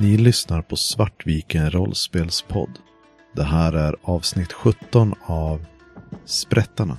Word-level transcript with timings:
Ni 0.00 0.16
lyssnar 0.16 0.62
på 0.62 0.76
Svartviken 0.76 1.70
rollspelspodd. 1.70 2.78
Det 3.36 3.42
här 3.42 3.72
är 3.72 3.96
avsnitt 4.02 4.52
17 4.52 5.14
av 5.26 5.66
Sprättarna. 6.24 6.98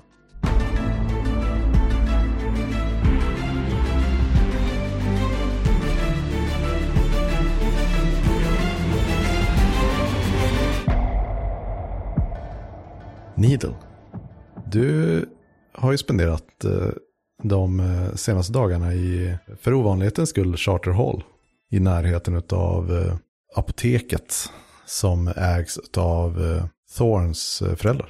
Needle, 13.35 13.75
du 14.71 15.25
har 15.73 15.91
ju 15.91 15.97
spenderat 15.97 16.65
eh, 16.65 16.71
de 17.43 17.79
eh, 17.79 18.15
senaste 18.15 18.53
dagarna 18.53 18.93
i, 18.93 19.37
för 19.61 19.73
ovanlighetens 19.73 20.29
skull, 20.29 20.57
Charter 20.57 20.91
Hall. 20.91 21.23
I 21.71 21.79
närheten 21.79 22.43
av 22.49 22.91
eh, 22.91 23.15
apoteket 23.55 24.49
som 24.85 25.27
ägs 25.27 25.79
av 25.97 26.41
eh, 26.41 26.65
Thorns 26.97 27.61
eh, 27.61 27.75
föräldrar. 27.75 28.09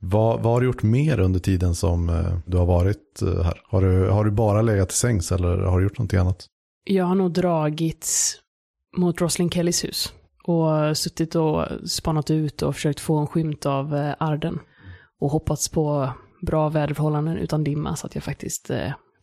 Vad, 0.00 0.42
vad 0.42 0.52
har 0.52 0.60
du 0.60 0.66
gjort 0.66 0.82
mer 0.82 1.20
under 1.20 1.40
tiden 1.40 1.74
som 1.74 2.06
du 2.46 2.56
har 2.56 2.66
varit 2.66 3.20
här? 3.20 3.60
Har 3.64 3.82
du, 3.82 4.08
har 4.08 4.24
du 4.24 4.30
bara 4.30 4.62
legat 4.62 4.92
i 4.92 4.94
sängs 4.94 5.32
eller 5.32 5.58
har 5.58 5.78
du 5.78 5.84
gjort 5.84 5.98
någonting 5.98 6.18
annat? 6.18 6.46
Jag 6.84 7.04
har 7.04 7.14
nog 7.14 7.32
dragits 7.32 8.36
mot 8.96 9.20
Roslin 9.20 9.50
Kellys 9.50 9.84
hus 9.84 10.12
och 10.44 10.96
suttit 10.96 11.34
och 11.34 11.64
spanat 11.88 12.30
ut 12.30 12.62
och 12.62 12.74
försökt 12.74 13.00
få 13.00 13.18
en 13.18 13.26
skymt 13.26 13.66
av 13.66 14.14
Arden 14.18 14.58
och 15.20 15.30
hoppats 15.30 15.68
på 15.68 16.10
bra 16.42 16.68
väderförhållanden 16.68 17.36
utan 17.36 17.64
dimma 17.64 17.96
så 17.96 18.06
att 18.06 18.14
jag 18.14 18.24
faktiskt 18.24 18.70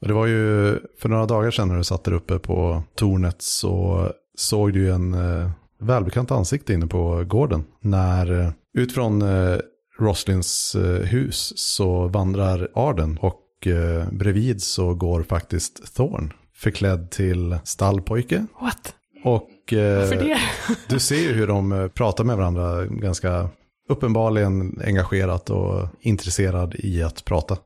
och 0.03 0.09
Det 0.09 0.13
var 0.13 0.25
ju 0.25 0.79
för 0.99 1.09
några 1.09 1.25
dagar 1.25 1.51
sedan 1.51 1.67
när 1.67 1.77
du 1.77 1.83
satt 1.83 2.03
där 2.03 2.13
uppe 2.13 2.39
på 2.39 2.83
tornet 2.95 3.35
så 3.39 4.07
såg 4.35 4.73
du 4.73 4.79
ju 4.79 4.91
en 4.91 5.13
eh, 5.13 5.49
välbekant 5.81 6.31
ansikte 6.31 6.73
inne 6.73 6.87
på 6.87 7.23
gården. 7.27 7.63
När 7.81 8.41
eh, 8.41 8.49
ut 8.73 8.93
från 8.93 9.21
eh, 9.21 9.57
Roslins 9.99 10.75
eh, 10.75 11.05
hus 11.05 11.53
så 11.55 12.07
vandrar 12.07 12.67
Arden 12.73 13.17
och 13.21 13.67
eh, 13.67 14.11
bredvid 14.11 14.61
så 14.61 14.93
går 14.93 15.23
faktiskt 15.23 15.95
Thorn 15.95 16.33
förklädd 16.55 17.11
till 17.11 17.57
stallpojke. 17.63 18.45
What? 18.61 18.95
Och 19.23 19.73
eh, 19.73 20.09
du 20.89 20.99
ser 20.99 21.19
ju 21.19 21.33
hur 21.33 21.47
de 21.47 21.71
eh, 21.71 21.87
pratar 21.87 22.23
med 22.23 22.37
varandra 22.37 22.85
ganska 22.85 23.49
uppenbarligen 23.89 24.81
engagerat 24.85 25.49
och 25.49 25.87
intresserad 26.01 26.75
i 26.75 27.03
att 27.03 27.25
prata. 27.25 27.57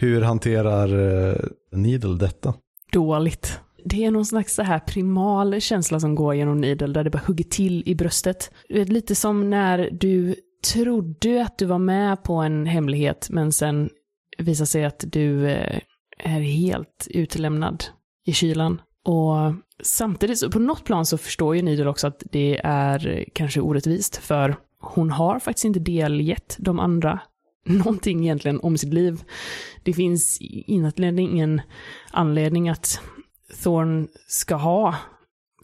Hur 0.00 0.22
hanterar 0.22 0.88
eh, 1.28 1.36
Needle 1.72 2.16
detta? 2.16 2.54
Dåligt. 2.92 3.60
Det 3.84 4.04
är 4.04 4.10
någon 4.10 4.26
slags 4.26 4.54
så 4.54 4.62
här 4.62 4.78
primal 4.78 5.60
känsla 5.60 6.00
som 6.00 6.14
går 6.14 6.34
genom 6.34 6.60
Needle 6.60 6.86
där 6.86 7.04
det 7.04 7.10
bara 7.10 7.22
hugger 7.26 7.44
till 7.44 7.82
i 7.86 7.94
bröstet. 7.94 8.50
Du 8.68 8.74
vet, 8.74 8.88
Lite 8.88 9.14
som 9.14 9.50
när 9.50 9.88
du 9.92 10.34
trodde 10.72 11.42
att 11.42 11.58
du 11.58 11.66
var 11.66 11.78
med 11.78 12.22
på 12.22 12.34
en 12.34 12.66
hemlighet 12.66 13.28
men 13.30 13.52
sen 13.52 13.90
visar 14.38 14.64
sig 14.64 14.84
att 14.84 15.04
du 15.06 15.50
eh, 15.50 15.80
är 16.18 16.40
helt 16.40 17.08
utlämnad 17.10 17.84
i 18.26 18.32
kylan. 18.32 18.80
Och 19.04 19.54
samtidigt, 19.82 20.38
så 20.38 20.50
på 20.50 20.58
något 20.58 20.84
plan 20.84 21.06
så 21.06 21.18
förstår 21.18 21.56
ju 21.56 21.62
Needle 21.62 21.88
också 21.88 22.06
att 22.06 22.22
det 22.32 22.60
är 22.64 23.24
kanske 23.34 23.60
orättvist 23.60 24.16
för 24.16 24.56
hon 24.80 25.10
har 25.10 25.38
faktiskt 25.38 25.64
inte 25.64 25.80
delgett 25.80 26.56
de 26.58 26.80
andra 26.80 27.20
någonting 27.68 28.24
egentligen 28.24 28.60
om 28.60 28.78
sitt 28.78 28.94
liv. 28.94 29.22
Det 29.82 29.92
finns 29.92 30.38
egentligen 30.40 31.18
ingen 31.18 31.60
anledning 32.10 32.68
att 32.68 33.00
Thorn 33.62 34.08
ska 34.26 34.54
ha 34.54 34.94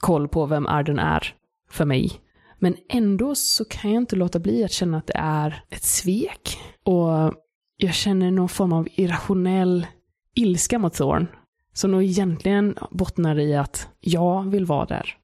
koll 0.01 0.29
på 0.29 0.47
vem 0.47 0.67
Arden 0.67 0.99
är 0.99 1.35
för 1.71 1.85
mig. 1.85 2.21
Men 2.59 2.77
ändå 2.89 3.35
så 3.35 3.65
kan 3.65 3.93
jag 3.93 4.03
inte 4.03 4.17
låta 4.17 4.39
bli 4.39 4.65
att 4.65 4.73
känna 4.73 4.99
att 4.99 5.07
det 5.07 5.17
är 5.17 5.65
ett 5.71 5.85
svek. 5.85 6.59
Och 6.83 7.35
jag 7.77 7.95
känner 7.95 8.31
någon 8.31 8.49
form 8.49 8.73
av 8.73 8.89
irrationell 8.95 9.87
ilska 10.35 10.79
mot 10.79 10.95
Thorn. 10.95 11.27
Som 11.73 11.91
nog 11.91 12.03
egentligen 12.03 12.79
bottnar 12.91 13.39
i 13.39 13.57
att 13.57 13.89
jag 14.01 14.51
vill 14.51 14.67
vara 14.67 14.87
där 14.87 15.17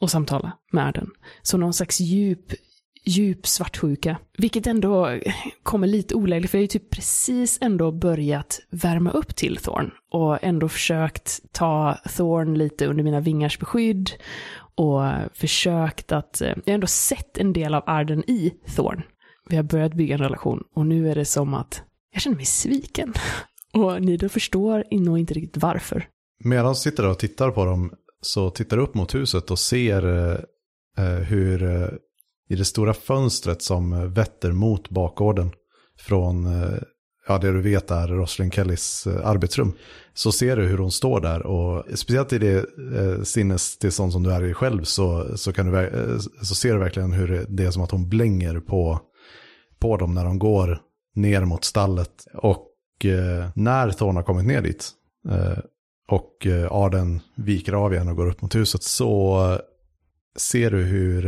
och 0.00 0.10
samtala 0.10 0.52
med 0.72 0.86
Arden. 0.86 1.10
Så 1.42 1.58
någon 1.58 1.74
slags 1.74 2.00
djup, 2.00 2.52
djup 3.04 3.46
svartsjuka. 3.46 4.16
Vilket 4.38 4.66
ändå 4.66 5.18
kommer 5.62 5.86
lite 5.86 6.14
olägligt, 6.14 6.50
för 6.50 6.58
jag 6.58 6.60
har 6.60 6.64
ju 6.64 6.68
typ 6.68 6.90
precis 6.90 7.58
ändå 7.60 7.92
börjat 7.92 8.60
värma 8.70 9.10
upp 9.10 9.36
till 9.36 9.56
Thorn. 9.56 9.90
Och 10.10 10.44
ändå 10.44 10.68
försökt 10.68 11.40
ta 11.52 11.98
Thorn 12.16 12.54
lite 12.58 12.86
under 12.86 13.04
mina 13.04 13.20
vingars 13.20 13.58
beskydd. 13.58 14.10
Och 14.76 15.02
försökt 15.34 16.12
att, 16.12 16.40
eh, 16.40 16.48
jag 16.48 16.66
har 16.66 16.74
ändå 16.74 16.86
sett 16.86 17.38
en 17.38 17.52
del 17.52 17.74
av 17.74 17.82
Arden 17.86 18.30
i 18.30 18.54
Thorn. 18.76 19.02
Vi 19.48 19.56
har 19.56 19.62
börjat 19.62 19.94
bygga 19.94 20.14
en 20.14 20.20
relation 20.20 20.64
och 20.74 20.86
nu 20.86 21.10
är 21.10 21.14
det 21.14 21.24
som 21.24 21.54
att 21.54 21.82
jag 22.12 22.22
känner 22.22 22.36
mig 22.36 22.44
sviken. 22.44 23.14
Och 23.72 24.02
ni 24.02 24.16
då 24.16 24.28
förstår 24.28 24.84
nog 24.90 25.18
inte 25.18 25.34
riktigt 25.34 25.62
varför. 25.62 26.08
Medan 26.44 26.68
du 26.68 26.74
sitter 26.74 27.08
och 27.08 27.18
tittar 27.18 27.50
på 27.50 27.64
dem 27.64 27.92
så 28.20 28.50
tittar 28.50 28.76
du 28.76 28.82
upp 28.82 28.94
mot 28.94 29.14
huset 29.14 29.50
och 29.50 29.58
ser 29.58 30.06
eh, 30.06 30.38
eh 30.98 31.14
hur 31.14 31.62
eh, 31.62 31.88
i 32.54 32.56
det 32.56 32.64
stora 32.64 32.94
fönstret 32.94 33.62
som 33.62 33.92
eh, 33.92 34.04
vetter 34.04 34.52
mot 34.52 34.90
bakgården 34.90 35.50
från 35.98 36.46
eh, 36.46 36.78
ja, 37.28 37.38
det 37.38 37.52
du 37.52 37.60
vet 37.60 37.90
är 37.90 38.08
Roslyn 38.08 38.50
Kellys 38.50 39.06
eh, 39.06 39.26
arbetsrum. 39.26 39.72
Så 40.14 40.32
ser 40.32 40.56
du 40.56 40.66
hur 40.66 40.78
hon 40.78 40.90
står 40.90 41.20
där 41.20 41.46
och 41.46 41.84
speciellt 41.98 42.32
i 42.32 42.38
det 42.38 42.56
eh, 42.96 43.22
sinnestillstånd 43.22 44.12
som 44.12 44.22
du 44.22 44.32
är 44.32 44.44
i 44.44 44.54
själv 44.54 44.84
så, 44.84 45.36
så, 45.38 45.52
kan 45.52 45.66
du, 45.72 46.18
så 46.42 46.54
ser 46.54 46.72
du 46.72 46.78
verkligen 46.78 47.12
hur 47.12 47.46
det- 47.48 47.64
är 47.64 47.70
som 47.70 47.82
att 47.82 47.90
hon 47.90 48.08
blänger 48.08 48.60
på, 48.60 49.00
på 49.78 49.96
dem 49.96 50.14
när 50.14 50.24
de 50.24 50.38
går 50.38 50.78
ner 51.14 51.44
mot 51.44 51.64
stallet. 51.64 52.26
Och 52.34 52.70
eh, 53.04 53.48
när 53.54 53.90
Thorn 53.90 54.16
har 54.16 54.22
kommit 54.22 54.46
ner 54.46 54.62
dit 54.62 54.90
eh, 55.30 55.58
och 56.08 56.46
Arden 56.70 57.20
viker 57.36 57.72
av 57.72 57.94
igen 57.94 58.08
och 58.08 58.16
går 58.16 58.28
upp 58.30 58.42
mot 58.42 58.54
huset 58.54 58.82
så 58.82 59.58
ser 60.36 60.70
du 60.70 60.82
hur 60.82 61.26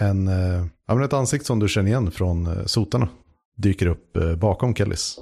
en, 0.00 0.28
eh, 0.28 0.66
ja, 0.86 0.94
men 0.94 1.02
ett 1.02 1.12
ansikte 1.12 1.46
som 1.46 1.58
du 1.58 1.68
känner 1.68 1.88
igen 1.88 2.10
från 2.10 2.46
eh, 2.46 2.64
sotarna 2.64 3.08
dyker 3.56 3.86
upp 3.86 4.16
eh, 4.16 4.36
bakom 4.36 4.74
Kellys 4.74 5.18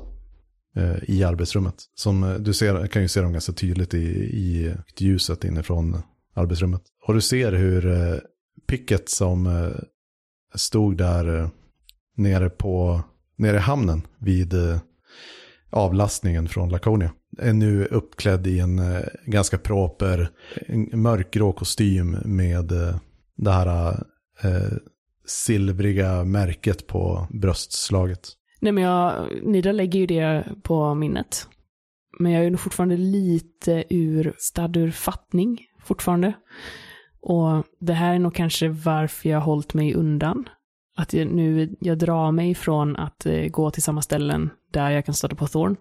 i 1.02 1.24
arbetsrummet. 1.24 1.74
Som 1.94 2.36
du 2.40 2.54
ser, 2.54 2.86
kan 2.86 3.02
ju 3.02 3.08
se 3.08 3.20
dem 3.20 3.32
ganska 3.32 3.52
tydligt 3.52 3.94
i, 3.94 3.98
i 3.98 4.74
ljuset 4.98 5.44
inifrån 5.44 6.02
arbetsrummet. 6.34 6.82
Och 7.06 7.14
du 7.14 7.20
ser 7.20 7.52
hur 7.52 8.20
picket 8.68 9.08
som 9.08 9.72
stod 10.54 10.96
där 10.96 11.50
nere 12.16 12.50
på 12.50 13.02
nere 13.36 13.56
i 13.56 13.60
hamnen 13.60 14.06
vid 14.18 14.54
avlastningen 15.70 16.48
från 16.48 16.68
Laconia. 16.68 17.12
Är 17.38 17.52
nu 17.52 17.84
uppklädd 17.84 18.46
i 18.46 18.58
en 18.58 18.80
ganska 19.26 19.58
proper 19.58 20.30
en 20.66 21.02
mörkgrå 21.02 21.52
kostym 21.52 22.16
med 22.24 22.72
det 23.36 23.50
här 23.50 23.96
eh, 24.44 24.76
silvriga 25.26 26.25
märket 26.25 26.87
på 26.87 27.26
bröstslaget. 27.31 28.28
Nej 28.60 28.72
men 28.72 28.84
jag, 28.84 29.28
Nida 29.43 29.72
lägger 29.72 30.00
ju 30.00 30.06
det 30.06 30.44
på 30.62 30.94
minnet. 30.94 31.49
Men 32.19 32.32
jag 32.32 32.44
är 32.44 32.50
nog 32.50 32.60
fortfarande 32.60 32.97
lite 32.97 33.84
ur, 33.91 34.34
stadd 34.38 34.76
ur 34.76 34.91
fattning 34.91 35.59
fortfarande. 35.84 36.32
Och 37.21 37.65
det 37.81 37.93
här 37.93 38.15
är 38.15 38.19
nog 38.19 38.34
kanske 38.34 38.69
varför 38.69 39.28
jag 39.28 39.38
har 39.38 39.44
hållit 39.44 39.75
mig 39.75 39.94
undan. 39.94 40.49
Att 40.97 41.12
jag 41.12 41.28
nu, 41.28 41.76
jag 41.81 41.99
drar 41.99 42.32
mig 42.32 42.55
från 42.55 42.97
att 42.97 43.26
eh, 43.26 43.47
gå 43.47 43.70
till 43.70 43.82
samma 43.82 44.03
ställen 44.03 44.50
där 44.72 44.91
jag 44.91 45.05
kan 45.05 45.15
stöta 45.15 45.37
på 45.37 45.47
Thorn. 45.47 45.76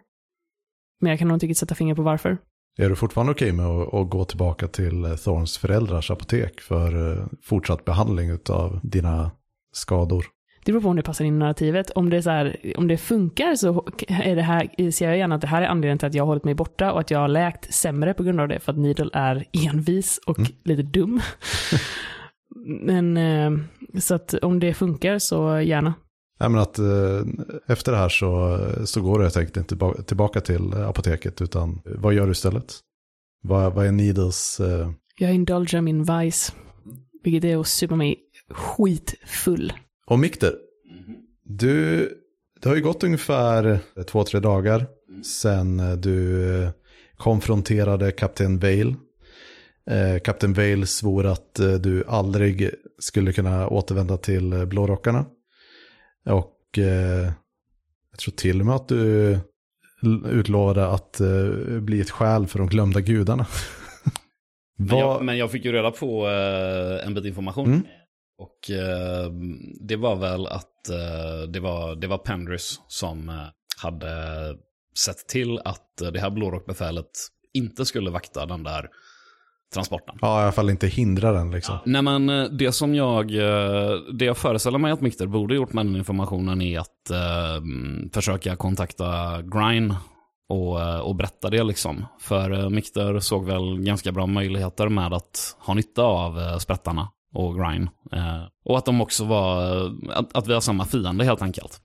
Men 1.02 1.10
jag 1.10 1.20
kan 1.20 1.28
nog 1.28 1.36
inte 1.36 1.46
riktigt 1.46 1.58
sätta 1.58 1.76
fingret 1.76 1.96
på 1.96 2.04
varför. 2.04 2.38
Är 2.78 2.90
du 2.90 2.96
fortfarande 2.96 3.32
okej 3.32 3.52
med 3.52 3.66
att, 3.66 3.94
att 3.94 4.10
gå 4.10 4.26
tillbaka 4.26 4.68
till 4.68 5.06
eh, 5.06 5.16
Thorns 5.16 5.58
föräldrars 5.58 6.12
apotek 6.12 6.62
för 6.62 7.12
eh, 7.12 7.26
fortsatt 7.44 7.86
behandling 7.86 8.40
av 8.50 8.80
dina 8.84 9.32
skador? 9.72 10.26
Det 10.66 10.72
beror 10.72 10.82
på 10.82 10.90
om 10.90 10.96
det 10.96 11.02
passar 11.04 11.26
in 11.26 11.36
i 11.36 11.38
narrativet. 11.38 11.90
Om 11.90 12.10
det, 12.10 12.18
är 12.18 12.22
så 12.22 12.30
här, 12.30 12.74
om 12.78 12.88
det 12.88 12.98
funkar 12.98 13.56
så 13.56 13.88
är 14.08 14.36
det 14.36 14.42
här, 14.42 14.92
ser 14.92 15.08
jag 15.08 15.18
gärna 15.18 15.36
att 15.36 15.42
det 15.42 15.48
här 15.48 15.62
är 15.62 15.66
anledningen 15.68 15.98
till 15.98 16.08
att 16.08 16.14
jag 16.14 16.24
har 16.24 16.28
hållit 16.28 16.44
mig 16.44 16.56
borta 16.56 16.92
och 16.92 17.00
att 17.00 17.12
jag 17.12 17.20
har 17.20 17.28
läkt 17.28 17.74
sämre 17.74 18.14
på 18.14 18.24
grund 18.24 18.40
av 18.42 18.48
det. 18.48 18.60
För 18.60 18.72
att 18.72 18.78
Needle 18.78 19.10
är 19.14 19.46
envis 19.68 20.20
och 20.26 20.40
Mm. 20.40 20.52
lite 20.64 20.84
dum. 20.84 21.22
Men 22.82 23.18
eh, 23.18 23.52
så 24.00 24.16
att 24.16 24.34
om 24.34 24.60
det 24.60 24.74
funkar 24.74 25.20
så 25.20 25.60
gärna. 25.62 25.94
Nej, 26.40 26.50
men 26.50 26.62
att 26.62 26.80
eh, 26.80 27.22
efter 27.68 27.92
det 27.92 27.98
här 27.98 28.10
så, 28.10 28.60
så 28.86 29.02
går 29.02 29.18
du 29.20 29.26
helt 29.26 29.38
enkelt 29.38 29.58
inte 29.58 29.68
tillbaka, 29.68 30.02
tillbaka 30.02 30.42
till 30.42 30.74
apoteket 30.74 31.42
utan 31.42 31.82
vad 31.86 32.14
gör 32.14 32.26
du 32.26 32.32
istället? 32.32 32.74
Vad, 33.44 33.74
vad 33.74 33.86
är 33.86 33.92
Needles... 33.92 34.60
Eh, 34.60 34.92
Jag 35.20 35.34
indulgar 35.34 35.82
min 35.82 36.04
vice. 36.04 36.54
Vilket 37.24 37.44
är 37.44 37.58
att 37.58 37.68
supa 37.68 37.96
mig 37.96 38.16
skitfull. 38.50 39.74
och 40.08 40.20
Mikter, 40.20 40.54
du, 41.44 42.10
det 42.62 42.70
har 42.70 42.76
ju 42.76 42.82
gått 42.82 43.04
ungefär 43.04 43.80
två, 44.08 44.24
tre 44.24 44.40
dagar 44.40 44.86
sedan 45.24 46.02
du 46.02 46.44
eh, 46.64 46.70
konfronterade 47.18 48.12
kapten 48.12 48.60
Vale. 48.60 48.96
Eh, 49.90 50.20
Kapten 50.24 50.54
Vale 50.54 50.86
svor 50.86 51.26
att 51.26 51.60
eh, 51.60 51.74
du 51.74 52.04
aldrig 52.08 52.70
skulle 53.00 53.34
kunna 53.34 53.68
återvända 53.68 54.18
till 54.18 54.54
eh, 54.54 54.66
blårockarna. 54.66 55.26
Och 56.28 56.78
eh, 56.78 57.32
jag 58.12 58.20
tror 58.20 58.32
till 58.32 58.60
och 58.60 58.66
med 58.66 58.76
att 58.76 58.88
du 58.88 59.40
utlovade 60.26 60.88
att 60.88 61.20
eh, 61.20 61.80
bli 61.80 62.02
ett 62.02 62.12
skäl 62.12 62.48
för 62.48 62.60
de 62.60 62.68
glömda 62.68 63.02
gudarna. 63.02 63.46
Men 64.80 64.98
jag, 64.98 65.26
men 65.26 65.38
jag 65.38 65.52
fick 65.52 65.66
ju 65.66 65.72
reda 65.72 65.92
på 65.92 66.28
eh, 66.28 67.08
en 67.08 67.14
bit 67.14 67.26
information. 67.26 67.68
Mm. 67.68 67.84
Och 68.38 68.72
eh, 68.72 69.32
det 69.82 69.96
var 69.96 70.16
väl 70.16 70.48
att 70.48 70.90
eh, 70.90 71.50
det, 71.50 71.60
var, 71.60 71.96
det 71.96 72.08
var 72.08 72.18
Pendrys 72.18 72.82
som 72.88 73.30
eh, 73.30 73.46
hade 73.82 74.14
sett 74.98 75.28
till 75.28 75.60
att 75.60 76.02
eh, 76.02 76.12
det 76.12 76.20
här 76.20 76.30
blårockbefälet 76.30 77.12
inte 77.54 77.86
skulle 77.86 78.10
vakta 78.10 78.46
den 78.46 78.64
där 78.64 78.90
transporten. 79.74 80.16
Ja, 80.22 80.40
i 80.40 80.44
alla 80.44 80.52
fall 80.52 80.70
inte 80.70 80.88
hindra 80.88 81.32
den 81.32 81.52
liksom. 81.52 81.78
Nej 81.86 82.02
men 82.02 82.30
eh, 82.30 82.44
det 82.44 82.72
som 82.72 82.96
jag, 82.96 83.32
eh, 83.32 83.96
det 84.14 84.26
jag 84.26 84.38
föreställer 84.38 84.78
mig 84.78 84.92
att 84.92 85.02
Mikter 85.02 85.28
borde 85.28 85.56
gjort 85.56 85.74
med 85.74 85.86
den 85.86 85.96
informationen 85.96 86.62
är 86.62 86.80
att 86.80 87.10
eh, 87.12 87.64
försöka 88.14 88.56
kontakta 88.56 89.42
Grine 89.42 89.96
och, 90.50 90.82
eh, 90.82 91.00
och 91.00 91.16
berätta 91.16 91.50
det 91.50 91.64
liksom. 91.64 92.06
För 92.20 92.70
Mikter 92.70 93.20
såg 93.20 93.46
väl 93.46 93.80
ganska 93.80 94.12
bra 94.12 94.28
möjligheter 94.28 94.90
med 94.90 95.14
att 95.14 95.56
ha 95.60 95.74
nytta 95.74 96.04
av 96.04 96.60
sprättarna 96.60 97.08
och 97.34 97.56
Grine. 97.56 97.90
Eh, 98.12 98.44
och 98.66 98.78
att 98.78 98.86
de 98.86 99.02
också 99.02 99.26
var, 99.26 99.62
att, 100.10 100.38
att 100.38 100.48
vi 100.48 100.54
har 100.54 100.62
samma 100.62 100.86
fiende 100.86 101.26
helt 101.26 101.42
enkelt. 101.42 101.82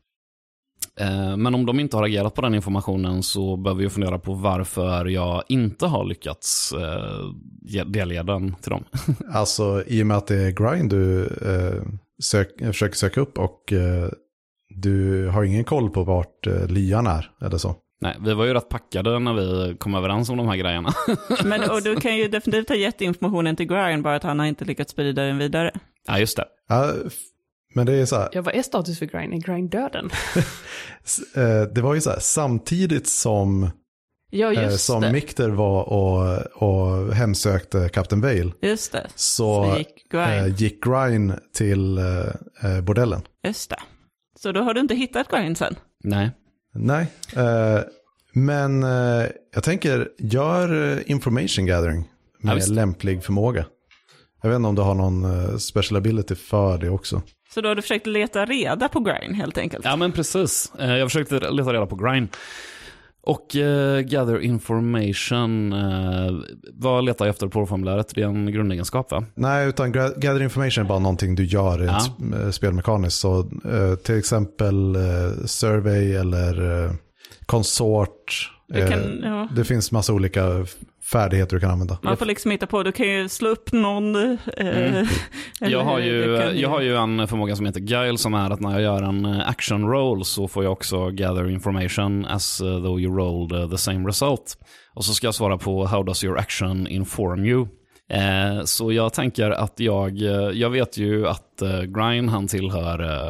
Eh, 1.03 1.37
Men 1.37 1.55
om 1.55 1.67
de 1.67 1.81
inte 1.81 1.97
har 1.97 2.05
agerat 2.05 2.35
på 2.35 2.41
den 2.43 2.55
informationen 2.55 3.23
så 3.23 3.57
behöver 3.57 3.83
vi 3.83 3.89
fundera 3.91 4.19
på 4.19 4.35
varför 4.35 5.05
jag 5.07 5.43
inte 5.49 5.87
har 5.87 6.05
lyckats 6.05 6.73
eh, 6.73 7.31
ge- 7.63 7.85
delge 7.85 8.23
den 8.23 8.55
till 8.55 8.71
dem. 8.71 8.85
Alltså 9.33 9.83
i 9.87 10.03
och 10.03 10.07
med 10.07 10.17
att 10.17 10.27
det 10.27 10.37
är 10.37 10.51
grind 10.51 10.91
du 10.91 11.23
eh, 11.27 11.83
sök, 12.23 12.49
försöker 12.59 12.97
söka 12.97 13.21
upp 13.21 13.39
och 13.39 13.73
eh, 13.73 14.09
du 14.75 15.29
har 15.29 15.45
ingen 15.45 15.65
koll 15.65 15.91
på 15.91 16.05
vart 16.05 16.47
eh, 16.47 16.67
lyan 16.67 17.07
är 17.07 17.31
eller 17.45 17.59
så. 17.59 17.75
Nej, 18.01 18.17
vi 18.21 18.35
var 18.35 18.45
ju 18.45 18.55
rätt 18.55 18.69
packade 18.69 19.19
när 19.19 19.35
vi 19.35 19.77
kom 19.79 19.95
överens 19.95 20.29
om 20.31 20.37
de 20.37 20.49
här 20.49 20.57
grejerna. 20.57 20.93
Men, 21.45 21.71
och 21.71 21.83
du 21.83 21.97
kan 21.97 22.17
ju 22.17 22.29
definitivt 22.29 22.69
ha 22.69 22.77
gett 22.77 23.01
informationen 23.01 23.57
till 23.57 23.67
Grian, 23.67 24.03
bara 24.03 24.17
att 24.17 24.23
han 24.23 24.39
har 24.39 24.47
inte 24.47 24.65
lyckats 24.65 24.93
sprida 24.93 25.23
den 25.23 25.39
vidare. 25.39 25.71
ja, 26.09 26.19
just 26.19 26.37
det. 26.37 26.45
Ja, 26.69 26.93
men 27.73 27.87
det 27.87 27.93
är 27.93 28.07
så 28.07 28.17
här, 28.17 28.29
Ja, 28.33 28.43
vad 28.43 28.55
är 28.55 28.63
status 28.63 28.99
för 28.99 29.07
Grind? 29.07 29.35
Är 29.35 29.39
Grind 29.39 29.71
döden? 29.71 30.11
eh, 31.37 31.63
det 31.75 31.81
var 31.81 31.95
ju 31.95 32.01
så 32.01 32.11
här, 32.11 32.19
samtidigt 32.21 33.09
som, 33.09 33.71
Ja, 34.31 34.53
eh, 34.53 34.71
som 34.71 35.01
det. 35.01 35.13
Mikter 35.13 35.49
var 35.51 35.83
och, 35.83 36.39
och 36.63 37.15
hemsökte 37.15 37.89
Captain 37.89 38.21
Vale 38.23 38.53
Just 38.63 38.93
det. 38.93 39.07
så 39.15 39.65
Så 39.73 39.79
gick 39.79 40.11
Grian. 40.11 40.31
eh, 40.47 40.47
gick 40.63 40.85
Grine 40.85 41.39
till 41.55 41.99
eh, 41.99 42.05
eh, 42.77 42.81
bordellen. 42.81 43.23
Just 43.47 43.71
det. 43.71 43.77
Så 44.39 44.53
då 44.53 44.61
har 44.63 44.75
du 44.75 44.81
inte 44.81 44.95
hittat 44.95 45.29
Grian 45.31 45.57
sen? 45.57 45.75
Nej. 46.05 46.31
Nej, 46.75 47.07
eh, 47.37 47.79
men 48.35 48.83
eh, 48.83 49.27
jag 49.55 49.63
tänker 49.65 50.09
gör 50.19 50.99
information 51.11 51.67
gathering 51.67 52.09
Ja, 52.41 52.47
med 52.47 52.55
visst. 52.55 52.69
lämplig 52.69 53.25
förmåga. 53.25 53.65
Jag 54.43 54.51
vet 54.51 54.57
inte 54.57 54.69
om 54.69 54.75
du 54.75 54.83
har 54.83 54.95
någon 54.95 55.25
eh, 55.25 55.57
special 55.57 55.97
ability 55.97 56.35
för 56.35 56.79
det 56.79 56.91
också. 56.91 57.23
Så 57.55 57.61
då 57.61 57.69
har 57.69 57.75
du 57.75 57.83
försökt 57.83 58.07
leta 58.07 58.45
reda 58.45 58.89
på 58.89 59.01
Grian 59.01 59.35
helt 59.35 59.59
enkelt? 59.59 59.85
Ja, 59.85 59.97
men 59.97 60.13
precis. 60.13 60.73
Eh, 60.79 60.91
Jag 60.97 61.09
försökte 61.11 61.51
leta 61.51 61.73
reda 61.73 61.87
på 61.87 61.97
Grind. 61.97 62.29
Och 63.25 63.57
eh, 63.57 64.01
gather 64.01 64.41
information, 64.41 65.73
eh, 65.73 66.33
vad 66.73 67.05
letar 67.05 67.25
jag 67.25 67.31
efter 67.31 67.47
på 67.49 67.67
formuläret? 67.67 68.13
Det 68.15 68.23
är 68.23 68.27
en 68.27 68.53
grundegenskap 68.53 69.11
va? 69.11 69.25
Nej, 69.35 69.69
utan 69.69 69.93
gather 69.93 70.43
information 70.43 70.85
är 70.85 70.89
bara 70.89 70.99
någonting 70.99 71.35
du 71.35 71.45
gör 71.45 71.79
rent 71.79 71.91
Ja. 71.91 72.15
sp- 72.19 72.51
spelmekaniskt. 72.51 73.19
Så 73.21 73.39
eh, 73.41 73.95
till 74.05 74.19
exempel 74.19 74.97
survey 75.47 76.13
eller 76.15 76.91
consort. 77.47 78.51
Du 78.62 78.62
kan, 78.81 79.25
eh, 79.25 79.31
ja. 79.31 79.49
Det 79.57 79.65
finns 79.65 79.93
massa 79.93 80.13
olika 80.13 80.67
färdigheter 81.13 81.57
du 81.57 81.61
kan 81.61 81.71
använda. 81.71 81.99
Man 82.03 82.17
får 82.17 82.27
liksom 82.27 82.51
hitta 82.51 82.67
på, 82.67 82.83
du 82.83 82.93
kan 82.93 83.09
ju 83.09 83.29
slå 83.29 83.49
upp 83.49 83.73
någon. 83.73 84.17
Eh, 84.17 84.37
eller 84.57 85.07
Jag 85.61 85.85
har, 85.85 85.99
ju, 85.99 86.39
kan 86.39 86.59
jag 86.59 86.69
har 86.69 86.81
ju 86.81 86.97
en 86.97 87.29
förmåga 87.29 87.57
som 87.57 87.67
heter 87.67 87.81
Guile 87.81 88.19
som 88.19 88.35
är 88.35 88.51
att 88.51 88.61
när 88.61 88.73
jag 88.73 88.83
gör 88.83 89.03
en 89.03 89.25
eh, 89.25 89.49
action 89.49 89.89
roll 89.89 90.25
så 90.25 90.49
får 90.49 90.65
jag 90.65 90.73
också 90.73 91.11
gather 91.11 91.51
information 91.51 92.25
as 92.25 92.59
though 92.59 93.01
you 93.01 93.17
rolled 93.17 93.71
the 93.71 93.79
same 93.79 94.09
result. 94.09 94.57
Och 94.95 95.05
så 95.05 95.15
ska 95.15 95.27
jag 95.27 95.35
svara 95.35 95.59
på 95.59 95.87
how 95.87 96.03
does 96.03 96.25
your 96.25 96.39
action 96.39 96.87
inform 96.87 97.45
you? 97.45 97.67
Eh, 98.13 98.65
så 98.65 98.93
jag 98.93 99.13
tänker 99.13 99.51
att 99.51 99.81
jag, 99.81 100.23
eh, 100.23 100.51
jag 100.53 100.71
vet 100.71 100.97
ju 100.97 101.29
att 101.29 101.63
eh, 101.63 101.83
Grine 101.83 102.31
han 102.31 102.49
tillhör 102.49 103.23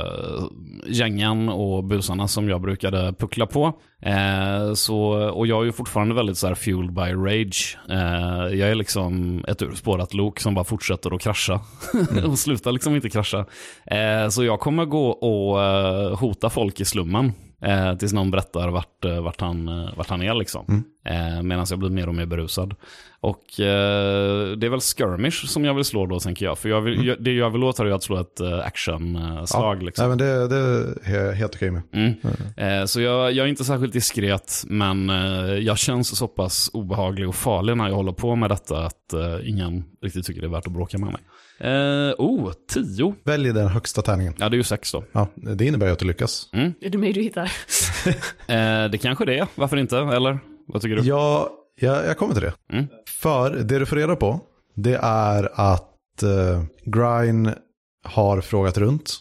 gängen 0.87 1.49
och 1.49 1.85
busarna 1.85 2.29
som 2.29 2.49
jag 2.49 2.61
brukade 2.61 3.13
puckla 3.13 3.47
på. 3.47 3.73
Så, 4.75 4.99
och 5.31 5.47
jag 5.47 5.61
är 5.61 5.65
ju 5.65 5.73
fortfarande 5.73 6.15
väldigt 6.15 6.39
så 6.39 6.47
här 6.47 6.55
fueled 6.55 6.93
by 6.93 7.01
rage. 7.01 7.79
Jag 8.51 8.71
är 8.71 8.75
liksom 8.75 9.45
ett 9.49 9.63
urspårat 9.63 10.15
lok 10.15 10.41
som 10.41 10.55
bara 10.55 10.65
fortsätter 10.65 11.15
att 11.15 11.21
krascha. 11.21 11.61
och 12.27 12.39
slutar 12.39 12.73
liksom 12.73 12.95
inte 12.95 13.11
krascha. 13.11 13.47
Så 14.31 14.45
jag 14.45 14.61
kommer 14.61 14.85
gå 14.85 15.09
och 15.09 15.59
hota 16.19 16.51
folk 16.51 16.81
i 16.81 16.85
slummen. 16.85 17.33
Tills 17.99 18.13
någon 18.13 18.31
berättar 18.31 18.69
vart, 18.69 19.05
vart, 19.23 19.41
han, 19.41 19.91
vart 19.97 20.09
han 20.09 20.23
är 20.23 20.35
liksom. 20.35 20.85
Eh, 21.05 21.43
Medan 21.43 21.67
jag 21.71 21.79
blir 21.79 21.91
mer 21.91 22.09
och 22.09 22.15
mer 22.15 22.27
berusad. 22.27 22.75
Och 23.21 23.61
eh, 23.61 24.57
det 24.57 24.67
är 24.67 24.69
väl 24.69 24.81
skirmish 24.81 25.47
som 25.47 25.65
jag 25.65 25.75
vill 25.75 25.85
slå 25.85 26.07
då 26.07 26.21
tänker 26.21 26.45
jag. 26.47 26.59
För 26.59 26.69
jag 26.69 26.81
vill, 26.81 27.07
jag, 27.07 27.23
det 27.23 27.33
jag 27.33 27.51
vill 27.51 27.65
åt 27.65 27.79
är 27.79 27.85
ju 27.85 27.93
att 27.93 28.03
slå 28.03 28.21
ett 28.21 28.41
eh, 28.41 28.59
actionslag. 28.59 29.83
liksom. 29.83 30.09
Nej, 30.09 30.09
men 30.09 30.19
det, 30.19 30.49
det 30.49 30.57
är 31.17 31.33
helt 31.33 31.55
okej 31.55 31.71
med. 31.71 31.83
Mm. 31.93 32.15
Eh, 32.57 32.85
så 32.87 33.01
jag, 33.01 33.33
jag 33.33 33.45
är 33.45 33.49
inte 33.51 33.65
särskilt 33.65 33.93
diskret, 33.93 34.63
men 34.67 35.11
eh, 35.11 35.55
jag 35.55 35.79
känns 35.79 36.19
så 36.19 36.29
pass 36.29 36.71
obehaglig 36.73 37.29
och 37.29 37.35
farlig 37.35 37.77
när 37.77 37.89
jag 37.89 37.95
håller 37.95 38.13
på 38.13 38.37
med 38.37 38.51
detta 38.51 38.87
att 38.87 39.13
eh, 39.13 39.49
ingen 39.49 39.85
riktigt 40.03 40.27
tycker 40.27 40.41
det 40.41 40.47
är 40.47 40.51
värt 40.51 40.67
att 40.67 40.73
bråka 40.73 40.99
med 40.99 41.13
mig. 41.13 41.21
Eh, 41.61 42.15
oh, 42.19 42.53
tio. 42.73 43.15
Välj 43.25 43.53
den 43.53 43.69
högsta 43.69 44.03
tärningen. 44.03 44.35
Ja, 44.39 44.49
det 44.49 44.55
är 44.55 44.59
ju 44.59 44.65
sex 44.65 44.93
då. 44.93 45.05
Ja, 45.13 45.29
det 45.35 45.65
innebär 45.65 45.87
ju 45.87 45.93
att 45.93 45.99
du 45.99 46.07
lyckas. 46.07 46.49
Är 46.53 46.91
det 46.91 46.99
mig 46.99 47.13
du 47.13 47.23
hittar? 47.23 47.53
Eh, 48.47 48.91
det 48.91 48.99
kanske 49.03 49.25
det 49.25 49.39
är, 49.39 49.47
varför 49.55 49.77
inte? 49.77 49.99
Eller? 49.99 50.39
Vad 50.67 50.83
tycker 50.83 50.97
du? 50.97 51.03
Ja, 51.03 51.51
jag, 51.81 52.07
jag 52.07 52.19
kommer 52.19 52.35
till 52.35 52.43
det. 52.43 52.55
Mm. 52.73 52.87
För 53.09 53.51
det 53.51 53.79
du 53.79 53.87
får 53.87 53.97
reda 53.97 54.17
på, 54.17 54.41
det 54.75 54.99
är 55.03 55.51
att 55.55 56.23
uh, 56.23 56.65
Grine 56.85 57.55
har 58.05 58.41
frågat 58.41 58.79
runt 58.79 59.15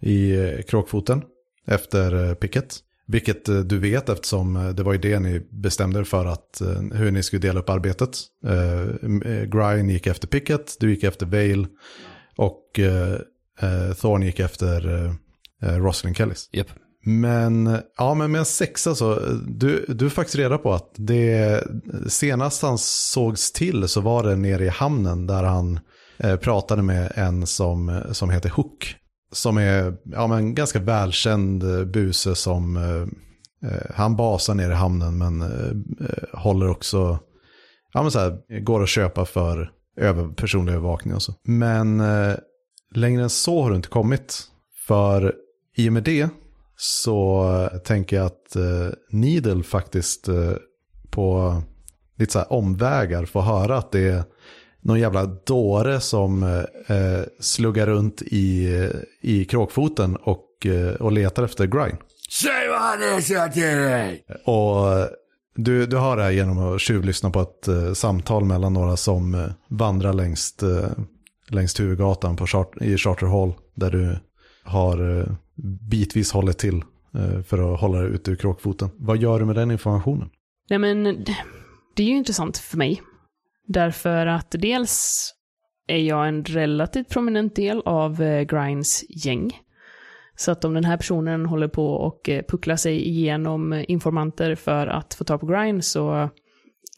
i 0.00 0.34
eh, 0.34 0.62
kråkfoten 0.62 1.22
efter 1.66 2.14
uh, 2.14 2.34
picket. 2.34 2.80
Vilket 3.06 3.48
eh, 3.48 3.58
du 3.58 3.78
vet 3.78 4.08
eftersom 4.08 4.56
eh, 4.56 4.68
det 4.68 4.82
var 4.82 4.92
ju 4.92 4.98
det 4.98 5.20
ni 5.20 5.46
bestämde 5.50 6.00
er 6.00 6.04
för 6.04 6.26
att, 6.26 6.60
eh, 6.60 6.80
hur 6.92 7.10
ni 7.10 7.22
skulle 7.22 7.40
dela 7.40 7.60
upp 7.60 7.68
arbetet. 7.68 8.18
Uh, 8.46 9.08
Grine 9.44 9.92
gick 9.92 10.06
efter 10.06 10.28
picket, 10.28 10.76
du 10.80 10.90
gick 10.90 11.04
efter 11.04 11.26
Vale 11.26 11.68
och 12.36 12.80
Thorn 14.00 14.22
gick 14.22 14.40
efter 14.40 14.88
uh, 14.88 15.12
Rosalind 15.60 16.16
Kellys. 16.16 16.48
Japp. 16.52 16.68
Men, 17.06 17.78
ja, 17.96 18.14
men 18.14 18.32
med 18.32 18.38
en 18.38 18.44
sexa 18.44 18.94
så, 18.94 19.20
du, 19.46 19.84
du 19.88 20.06
är 20.06 20.10
faktiskt 20.10 20.38
reda 20.38 20.58
på 20.58 20.72
att 20.72 20.90
det 20.96 21.64
senast 22.08 22.62
han 22.62 22.78
sågs 22.78 23.52
till 23.52 23.88
så 23.88 24.00
var 24.00 24.22
det 24.22 24.36
nere 24.36 24.64
i 24.64 24.68
hamnen 24.68 25.26
där 25.26 25.42
han 25.42 25.80
eh, 26.18 26.36
pratade 26.36 26.82
med 26.82 27.12
en 27.14 27.46
som, 27.46 28.02
som 28.12 28.30
heter 28.30 28.50
Hook. 28.50 28.96
Som 29.32 29.58
är 29.58 29.94
ja, 30.04 30.26
men 30.26 30.54
ganska 30.54 30.78
välkänd 30.78 31.64
buse 31.92 32.34
som, 32.34 32.76
eh, 32.76 33.70
eh, 33.70 33.90
han 33.94 34.16
basar 34.16 34.54
nere 34.54 34.72
i 34.72 34.76
hamnen 34.76 35.18
men 35.18 35.42
eh, 35.42 36.08
eh, 36.08 36.38
håller 36.40 36.70
också, 36.70 37.18
ja 37.92 38.02
men 38.02 38.10
så 38.10 38.18
här, 38.18 38.60
går 38.60 38.82
att 38.82 38.88
köpa 38.88 39.24
för 39.24 39.70
över, 39.96 40.28
personlig 40.28 40.72
övervakning 40.72 41.14
och 41.14 41.22
så. 41.22 41.34
Men 41.42 42.00
eh, 42.00 42.34
längre 42.94 43.22
än 43.22 43.30
så 43.30 43.62
har 43.62 43.70
du 43.70 43.76
inte 43.76 43.88
kommit. 43.88 44.42
För 44.86 45.34
i 45.76 45.88
och 45.88 45.92
med 45.92 46.02
det 46.02 46.28
så 46.84 47.68
tänker 47.84 48.16
jag 48.16 48.26
att 48.26 48.56
eh, 48.56 48.88
Needle 49.10 49.62
faktiskt 49.62 50.28
eh, 50.28 50.52
på 51.10 51.56
lite 52.18 52.32
så 52.32 52.42
omvägar 52.42 53.24
får 53.24 53.42
höra 53.42 53.78
att 53.78 53.92
det 53.92 54.08
är 54.08 54.24
någon 54.80 55.00
jävla 55.00 55.24
dåre 55.26 56.00
som 56.00 56.42
eh, 56.42 57.22
sluggar 57.40 57.86
runt 57.86 58.22
i, 58.22 58.68
i 59.20 59.44
kråkfoten 59.44 60.16
och, 60.16 60.66
och 61.00 61.12
letar 61.12 61.42
efter 61.42 61.66
Grind. 61.66 61.98
Säg 62.30 62.68
vad 62.68 62.80
han 62.80 63.02
är 63.02 63.20
så 63.20 63.52
till 63.52 63.62
dig! 63.62 64.24
Och 64.44 65.08
du, 65.56 65.86
du 65.86 65.98
hör 65.98 66.16
det 66.16 66.22
här 66.22 66.30
genom 66.30 66.58
att 66.58 66.80
tjuvlyssna 66.80 67.30
på 67.30 67.40
ett 67.40 67.68
eh, 67.68 67.92
samtal 67.92 68.44
mellan 68.44 68.72
några 68.72 68.96
som 68.96 69.34
eh, 69.34 69.46
vandrar 69.68 70.12
längs, 70.12 70.62
eh, 70.62 70.90
längs 71.48 71.80
huvudgatan 71.80 72.36
på 72.36 72.46
chart, 72.46 72.76
i 72.80 72.96
Charter 72.96 73.26
Hall. 73.26 73.52
Där 73.74 73.90
du 73.90 74.18
har 74.64 75.26
bitvis 75.90 76.32
håller 76.32 76.52
till 76.52 76.82
eh, 77.14 77.42
för 77.42 77.74
att 77.74 77.80
hålla 77.80 77.98
det 77.98 78.08
ute 78.08 78.30
ur 78.30 78.36
kråkfoten. 78.36 78.88
Vad 78.96 79.18
gör 79.18 79.38
du 79.38 79.44
med 79.44 79.56
den 79.56 79.70
informationen? 79.70 80.30
Nej 80.70 80.78
men, 80.78 81.04
det 81.94 82.02
är 82.02 82.06
ju 82.06 82.16
intressant 82.16 82.58
för 82.58 82.76
mig. 82.76 83.02
Därför 83.66 84.26
att 84.26 84.50
dels 84.50 85.30
är 85.86 85.98
jag 85.98 86.28
en 86.28 86.44
relativt 86.44 87.08
prominent 87.08 87.56
del 87.56 87.82
av 87.84 88.22
eh, 88.22 88.42
Grinds 88.42 89.04
gäng. 89.08 89.60
Så 90.36 90.50
att 90.50 90.64
om 90.64 90.74
den 90.74 90.84
här 90.84 90.96
personen 90.96 91.46
håller 91.46 91.68
på 91.68 91.86
och 91.86 92.28
eh, 92.28 92.44
pucklar 92.48 92.76
sig 92.76 93.08
igenom 93.08 93.84
informanter 93.88 94.54
för 94.54 94.86
att 94.86 95.14
få 95.14 95.24
tag 95.24 95.40
på 95.40 95.46
Grind 95.46 95.84
så 95.84 96.28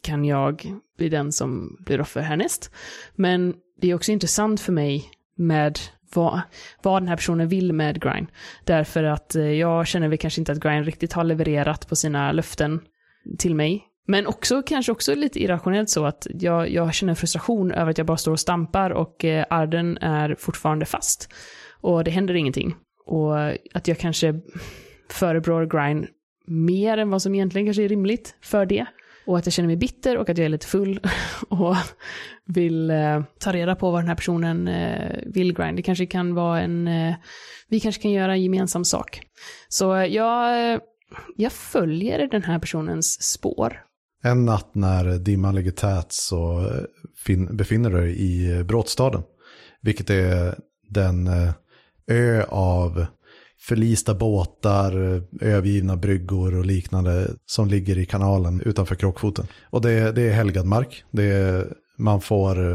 kan 0.02 0.24
jag 0.24 0.72
bli 0.98 1.08
den 1.08 1.32
som 1.32 1.76
blir 1.80 2.00
offer 2.00 2.20
härnäst. 2.20 2.70
Men 3.14 3.54
det 3.80 3.90
är 3.90 3.94
också 3.94 4.12
intressant 4.12 4.60
för 4.60 4.72
mig 4.72 5.04
med 5.36 5.78
vad, 6.14 6.40
vad 6.82 7.02
den 7.02 7.08
här 7.08 7.16
personen 7.16 7.48
vill 7.48 7.72
med 7.72 8.02
Grind. 8.02 8.26
Därför 8.64 9.04
att 9.04 9.34
eh, 9.34 9.52
jag 9.52 9.86
känner 9.86 10.08
väl 10.08 10.18
kanske 10.18 10.40
inte 10.40 10.52
att 10.52 10.60
Grind 10.60 10.84
riktigt 10.84 11.12
har 11.12 11.24
levererat 11.24 11.88
på 11.88 11.96
sina 11.96 12.32
löften 12.32 12.80
till 13.38 13.54
mig. 13.54 13.84
Men 14.08 14.26
också 14.26 14.62
kanske 14.62 14.92
också 14.92 15.14
lite 15.14 15.42
irrationellt 15.42 15.90
så 15.90 16.04
att 16.04 16.26
jag, 16.30 16.70
jag 16.70 16.94
känner 16.94 17.14
frustration 17.14 17.72
över 17.72 17.90
att 17.90 17.98
jag 17.98 18.06
bara 18.06 18.16
står 18.16 18.32
och 18.32 18.40
stampar 18.40 18.90
och 18.90 19.24
eh, 19.24 19.44
Arden 19.50 19.98
är 19.98 20.36
fortfarande 20.38 20.86
fast. 20.86 21.32
Och 21.80 22.04
det 22.04 22.10
händer 22.10 22.34
ingenting. 22.34 22.74
Och 23.06 23.38
att 23.74 23.88
jag 23.88 23.98
kanske 23.98 24.34
förebrår 25.10 25.66
Grind 25.66 26.06
mer 26.46 26.98
än 26.98 27.10
vad 27.10 27.22
som 27.22 27.34
egentligen 27.34 27.66
kanske 27.66 27.82
är 27.82 27.88
rimligt 27.88 28.34
för 28.42 28.66
det. 28.66 28.86
Och 29.26 29.38
att 29.38 29.46
jag 29.46 29.52
känner 29.52 29.66
mig 29.66 29.76
bitter 29.76 30.16
och 30.18 30.28
att 30.30 30.38
jag 30.38 30.44
är 30.44 30.48
lite 30.48 30.66
full 30.66 31.00
och 31.48 31.76
vill 32.46 32.90
eh, 32.90 33.22
ta 33.40 33.52
reda 33.52 33.74
på 33.74 33.90
vad 33.90 34.00
den 34.00 34.08
här 34.08 34.14
personen 34.14 34.68
eh, 34.68 35.16
vill 35.26 35.54
grind. 35.54 35.76
Det 35.76 35.82
kanske 35.82 36.06
kan 36.06 36.34
vara 36.34 36.60
en, 36.60 36.88
eh, 36.88 37.14
vi 37.68 37.80
kanske 37.80 38.02
kan 38.02 38.10
göra 38.10 38.32
en 38.32 38.42
gemensam 38.42 38.84
sak. 38.84 39.20
Så 39.68 39.84
jag, 40.10 40.72
eh, 40.72 40.78
jag 41.36 41.52
följer 41.52 42.28
den 42.30 42.42
här 42.42 42.58
personens 42.58 43.22
spår. 43.22 43.82
En 44.22 44.44
natt 44.44 44.74
när 44.74 45.18
dimman 45.18 45.54
ligger 45.54 45.70
tät 45.70 46.12
så 46.12 46.58
eh, 46.60 46.82
fin- 47.26 47.56
befinner 47.56 47.90
du 47.90 47.96
dig 48.00 48.12
i 48.16 48.56
eh, 48.56 48.62
Bråtstaden. 48.62 49.22
Vilket 49.82 50.10
är 50.10 50.58
den 50.88 51.26
eh, 51.26 51.50
ö 52.10 52.44
av 52.48 53.06
förlista 53.68 54.14
båtar, 54.14 54.92
övergivna 55.40 55.96
bryggor 55.96 56.58
och 56.58 56.66
liknande 56.66 57.30
som 57.46 57.68
ligger 57.68 57.98
i 57.98 58.06
kanalen 58.06 58.60
utanför 58.60 58.94
Krockfoten. 58.94 59.46
Och 59.70 59.80
det, 59.80 60.12
det 60.12 60.22
är 60.22 60.32
helgad 60.32 60.66
mark. 60.66 61.04
Det 61.10 61.24
är, 61.24 61.72
man 61.98 62.20
får, 62.20 62.72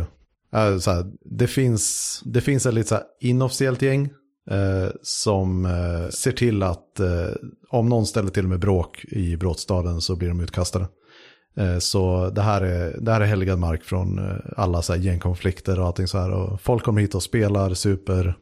äh, 0.54 0.78
så 0.78 0.92
här, 0.92 1.06
det, 1.26 1.48
finns, 1.48 2.22
det 2.26 2.42
finns 2.42 2.66
ett 2.66 2.74
lite 2.74 2.90
så 2.90 2.96
här 2.96 3.04
inofficiellt 3.22 3.82
gäng 3.82 4.10
eh, 4.50 4.90
som 5.02 5.66
eh, 5.66 6.10
ser 6.10 6.32
till 6.32 6.64
att 6.64 7.00
eh, 7.00 7.30
om 7.70 7.90
någon 7.90 8.06
ställer 8.06 8.30
till 8.30 8.48
med 8.48 8.60
bråk 8.60 9.06
i 9.06 9.38
Bråtstaden 9.38 10.02
så 10.02 10.16
blir 10.16 10.30
de 10.30 10.42
utkastade. 10.42 10.88
Eh, 11.58 11.78
Så 11.78 12.30
det 12.30 12.42
här 12.42 12.62
är, 12.62 12.98
det 13.02 13.12
här 13.12 13.22
är 13.22 13.26
helgad 13.26 13.60
mark 13.60 13.84
från 13.84 14.20
eh, 14.20 14.36
alla 14.58 14.82
så 14.82 14.94
här 14.94 15.00
gängkonflikter 15.00 15.80
och 15.80 15.86
allting 15.86 16.08
så 16.08 16.18
här. 16.18 16.32
Och 16.32 16.62
folk 16.62 16.84
kommer 16.84 17.02
hit 17.02 17.16
och 17.16 17.24
spelar, 17.24 17.74
super. 17.74 18.36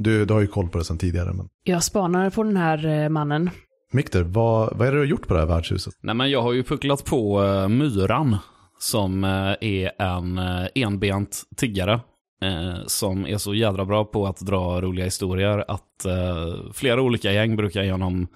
Du, 0.00 0.24
du 0.24 0.34
har 0.34 0.40
ju 0.40 0.46
koll 0.46 0.68
på 0.68 0.78
det 0.78 0.84
sedan 0.84 0.98
tidigare. 0.98 1.32
Men... 1.32 1.48
Jag 1.64 1.84
spanar 1.84 2.30
på 2.30 2.42
den 2.42 2.56
här 2.56 2.86
eh, 2.86 3.08
mannen. 3.08 3.50
Mikter, 3.92 4.22
vad, 4.22 4.76
vad 4.76 4.88
är 4.88 4.92
det 4.92 4.96
du 4.96 5.00
har 5.00 5.06
gjort 5.06 5.26
på 5.26 5.34
det 5.34 5.40
här 5.40 5.46
värdshuset? 5.46 5.94
Nej 6.02 6.14
men 6.14 6.30
jag 6.30 6.42
har 6.42 6.52
ju 6.52 6.62
pucklat 6.62 7.04
på 7.04 7.42
uh, 7.42 7.68
Myran. 7.68 8.36
Som 8.78 9.24
eh, 9.24 9.54
är 9.60 10.02
en 10.02 10.38
uh, 10.38 10.66
enbent 10.74 11.42
tiggare. 11.56 12.00
eh, 12.42 12.76
som 12.86 13.26
är 13.26 13.38
så 13.38 13.54
jädra 13.54 13.84
bra 13.84 14.04
på 14.04 14.26
att 14.26 14.40
dra 14.40 14.80
roliga 14.80 15.04
historier 15.04 15.64
att 15.68 16.04
eh, 16.04 16.72
flera 16.74 17.02
olika 17.02 17.32
gäng 17.32 17.56
brukar 17.56 17.82
ge 17.82 17.90
honom 17.92 18.26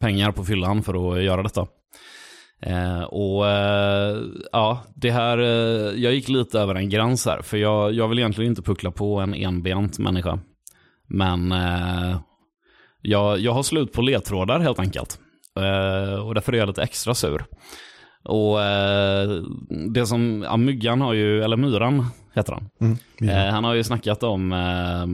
pengar 0.00 0.32
på 0.32 0.44
fyllan 0.44 0.82
för 0.82 1.12
att 1.12 1.22
göra 1.22 1.42
detta. 1.42 1.66
Eh, 2.62 3.02
och 3.02 3.48
eh, 3.48 4.16
ja, 4.52 4.84
det 4.94 5.10
här, 5.10 5.38
eh, 5.38 6.02
jag 6.02 6.14
gick 6.14 6.28
lite 6.28 6.60
över 6.60 6.74
en 6.74 6.88
gräns 6.88 7.26
här, 7.26 7.42
för 7.42 7.56
jag, 7.56 7.92
jag 7.92 8.08
vill 8.08 8.18
egentligen 8.18 8.50
inte 8.50 8.62
puckla 8.62 8.90
på 8.90 9.20
en 9.20 9.34
enbent 9.34 9.98
människa. 9.98 10.38
Men 11.08 11.52
eh, 11.52 12.16
jag, 13.02 13.38
jag 13.38 13.52
har 13.52 13.62
slut 13.62 13.92
på 13.92 14.02
ledtrådar 14.02 14.60
helt 14.60 14.78
enkelt. 14.78 15.18
Eh, 15.56 16.14
och 16.26 16.34
därför 16.34 16.52
är 16.52 16.56
jag 16.58 16.68
lite 16.68 16.82
extra 16.82 17.14
sur. 17.14 17.44
Och 18.24 18.62
eh, 18.62 19.28
det 19.94 20.06
som, 20.06 20.42
ja, 20.42 20.56
Myggan 20.56 21.00
har 21.00 21.12
ju, 21.12 21.42
eller 21.42 21.56
Myran 21.56 22.06
heter 22.34 22.52
han. 22.52 22.68
Mm, 22.80 22.96
Eh, 23.30 23.52
han 23.52 23.64
har 23.64 23.74
ju 23.74 23.84
snackat 23.84 24.22
om 24.22 24.52
eh, 24.52 25.06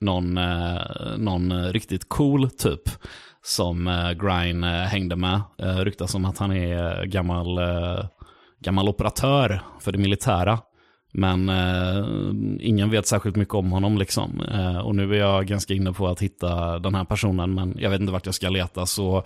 någon, 0.00 0.38
eh, 0.38 0.80
någon 1.18 1.72
riktigt 1.72 2.08
cool 2.08 2.50
typ 2.50 2.82
som 3.44 3.88
eh, 3.88 4.12
Grine 4.12 4.82
eh, 4.82 4.88
hängde 4.88 5.16
med. 5.16 5.40
Ryktas 5.58 6.14
om 6.14 6.24
att 6.24 6.38
han 6.38 6.52
är 6.52 7.04
gammal, 7.04 7.58
gammal 8.60 8.88
operatör 8.88 9.60
för 9.80 9.92
det 9.92 9.98
militära. 9.98 10.58
Men 11.16 11.48
eh, 11.48 12.06
ingen 12.60 12.90
vet 12.90 13.06
särskilt 13.06 13.36
mycket 13.36 13.54
om 13.54 13.72
honom 13.72 13.98
liksom. 13.98 14.40
Eh, 14.52 14.78
och 14.78 14.94
nu 14.94 15.14
är 15.14 15.18
jag 15.18 15.46
ganska 15.46 15.74
inne 15.74 15.92
på 15.92 16.08
att 16.08 16.22
hitta 16.22 16.78
den 16.78 16.94
här 16.94 17.04
personen, 17.04 17.54
men 17.54 17.74
jag 17.78 17.90
vet 17.90 18.00
inte 18.00 18.12
vart 18.12 18.26
jag 18.26 18.34
ska 18.34 18.48
leta. 18.48 18.86
Så 18.86 19.24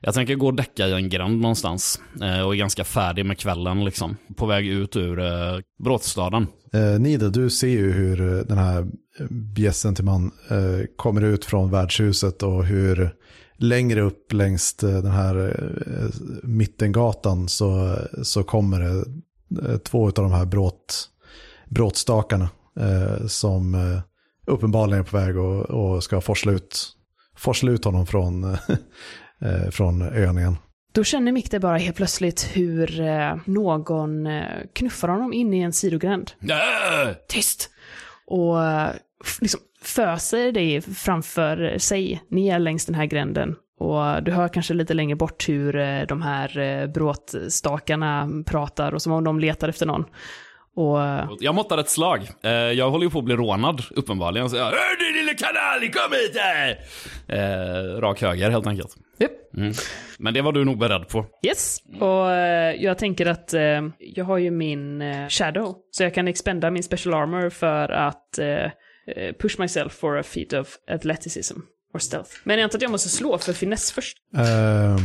jag 0.00 0.14
tänker 0.14 0.34
gå 0.34 0.46
och 0.46 0.54
däcka 0.54 0.86
i 0.88 0.92
en 0.92 1.08
gränd 1.08 1.40
någonstans. 1.40 2.00
Eh, 2.22 2.40
och 2.40 2.54
är 2.54 2.58
ganska 2.58 2.84
färdig 2.84 3.26
med 3.26 3.38
kvällen 3.38 3.84
liksom. 3.84 4.16
På 4.36 4.46
väg 4.46 4.66
ut 4.66 4.96
ur 4.96 5.18
eh, 5.18 5.58
Bråtstaden. 5.84 6.46
Eh, 6.72 7.00
Nida, 7.00 7.28
du 7.28 7.50
ser 7.50 7.68
ju 7.68 7.92
hur 7.92 8.20
eh, 8.20 8.44
den 8.44 8.58
här 8.58 8.86
bjässen 9.30 9.94
till 9.94 10.04
man 10.04 10.30
eh, 10.50 10.86
kommer 10.96 11.24
ut 11.24 11.44
från 11.44 11.70
värdshuset 11.70 12.42
och 12.42 12.64
hur 12.64 13.10
längre 13.56 14.00
upp 14.00 14.32
längs 14.32 14.76
eh, 14.82 15.02
den 15.02 15.12
här 15.12 15.48
eh, 15.48 16.10
mittengatan 16.42 17.48
så, 17.48 17.96
så 18.22 18.42
kommer 18.42 18.80
det 18.80 19.04
två 19.84 20.06
av 20.06 20.12
de 20.12 20.32
här 20.32 20.44
bråt, 20.44 21.08
bråtstakarna 21.68 22.48
eh, 22.80 23.26
som 23.26 23.74
eh, 23.74 24.00
uppenbarligen 24.46 25.00
är 25.00 25.04
på 25.04 25.16
väg 25.16 25.38
och, 25.38 25.60
och 25.60 26.04
ska 26.04 26.20
forsla 26.20 26.52
ut, 26.52 26.88
forsla 27.36 27.70
ut 27.70 27.84
honom 27.84 28.06
från, 28.06 28.44
eh, 29.40 29.70
från 29.70 30.02
ön 30.02 30.38
igen. 30.38 30.56
Då 30.92 31.04
känner 31.04 31.32
Mikte 31.32 31.60
bara 31.60 31.78
helt 31.78 31.96
plötsligt 31.96 32.56
hur 32.56 33.00
eh, 33.00 33.36
någon 33.44 34.26
eh, 34.26 34.42
knuffar 34.72 35.08
honom 35.08 35.32
in 35.32 35.54
i 35.54 35.60
en 35.60 35.72
sidogränd. 35.72 36.30
Tyst! 37.28 37.70
Och 38.26 38.64
eh, 38.64 38.90
liksom 39.40 39.60
föser 39.82 40.52
dig 40.52 40.80
framför 40.80 41.78
sig 41.78 42.22
ner 42.28 42.58
längs 42.58 42.86
den 42.86 42.94
här 42.94 43.06
gränden. 43.06 43.56
Och 43.80 44.22
du 44.22 44.30
hör 44.32 44.48
kanske 44.48 44.74
lite 44.74 44.94
längre 44.94 45.16
bort 45.16 45.48
hur 45.48 45.76
eh, 45.76 46.02
de 46.02 46.22
här 46.22 46.58
eh, 46.58 46.86
bråtstakarna 46.86 48.28
pratar 48.46 48.94
och 48.94 49.02
som 49.02 49.12
om 49.12 49.24
de 49.24 49.38
letar 49.40 49.68
efter 49.68 49.86
någon. 49.86 50.04
Och 50.76 51.02
eh, 51.02 51.28
Jag 51.40 51.54
måttar 51.54 51.78
ett 51.78 51.88
slag. 51.90 52.28
Jag 52.74 52.90
håller 52.90 53.04
ju 53.04 53.10
på 53.10 53.18
att 53.18 53.24
bli 53.24 53.36
rånad, 53.36 53.82
uppenbarligen. 53.90 54.50
Så 54.50 54.56
jag, 54.56 54.64
Hör 54.64 54.98
du 54.98 55.18
lille 55.18 55.34
kanal, 55.34 55.80
kom 55.92 56.12
hit 56.12 56.36
här! 56.36 56.78
eh, 57.28 58.00
rak 58.00 58.22
höger 58.22 58.50
helt 58.50 58.66
enkelt. 58.66 58.96
Japp. 59.18 59.30
Mm. 59.56 59.72
Men 60.18 60.34
det 60.34 60.42
var 60.42 60.52
du 60.52 60.64
nog 60.64 60.78
beredd 60.78 61.08
på. 61.08 61.26
Yes, 61.46 61.78
och 62.00 62.30
eh, 62.30 62.74
jag 62.82 62.98
tänker 62.98 63.26
att 63.26 63.54
eh, 63.54 63.80
jag 63.98 64.24
har 64.24 64.38
ju 64.38 64.50
min 64.50 65.02
shadow, 65.28 65.76
så 65.90 66.02
jag 66.02 66.14
kan 66.14 66.28
expenda 66.28 66.70
min 66.70 66.82
special 66.82 67.14
armor 67.14 67.50
för 67.50 67.88
att 67.88 68.38
push 69.42 69.58
myself 69.58 69.92
for 69.92 70.18
a 70.18 70.22
feat 70.22 70.52
of 70.52 70.68
athleticism 70.90 71.58
or 71.94 71.98
stealth. 71.98 72.30
Men 72.44 72.58
jag 72.58 72.64
antar 72.64 72.78
att 72.78 72.82
jag 72.82 72.90
måste 72.90 73.08
slå 73.08 73.38
för 73.38 73.52
finess 73.52 73.92
först. 73.92 74.16
Eh, 74.36 74.96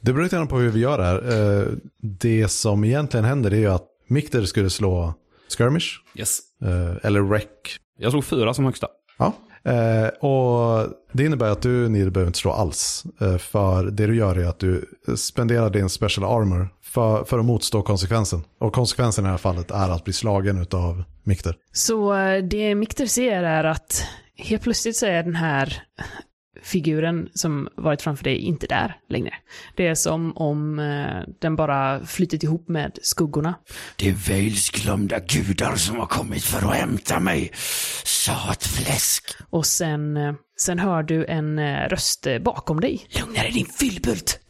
det 0.00 0.12
beror 0.12 0.22
lite 0.22 0.46
på 0.50 0.58
hur 0.58 0.70
vi 0.70 0.80
gör 0.80 0.98
det 0.98 1.04
här. 1.04 1.60
Eh, 1.62 1.66
det 2.00 2.48
som 2.48 2.84
egentligen 2.84 3.24
händer 3.24 3.50
är 3.50 3.56
ju 3.58 3.66
att 3.72 3.86
Mikter 4.08 4.44
skulle 4.44 4.70
slå 4.70 5.14
skirmish, 5.58 6.00
Yes. 6.14 6.38
eh, 6.62 7.06
eller 7.06 7.20
wreck. 7.20 7.76
Jag 7.98 8.12
slog 8.12 8.24
fyra 8.24 8.54
som 8.54 8.64
högsta. 8.64 8.88
Ja. 9.18 9.32
Eh, 9.72 10.08
och 10.08 10.88
det 11.12 11.24
innebär 11.24 11.46
att 11.50 11.62
du 11.62 11.88
Nid 11.88 12.12
behöver 12.12 12.28
inte 12.28 12.38
slå 12.38 12.52
alls. 12.52 13.04
Eh, 13.20 13.36
för 13.38 13.84
det 13.84 14.06
du 14.06 14.16
gör 14.16 14.36
är 14.38 14.44
att 14.46 14.58
du 14.58 14.84
spenderar 15.16 15.70
din 15.70 15.88
special 15.88 16.24
armor 16.42 16.68
för, 16.82 17.24
för 17.24 17.38
att 17.38 17.44
motstå 17.44 17.82
konsekvensen. 17.82 18.42
Och 18.60 18.72
konsekvensen 18.72 19.24
i 19.24 19.26
det 19.26 19.30
här 19.30 19.38
fallet 19.38 19.70
är 19.70 19.88
att 19.90 20.04
bli 20.04 20.12
slagen 20.12 20.66
av 20.70 21.04
Mikter. 21.24 21.56
Så 21.72 22.14
det 22.50 22.74
Mikter 22.74 23.06
ser 23.06 23.42
är 23.42 23.64
att 23.64 24.04
helt 24.38 24.62
plötsligt 24.62 24.96
så 24.96 25.06
är 25.06 25.22
den 25.22 25.34
här 25.34 25.82
figuren 26.62 27.28
som 27.34 27.68
varit 27.76 28.02
framför 28.02 28.24
dig 28.24 28.36
inte 28.38 28.66
där 28.66 28.96
längre. 29.08 29.34
Det 29.76 29.86
är 29.86 29.94
som 29.94 30.36
om 30.36 30.78
eh, 30.78 31.34
den 31.40 31.56
bara 31.56 32.06
flytit 32.06 32.42
ihop 32.42 32.68
med 32.68 32.98
skuggorna. 33.02 33.54
Det 33.96 34.08
är 34.08 34.12
Vales 34.12 34.70
glömda 34.70 35.18
gudar 35.18 35.76
som 35.76 35.96
har 35.96 36.06
kommit 36.06 36.44
för 36.44 36.68
att 36.68 36.74
hämta 36.76 37.20
mig. 37.20 37.50
Satfläsk. 38.04 39.24
Och 39.50 39.66
sen, 39.66 40.16
eh, 40.16 40.34
sen 40.58 40.78
hör 40.78 41.02
du 41.02 41.24
en 41.26 41.58
eh, 41.58 41.88
röst 41.88 42.26
bakom 42.44 42.80
dig. 42.80 43.06
Lugna 43.20 43.42
dig 43.42 43.52
din 43.52 43.66
fyllbult! 43.66 44.40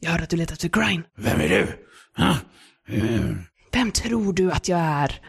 Jag 0.00 0.10
hör 0.10 0.22
att 0.22 0.30
du 0.30 0.36
letar 0.36 0.52
efter 0.52 0.68
Grine. 0.68 1.02
Vem 1.18 1.40
är 1.40 1.48
du? 1.48 1.66
Ha? 2.16 2.36
Eh, 2.88 3.20
Vem 3.72 3.90
tror 3.90 4.32
du 4.32 4.52
att 4.52 4.68
jag 4.68 4.78
är? 4.80 5.20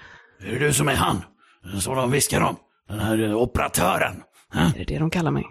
Är 0.44 0.52
det 0.52 0.60
du 0.60 0.74
som 0.74 0.88
är 0.88 0.96
han? 0.96 1.22
Som 1.80 1.96
de 1.96 2.12
viskar 2.12 2.42
om? 2.42 2.56
Den 2.90 3.00
här 3.00 3.24
eh, 3.24 3.36
operatören? 3.36 4.24
Är 4.54 4.74
det 4.78 4.84
det 4.84 5.00
de 5.00 5.10
kallar 5.10 5.32
mig? 5.32 5.46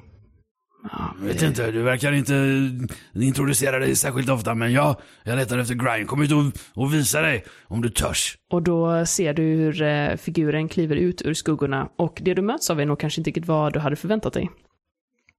Jag 1.18 1.26
vet 1.26 1.42
inte, 1.42 1.70
du 1.70 1.82
verkar 1.82 2.12
inte 2.12 2.34
introducera 3.14 3.78
dig 3.78 3.96
särskilt 3.96 4.28
ofta, 4.28 4.54
men 4.54 4.72
ja, 4.72 5.00
jag 5.24 5.36
letar 5.36 5.58
efter 5.58 5.74
grind. 5.74 6.08
Kom 6.08 6.22
ut 6.22 6.32
och, 6.32 6.82
och 6.82 6.94
visa 6.94 7.20
dig 7.22 7.44
om 7.66 7.82
du 7.82 7.90
törs. 7.90 8.38
Och 8.50 8.62
då 8.62 9.06
ser 9.06 9.34
du 9.34 9.42
hur 9.42 9.82
eh, 9.82 10.16
figuren 10.16 10.68
kliver 10.68 10.96
ut 10.96 11.22
ur 11.22 11.34
skuggorna 11.34 11.88
och 11.96 12.18
det 12.24 12.34
du 12.34 12.42
möts 12.42 12.70
av 12.70 12.80
är 12.80 12.86
nog 12.86 12.98
kanske 13.00 13.20
inte 13.20 13.28
riktigt 13.28 13.46
vad 13.46 13.72
du 13.72 13.78
hade 13.78 13.96
förväntat 13.96 14.32
dig. 14.32 14.50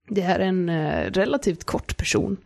Det 0.10 0.22
är 0.22 0.40
en 0.40 0.70
eh, 0.70 1.12
relativt 1.12 1.64
kort 1.64 1.98
person 1.98 2.38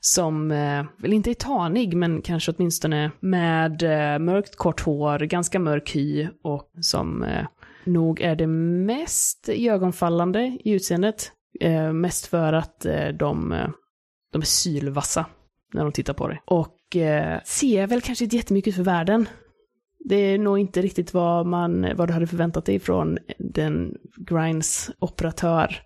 som 0.00 0.50
eh, 0.50 0.84
väl 0.98 1.12
inte 1.12 1.30
är 1.30 1.34
tanig 1.34 1.96
men 1.96 2.22
kanske 2.22 2.52
åtminstone 2.52 3.10
med 3.20 3.82
eh, 3.82 4.18
mörkt 4.18 4.56
kort 4.56 4.80
hår, 4.80 5.18
ganska 5.18 5.58
mörk 5.58 5.94
hy 5.94 6.28
och 6.42 6.70
som 6.80 7.22
eh, 7.22 7.46
nog 7.84 8.20
är 8.20 8.36
det 8.36 8.46
mest 8.46 9.48
ögonfallande 9.48 10.58
i 10.64 10.70
utseendet. 10.70 11.32
Eh, 11.60 11.92
mest 11.92 12.26
för 12.26 12.52
att 12.52 12.84
eh, 12.84 13.08
de, 13.08 13.52
eh, 13.52 13.68
de 14.32 14.42
är 14.42 14.46
sylvassa 14.46 15.26
när 15.72 15.82
de 15.82 15.92
tittar 15.92 16.14
på 16.14 16.28
dig. 16.28 16.42
Och 16.44 16.96
eh, 16.96 17.40
ser 17.44 17.86
väl 17.86 18.00
kanske 18.00 18.24
inte 18.24 18.36
jättemycket 18.36 18.74
för 18.74 18.82
världen. 18.82 19.28
Det 20.04 20.16
är 20.16 20.38
nog 20.38 20.58
inte 20.58 20.82
riktigt 20.82 21.14
vad, 21.14 21.46
man, 21.46 21.96
vad 21.96 22.08
du 22.08 22.12
hade 22.12 22.26
förväntat 22.26 22.64
dig 22.64 22.78
från 22.78 23.18
den 23.38 23.94
Grinds 24.16 24.90
operatör. 24.98 25.82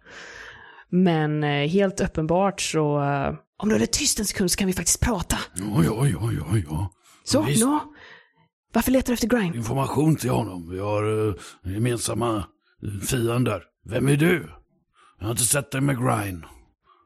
Men 0.88 1.44
eh, 1.44 1.68
helt 1.68 2.00
uppenbart 2.00 2.60
så, 2.60 3.02
eh, 3.02 3.34
om 3.56 3.68
du 3.68 3.74
håller 3.74 3.86
tyst 3.86 4.18
en 4.18 4.24
sekund 4.24 4.50
så 4.50 4.56
kan 4.56 4.66
vi 4.66 4.72
faktiskt 4.72 5.00
prata. 5.00 5.36
Ja, 5.54 5.84
ja, 5.84 6.06
ja, 6.06 6.32
ja, 6.32 6.58
ja. 6.70 6.90
Så, 7.24 7.42
Visst. 7.42 7.64
nå? 7.64 7.80
Varför 8.74 8.92
letar 8.92 9.06
du 9.06 9.14
efter 9.14 9.28
Grind? 9.28 9.54
Information 9.54 10.16
till 10.16 10.30
honom. 10.30 10.70
Vi 10.70 10.78
har 10.78 11.04
uh, 11.04 11.34
gemensamma 11.64 12.36
eh, 12.82 13.00
fiender. 13.00 13.62
Vem 13.84 14.08
är 14.08 14.16
du? 14.16 14.50
Jag 15.18 15.24
har 15.24 15.30
inte 15.30 15.44
sett 15.44 15.70
dig 15.70 15.80
med 15.80 15.96
grind. 15.96 16.44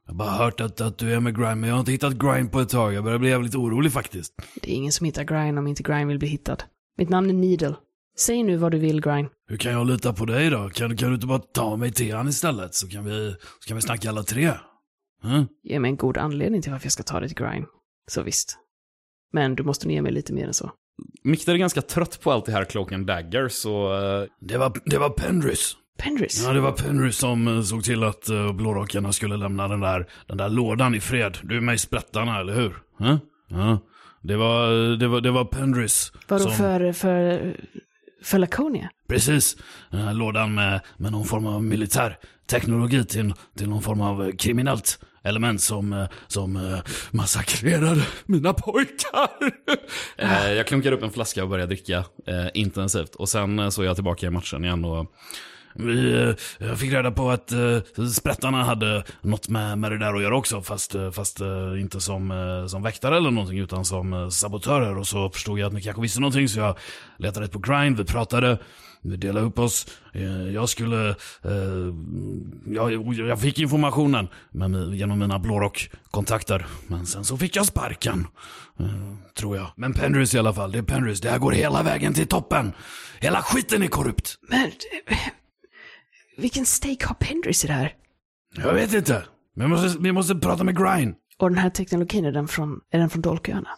Jag 0.06 0.12
har 0.12 0.18
bara 0.18 0.30
hört 0.30 0.60
att, 0.60 0.80
att 0.80 0.98
du 0.98 1.12
är 1.12 1.20
med 1.20 1.36
grind, 1.36 1.60
men 1.60 1.68
jag 1.68 1.74
har 1.74 1.80
inte 1.80 1.92
hittat 1.92 2.14
grind 2.14 2.52
på 2.52 2.60
ett 2.60 2.68
tag. 2.68 2.92
Jag 2.92 3.04
börjar 3.04 3.18
bli 3.18 3.28
jävligt 3.28 3.54
orolig 3.54 3.92
faktiskt. 3.92 4.32
Det 4.62 4.70
är 4.72 4.74
ingen 4.74 4.92
som 4.92 5.04
hittar 5.04 5.24
Grind 5.24 5.58
om 5.58 5.66
inte 5.66 5.82
Grind 5.82 6.08
vill 6.08 6.18
bli 6.18 6.28
hittad. 6.28 6.56
Mitt 6.96 7.08
namn 7.08 7.30
är 7.30 7.34
Needle. 7.34 7.74
Säg 8.18 8.42
nu 8.42 8.56
vad 8.56 8.72
du 8.72 8.78
vill, 8.78 9.00
Grind. 9.00 9.28
Hur 9.48 9.56
kan 9.56 9.72
jag 9.72 9.86
lita 9.86 10.12
på 10.12 10.24
dig 10.24 10.50
då? 10.50 10.68
Kan, 10.68 10.96
kan 10.96 11.08
du 11.08 11.14
inte 11.14 11.26
bara 11.26 11.38
ta 11.38 11.76
mig 11.76 11.92
till 11.92 12.14
han 12.14 12.28
istället? 12.28 12.74
Så 12.74 12.88
kan 12.88 13.04
vi, 13.04 13.36
så 13.60 13.68
kan 13.68 13.76
vi 13.76 13.82
snacka 13.82 14.08
alla 14.08 14.22
tre. 14.22 14.52
Hm? 15.22 15.46
Ge 15.62 15.78
mig 15.80 15.88
en 15.88 15.96
god 15.96 16.16
anledning 16.16 16.62
till 16.62 16.72
varför 16.72 16.86
jag 16.86 16.92
ska 16.92 17.02
ta 17.02 17.20
dig 17.20 17.28
till 17.28 17.38
Grind. 17.38 17.66
Så 18.06 18.22
visst. 18.22 18.58
Men 19.32 19.54
du 19.54 19.62
måste 19.62 19.86
nog 19.86 19.92
ge 19.92 20.02
mig 20.02 20.12
lite 20.12 20.32
mer 20.32 20.46
än 20.46 20.54
så. 20.54 20.70
Mikter 21.22 21.52
är 21.52 21.56
ganska 21.56 21.82
trött 21.82 22.20
på 22.22 22.32
allt 22.32 22.46
det 22.46 22.52
här 22.52 22.64
Cloak 22.64 22.92
and 22.92 23.06
Dagger, 23.06 23.48
så... 23.48 23.94
eh, 23.94 24.28
Det 24.40 24.58
var, 24.58 24.72
det 24.84 24.98
var 24.98 25.10
Penrys. 25.10 25.76
Pendris. 25.98 26.42
Ja, 26.46 26.52
det 26.52 26.60
var 26.60 26.72
Penrys 26.72 27.16
som 27.16 27.48
eh, 27.48 27.62
såg 27.62 27.84
till 27.84 28.02
att 28.04 28.30
uh, 28.30 28.52
blårockarna 28.52 29.12
skulle 29.12 29.36
lämna 29.36 29.68
den 29.68 29.80
där, 29.80 30.06
den 30.26 30.36
där 30.36 30.48
lådan 30.48 30.94
i 30.94 31.00
fred. 31.00 31.38
Du 31.42 31.56
är 31.56 31.60
med 31.60 31.74
i 31.74 31.78
sprättarna, 31.78 32.40
eller 32.40 32.52
hur? 32.54 32.76
Hm? 32.98 33.18
Ja. 33.48 33.78
Det 34.22 34.36
var, 34.36 34.96
det 34.96 35.08
var, 35.08 35.20
det 35.20 35.30
var 35.30 35.44
Penrys. 35.44 36.12
Vadå 36.28 36.42
som- 36.44 36.52
för, 36.52 36.92
för, 36.92 37.54
för 38.22 38.38
Laconia? 38.38 38.90
Precis. 39.08 39.56
Den 39.90 40.00
här 40.00 40.14
lådan 40.14 40.54
med, 40.54 40.80
med 40.96 41.12
någon 41.12 41.24
form 41.24 41.46
av 41.46 41.64
militär 41.64 42.18
teknologi 42.50 43.04
till, 43.04 43.34
till 43.56 43.68
någon 43.68 43.82
form 43.82 44.00
av 44.00 44.32
kriminellt 44.32 44.98
element 45.24 45.60
som, 45.60 46.06
som 46.26 46.56
eh, 46.56 46.78
massakrerade 47.10 48.02
mina 48.26 48.52
pojkar. 48.52 49.28
Eh, 50.20 50.52
jag 50.52 50.66
klunkar 50.66 50.92
upp 50.92 51.02
en 51.02 51.10
flaska 51.10 51.42
och 51.42 51.48
börjar 51.48 51.66
dricka 51.66 52.04
eh, 52.26 52.46
intensivt. 52.54 53.14
Och 53.14 53.28
sen 53.28 53.72
så 53.72 53.82
är 53.82 53.86
jag 53.86 53.94
tillbaka 53.96 54.26
i 54.26 54.30
matchen 54.30 54.64
igen 54.64 54.84
och... 54.84 55.12
Vi, 55.78 56.22
eh, 56.22 56.34
jag 56.68 56.78
fick 56.78 56.92
reda 56.92 57.10
på 57.10 57.30
att 57.30 57.52
uh, 57.52 58.06
sprättarna 58.06 58.64
hade 58.64 59.04
något 59.22 59.48
med, 59.48 59.78
med 59.78 59.92
det 59.92 59.98
där 59.98 60.14
att 60.14 60.22
göra 60.22 60.36
också, 60.36 60.62
fast, 60.62 60.94
eh, 60.94 61.10
fast 61.10 61.40
inte 61.80 62.00
som, 62.00 62.66
som 62.68 62.82
väktare 62.82 63.16
eller 63.16 63.30
någonting, 63.30 63.58
utan 63.58 63.84
som 63.84 64.12
uh, 64.12 64.28
sabotörer. 64.28 64.98
Och 64.98 65.06
så 65.06 65.30
förstod 65.30 65.58
jag 65.58 65.66
att 65.66 65.72
ni 65.72 65.82
kanske 65.82 66.02
visste 66.02 66.20
någonting, 66.20 66.48
så 66.48 66.58
jag 66.58 66.78
letade 67.18 67.46
rätt 67.46 67.52
på 67.52 67.58
grind, 67.58 67.96
vi 67.96 68.04
pratade, 68.04 68.58
vi 69.02 69.16
delade 69.16 69.46
upp 69.46 69.58
oss. 69.58 69.86
Jag 70.52 70.68
skulle... 70.68 71.08
eh, 71.42 71.94
jag, 72.66 73.14
jag 73.14 73.40
fick 73.40 73.58
informationen 73.58 74.28
med, 74.50 74.94
genom 74.94 75.18
mina 75.18 75.38
blårock-kontakter, 75.38 76.66
men 76.86 77.06
sen 77.06 77.24
så 77.24 77.36
fick 77.36 77.56
jag 77.56 77.66
sparken. 77.66 78.26
eh, 78.80 78.86
tror 79.38 79.56
jag. 79.56 79.66
Men 79.76 79.92
Penrys 79.92 80.34
i 80.34 80.38
alla 80.38 80.54
fall, 80.54 80.72
det 80.72 80.78
är 80.78 80.82
Penrys. 80.82 81.20
Det 81.20 81.30
här 81.30 81.38
går 81.38 81.52
hela 81.52 81.82
vägen 81.82 82.14
till 82.14 82.26
toppen. 82.26 82.72
Hela 83.20 83.42
skiten 83.42 83.82
är 83.82 83.86
korrupt. 83.86 84.34
Men, 84.48 84.70
vilken 86.38 86.66
stake 86.66 87.06
har 87.06 87.14
Pendris 87.14 87.64
i 87.64 87.66
det 87.66 87.72
här? 87.72 87.92
Jag 88.56 88.74
vet 88.74 88.94
inte. 88.94 89.22
Vi 89.56 89.66
måste, 89.66 89.98
vi 90.02 90.12
måste 90.12 90.34
prata 90.34 90.64
med 90.64 90.76
Grind. 90.78 91.14
Och 91.38 91.50
den 91.50 91.58
här 91.58 91.70
teknologin, 91.70 92.24
är 92.24 92.32
den 92.32 92.48
från, 92.48 92.80
är 92.90 92.98
den 92.98 93.10
från 93.10 93.22
Dolköarna? 93.22 93.68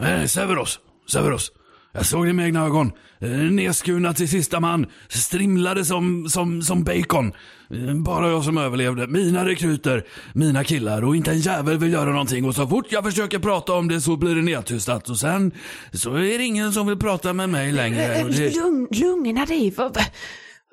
Nej, 0.00 0.28
Severos. 0.28 0.80
Severos. 1.12 1.52
Jag 1.94 2.06
såg 2.06 2.26
det 2.26 2.32
med 2.32 2.46
egna 2.46 2.64
ögon. 2.64 2.92
Eh, 3.20 3.28
Nedskurna 3.30 4.12
till 4.14 4.28
sista 4.28 4.60
man. 4.60 4.86
Strimlade 5.08 5.84
som, 5.84 6.28
som, 6.28 6.62
som 6.62 6.84
bacon. 6.84 7.32
Eh, 7.70 7.94
Bara 7.94 8.28
jag 8.30 8.44
som 8.44 8.58
överlevde. 8.58 9.06
Mina 9.06 9.44
rekryter. 9.44 10.04
Mina 10.34 10.64
killar. 10.64 11.04
Och 11.04 11.16
inte 11.16 11.30
en 11.30 11.40
jävel 11.40 11.78
vill 11.78 11.92
göra 11.92 12.10
någonting. 12.10 12.44
Och 12.44 12.54
så 12.54 12.66
fort 12.68 12.86
jag 12.90 13.04
försöker 13.04 13.38
prata 13.38 13.72
om 13.72 13.88
det 13.88 14.00
så 14.00 14.16
blir 14.16 14.34
det 14.34 14.42
nedtystat. 14.42 15.08
Och 15.08 15.18
sen 15.18 15.52
så 15.92 16.14
är 16.14 16.38
det 16.38 16.44
ingen 16.44 16.72
som 16.72 16.86
vill 16.86 16.98
prata 16.98 17.32
med 17.32 17.48
mig 17.50 17.72
längre. 17.72 18.22
Och 18.24 18.30
det... 18.30 18.56
Lugn, 18.56 18.88
lugna 18.90 19.46
dig. 19.46 19.74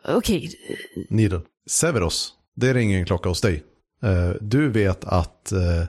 Okej, 0.08 0.52
Needle. 1.10 1.42
Severos, 1.70 2.34
det 2.56 2.74
ringer 2.74 3.00
en 3.00 3.06
klocka 3.06 3.30
hos 3.30 3.42
dig. 3.42 3.64
Eh, 4.04 4.30
Du 4.42 4.70
vet 4.70 5.06
att 5.06 5.52
eh, 5.52 5.84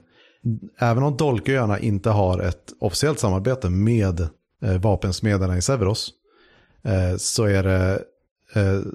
även 0.78 1.02
om 1.02 1.16
Dolköarna 1.16 1.78
inte 1.78 2.10
har 2.10 2.38
ett 2.40 2.72
officiellt 2.80 3.18
samarbete 3.18 3.70
med 3.70 4.20
eh, 4.64 4.78
vapensmederna 4.80 5.56
i 5.56 5.62
Severos 5.62 6.12
så 7.18 7.44
är 7.44 7.62
det 7.62 8.02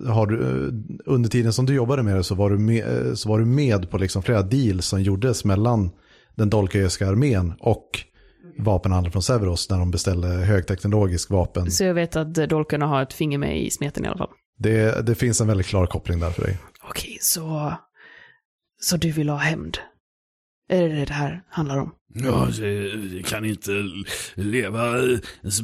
har 0.08 0.26
du, 0.28 0.38
under 1.06 1.30
tiden 1.30 1.54
som 1.54 1.66
du 1.66 1.74
jobbade 1.76 2.04
med 2.04 2.16
det 2.16 2.24
så 2.24 2.36
var 2.36 2.50
du 2.50 2.58
med, 2.58 2.84
så 3.18 3.30
var 3.30 3.40
du 3.40 3.46
med 3.46 3.90
på 3.90 3.98
liksom 3.98 4.24
flera 4.24 4.42
deals 4.42 4.86
som 4.86 5.02
gjordes 5.02 5.46
mellan 5.46 5.92
den 6.36 6.50
dolköiska 6.50 7.08
armén 7.08 7.54
och 7.60 7.90
vapenhandeln 8.60 9.12
från 9.12 9.22
Severos 9.22 9.70
när 9.70 9.80
de 9.80 9.92
beställde 9.92 10.28
högteknologisk 10.28 11.30
vapen. 11.30 11.72
så 11.72 11.84
jag 11.84 11.94
vet 11.94 12.16
att 12.16 12.34
Dolköarna 12.34 12.86
har 12.88 13.02
ett 13.04 13.14
finger 13.14 13.38
med 13.38 13.62
i 13.62 13.72
smeten 13.72 14.06
i 14.06 14.08
alla 14.08 14.18
fall. 14.18 14.30
Det, 14.60 15.06
det 15.06 15.16
finns 15.16 15.42
en 15.42 15.48
väldigt 15.48 15.68
klar 15.68 15.86
koppling 15.86 16.20
där 16.20 16.32
för 16.32 16.42
dig. 16.42 16.58
Okej, 16.90 17.18
så... 17.22 17.74
Så 18.82 18.98
du 18.98 19.12
vill 19.12 19.30
ha 19.30 19.38
hämnd? 19.38 19.78
Är 20.70 20.82
det 20.82 20.96
det 20.96 21.06
det 21.06 21.14
här 21.14 21.42
handlar 21.50 21.78
om? 21.78 21.92
Ja, 22.14 22.48
det 23.12 23.26
kan 23.26 23.46
inte 23.46 23.72
leva 24.36 24.88
eh, 24.98 25.18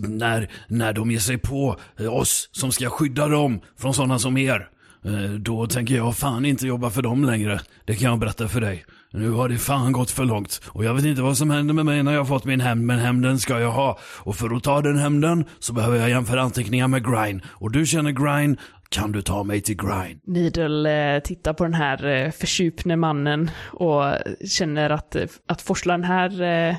när, 0.08 0.50
när 0.68 0.94
de 0.94 1.12
ger 1.12 1.20
sig 1.20 1.38
på 1.38 1.80
eh, 2.00 2.14
oss 2.16 2.50
som 2.52 2.72
ska 2.72 2.90
skydda 2.90 3.28
dem 3.28 3.62
från 3.80 3.94
sådana 3.94 4.20
som 4.20 4.38
er. 4.38 4.70
Eh, 5.06 5.32
Då 5.32 5.68
tänker 5.68 5.96
jag 5.96 6.18
fan 6.18 6.46
inte 6.46 6.68
jobba 6.68 6.90
för 6.90 7.02
dem 7.02 7.24
längre. 7.26 7.60
Det 7.86 7.96
kan 7.96 8.10
jag 8.10 8.20
berätta 8.20 8.48
för 8.48 8.62
dig. 8.62 8.86
Nu 9.14 9.30
har 9.30 9.50
det 9.50 9.58
fan 9.58 9.92
gått 9.92 10.12
för 10.12 10.26
långt. 10.26 10.62
Och 10.68 10.86
jag 10.86 10.94
vet 10.94 11.06
inte 11.06 11.22
vad 11.22 11.38
som 11.38 11.50
händer 11.50 11.74
med 11.74 11.86
mig 11.86 12.04
när 12.04 12.12
jag 12.12 12.20
har 12.20 12.26
fått 12.26 12.46
min 12.46 12.62
hämnd, 12.62 12.86
men 12.86 13.00
hämnden 13.00 13.40
ska 13.40 13.60
jag 13.60 13.72
ha. 13.72 14.00
Och 14.04 14.36
för 14.36 14.56
att 14.56 14.64
ta 14.64 14.82
den 14.82 14.98
hämnden 14.98 15.46
så 15.60 15.74
behöver 15.74 15.98
jag 15.98 16.10
jämföra 16.10 16.42
anteckningar 16.42 16.88
med 16.88 17.06
Grind. 17.06 17.42
Och 17.48 17.72
du 17.72 17.86
känner 17.86 18.12
Grind, 18.12 18.58
kan 18.92 19.12
du 19.12 19.22
ta 19.22 19.44
mig 19.44 19.62
till 19.62 19.76
Grind? 19.76 20.22
Needle 20.24 21.16
eh, 21.16 21.22
tittar 21.22 21.54
på 21.54 21.64
den 21.64 21.74
här 21.74 22.06
eh, 22.06 22.32
försupne 22.32 22.96
mannen 22.96 23.52
och 23.64 24.04
känner 24.48 24.90
att, 24.90 25.16
eh, 25.16 25.28
att 25.46 25.62
forsla 25.62 25.94
den 25.94 26.04
här 26.04 26.42
eh, 26.42 26.76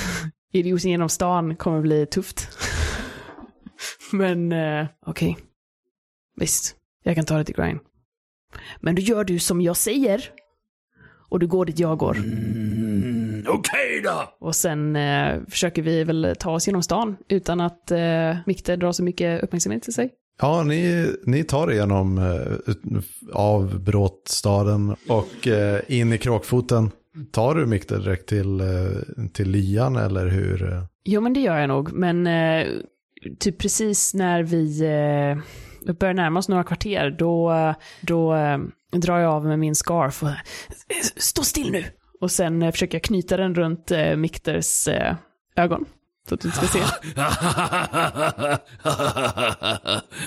idioten 0.52 0.90
genom 0.90 1.08
stan 1.08 1.56
kommer 1.56 1.80
bli 1.80 2.06
tufft. 2.06 2.48
Men 4.12 4.52
eh, 4.52 4.86
okej. 5.06 5.36
Visst, 6.36 6.76
jag 7.02 7.14
kan 7.14 7.24
ta 7.24 7.38
det 7.38 7.44
till 7.44 7.54
Grind. 7.54 7.80
Men 8.80 8.94
då 8.94 9.02
gör 9.02 9.24
du 9.24 9.38
som 9.38 9.60
jag 9.60 9.76
säger. 9.76 10.24
Och 11.28 11.38
du 11.40 11.46
går 11.46 11.64
dit 11.66 11.78
jag 11.78 11.98
går. 11.98 12.16
Mm, 12.16 13.44
Okej 13.48 14.00
då! 14.04 14.34
Och 14.40 14.56
sen 14.56 14.96
eh, 14.96 15.40
försöker 15.48 15.82
vi 15.82 16.04
väl 16.04 16.34
ta 16.38 16.50
oss 16.50 16.66
genom 16.66 16.82
stan 16.82 17.16
utan 17.28 17.60
att 17.60 17.90
eh, 17.90 18.36
Mikter 18.46 18.76
drar 18.76 18.92
så 18.92 19.02
mycket 19.02 19.42
uppmärksamhet 19.42 19.82
till 19.82 19.94
sig. 19.94 20.10
Ja, 20.40 20.62
ni, 20.62 21.12
ni 21.24 21.44
tar 21.44 21.70
er 21.70 21.74
genom 21.74 22.18
eh, 22.18 22.74
av 23.32 23.80
Bråtstaden 23.80 24.96
och 25.08 25.48
eh, 25.48 25.80
in 25.88 26.12
i 26.12 26.18
Kråkfoten. 26.18 26.90
Tar 27.32 27.54
du 27.54 27.66
Mikter 27.66 27.98
direkt 27.98 28.28
till, 28.28 28.60
eh, 28.60 29.26
till 29.32 29.50
lian 29.50 29.96
eller 29.96 30.26
hur? 30.26 30.72
Eh? 30.72 30.82
Jo, 31.04 31.20
men 31.20 31.32
det 31.32 31.40
gör 31.40 31.58
jag 31.58 31.68
nog. 31.68 31.92
Men 31.92 32.26
eh, 32.26 32.66
typ 33.38 33.58
precis 33.58 34.14
när 34.14 34.42
vi 34.42 34.80
eh, 34.80 35.94
börjar 35.94 36.14
närma 36.14 36.38
oss 36.38 36.48
några 36.48 36.64
kvarter, 36.64 37.10
då, 37.10 37.54
då 38.00 38.34
eh, 38.34 38.58
drar 38.92 39.18
jag 39.18 39.32
av 39.32 39.46
med 39.46 39.58
min 39.58 39.74
scarf 39.74 40.22
och 40.22 40.30
stå 41.16 41.42
still 41.42 41.72
nu. 41.72 41.84
Och 42.20 42.30
sen 42.30 42.72
försöker 42.72 42.94
jag 42.94 43.02
knyta 43.02 43.36
den 43.36 43.54
runt 43.54 43.92
Mikters 44.16 44.88
ögon. 45.56 45.84
Så 46.28 46.34
att 46.34 46.40
du 46.40 46.48
inte 46.48 46.66
ska 46.66 46.66
se. 46.66 46.84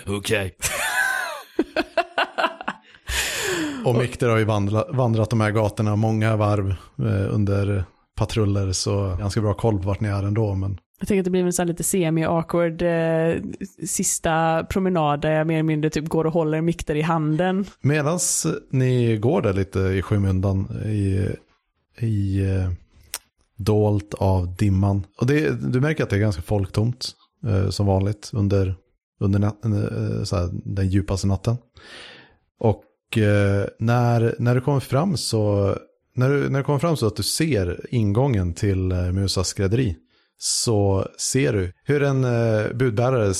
Okej. 0.17 0.55
Och 3.85 3.95
Mikter 3.95 4.29
har 4.29 4.37
ju 4.37 4.43
vandra, 4.45 4.83
vandrat 4.93 5.29
de 5.29 5.41
här 5.41 5.51
gatorna 5.51 5.95
många 5.95 6.35
varv 6.35 6.69
eh, 6.99 7.33
under 7.35 7.83
patruller 8.15 8.71
så 8.71 9.15
ganska 9.19 9.41
bra 9.41 9.53
koll 9.53 9.79
på 9.79 9.87
vart 9.87 9.99
ni 9.99 10.09
är 10.09 10.23
ändå. 10.23 10.55
Men 10.55 10.79
Jag 10.99 11.07
tänker 11.07 11.19
att 11.21 11.25
det 11.25 11.31
blir 11.31 11.43
en 11.43 11.53
sån 11.53 11.63
här 11.63 11.67
lite 11.67 11.83
semi-awkward 11.83 12.81
eh, 12.81 13.41
sista 13.87 14.63
promenad 14.69 15.21
där 15.21 15.31
jag 15.31 15.47
mer 15.47 15.53
eller 15.55 15.63
mindre 15.63 15.89
typ 15.89 16.07
går 16.07 16.25
och 16.25 16.33
håller 16.33 16.61
Mikter 16.61 16.95
i 16.95 17.01
handen. 17.01 17.65
medan 17.81 18.19
ni 18.69 19.17
går 19.17 19.41
där 19.41 19.53
lite 19.53 19.79
i 19.79 20.01
skymundan 20.01 20.67
i, 20.85 21.29
i 22.05 22.45
eh, 22.45 22.71
dolt 23.57 24.13
av 24.13 24.55
dimman. 24.55 25.05
Och 25.19 25.27
det, 25.27 25.71
du 25.71 25.81
märker 25.81 26.03
att 26.03 26.09
det 26.09 26.15
är 26.15 26.19
ganska 26.19 26.41
folktomt 26.41 27.11
eh, 27.47 27.69
som 27.69 27.85
vanligt 27.85 28.31
under, 28.33 28.75
under 29.19 29.39
nat, 29.39 29.65
eh, 29.65 30.49
den 30.63 30.89
djupaste 30.89 31.27
natten. 31.27 31.57
Och 32.59 33.17
eh, 33.17 33.65
när, 33.79 34.35
när 34.39 34.55
du 34.55 34.61
kommer 34.61 34.79
fram 34.79 35.17
så 35.17 35.75
när 36.15 36.29
du, 36.29 36.49
när 36.49 36.59
du 36.59 36.63
kommer 36.63 36.79
fram 36.79 36.97
så 36.97 37.07
att 37.07 37.15
du 37.15 37.23
ser 37.23 37.85
ingången 37.89 38.53
till 38.53 38.91
eh, 38.91 39.11
Musas 39.11 39.47
skrädderi 39.47 39.95
så 40.37 41.07
ser 41.17 41.53
du 41.53 41.73
hur 41.83 42.03
en 42.03 42.23
eh, 42.23 42.73
budbärare 42.73 43.33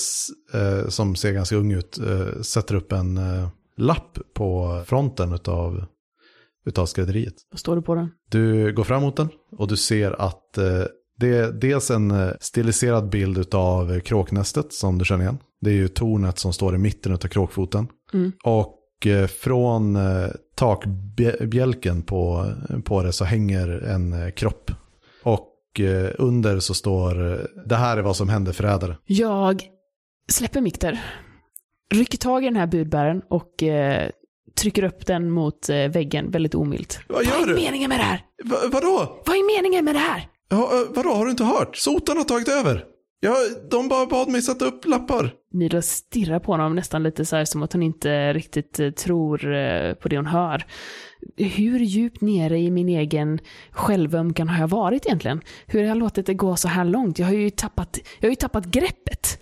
eh, 0.53 0.87
som 0.87 1.15
ser 1.15 1.31
ganska 1.31 1.55
ung 1.55 1.71
ut 1.71 1.99
eh, 1.99 2.41
sätter 2.41 2.75
upp 2.75 2.91
en 2.91 3.17
eh, 3.17 3.49
lapp 3.77 4.19
på 4.33 4.81
fronten 4.85 5.39
av 5.45 5.85
utav 6.67 6.85
skrädderiet. 6.85 7.33
Vad 7.51 7.59
står 7.59 7.75
det 7.75 7.81
på 7.81 7.95
den? 7.95 8.11
Du 8.29 8.73
går 8.73 8.83
fram 8.83 9.01
mot 9.01 9.15
den 9.15 9.29
och 9.57 9.67
du 9.67 9.77
ser 9.77 10.21
att 10.21 10.57
eh, 10.57 10.83
det 11.19 11.37
är 11.37 11.51
dels 11.51 11.91
en 11.91 12.11
eh, 12.11 12.31
stiliserad 12.39 13.09
bild 13.09 13.37
utav 13.37 13.99
kråknästet 13.99 14.73
som 14.73 14.97
du 14.97 15.05
känner 15.05 15.23
igen. 15.23 15.37
Det 15.61 15.69
är 15.69 15.73
ju 15.73 15.87
tornet 15.87 16.39
som 16.39 16.53
står 16.53 16.75
i 16.75 16.77
mitten 16.77 17.13
utav 17.13 17.27
kråkfoten. 17.27 17.87
Mm. 18.13 18.31
Och 18.43 19.07
eh, 19.07 19.27
från 19.27 19.95
eh, 19.95 20.29
takbjälken 20.55 22.01
på, 22.01 22.51
på 22.83 23.03
det 23.03 23.13
så 23.13 23.25
hänger 23.25 23.67
en 23.69 24.13
eh, 24.13 24.29
kropp. 24.29 24.71
Och 25.23 25.53
under 26.17 26.59
så 26.59 26.73
står 26.73 27.13
det 27.67 27.75
här 27.75 27.97
är 27.97 28.01
vad 28.01 28.15
som 28.15 28.29
hände 28.29 28.53
förrädare. 28.53 28.97
Jag 29.05 29.61
släpper 30.29 30.61
Mikter, 30.61 31.03
rycker 31.93 32.17
tag 32.17 32.43
i 32.43 32.45
den 32.45 32.55
här 32.55 32.67
budbäraren 32.67 33.21
och 33.29 33.63
eh, 33.63 34.09
trycker 34.57 34.83
upp 34.83 35.05
den 35.05 35.31
mot 35.31 35.69
eh, 35.69 35.75
väggen 35.75 36.31
väldigt 36.31 36.55
omilt. 36.55 36.99
Vad 37.07 37.25
gör 37.25 37.31
Vad 37.31 37.41
är 37.43 37.47
du? 37.47 37.53
meningen 37.55 37.89
med 37.89 37.99
det 37.99 38.03
här? 38.03 38.21
Va, 38.43 38.57
vadå? 38.71 39.21
Vad 39.25 39.35
är 39.35 39.57
meningen 39.57 39.85
med 39.85 39.95
det 39.95 39.99
här? 39.99 40.27
Ja, 40.49 40.57
eh, 40.57 40.87
vadå, 40.95 41.09
har 41.13 41.25
du 41.25 41.31
inte 41.31 41.43
hört? 41.43 41.77
Sotarna 41.77 42.19
har 42.19 42.25
tagit 42.25 42.47
över. 42.49 42.83
Ja, 43.19 43.35
de 43.71 43.87
bara 43.87 44.05
bad 44.05 44.29
mig 44.29 44.41
sätta 44.41 44.65
upp 44.65 44.85
lappar. 44.85 45.33
Nida 45.53 45.81
stirrar 45.81 46.39
på 46.39 46.51
honom 46.51 46.75
nästan 46.75 47.03
lite 47.03 47.25
så 47.25 47.35
här 47.35 47.45
som 47.45 47.63
att 47.63 47.73
hon 47.73 47.83
inte 47.83 48.33
riktigt 48.33 48.79
eh, 48.79 48.89
tror 48.89 49.37
på 49.93 50.07
det 50.09 50.15
hon 50.15 50.25
hör. 50.25 50.65
Hur 51.37 51.79
djupt 51.79 52.21
nere 52.21 52.59
i 52.59 52.71
min 52.71 52.89
egen 52.89 53.39
självömkan 53.71 54.49
har 54.49 54.59
jag 54.59 54.67
varit 54.67 55.05
egentligen? 55.05 55.41
Hur 55.65 55.79
har 55.79 55.87
jag 55.87 55.97
låtit 55.97 56.25
det 56.25 56.33
gå 56.33 56.55
så 56.55 56.67
här 56.67 56.85
långt? 56.85 57.19
Jag 57.19 57.25
har 57.27 57.33
ju 57.33 57.49
tappat, 57.49 57.99
jag 58.19 58.27
har 58.27 58.31
ju 58.31 58.35
tappat 58.35 58.65
greppet. 58.65 59.39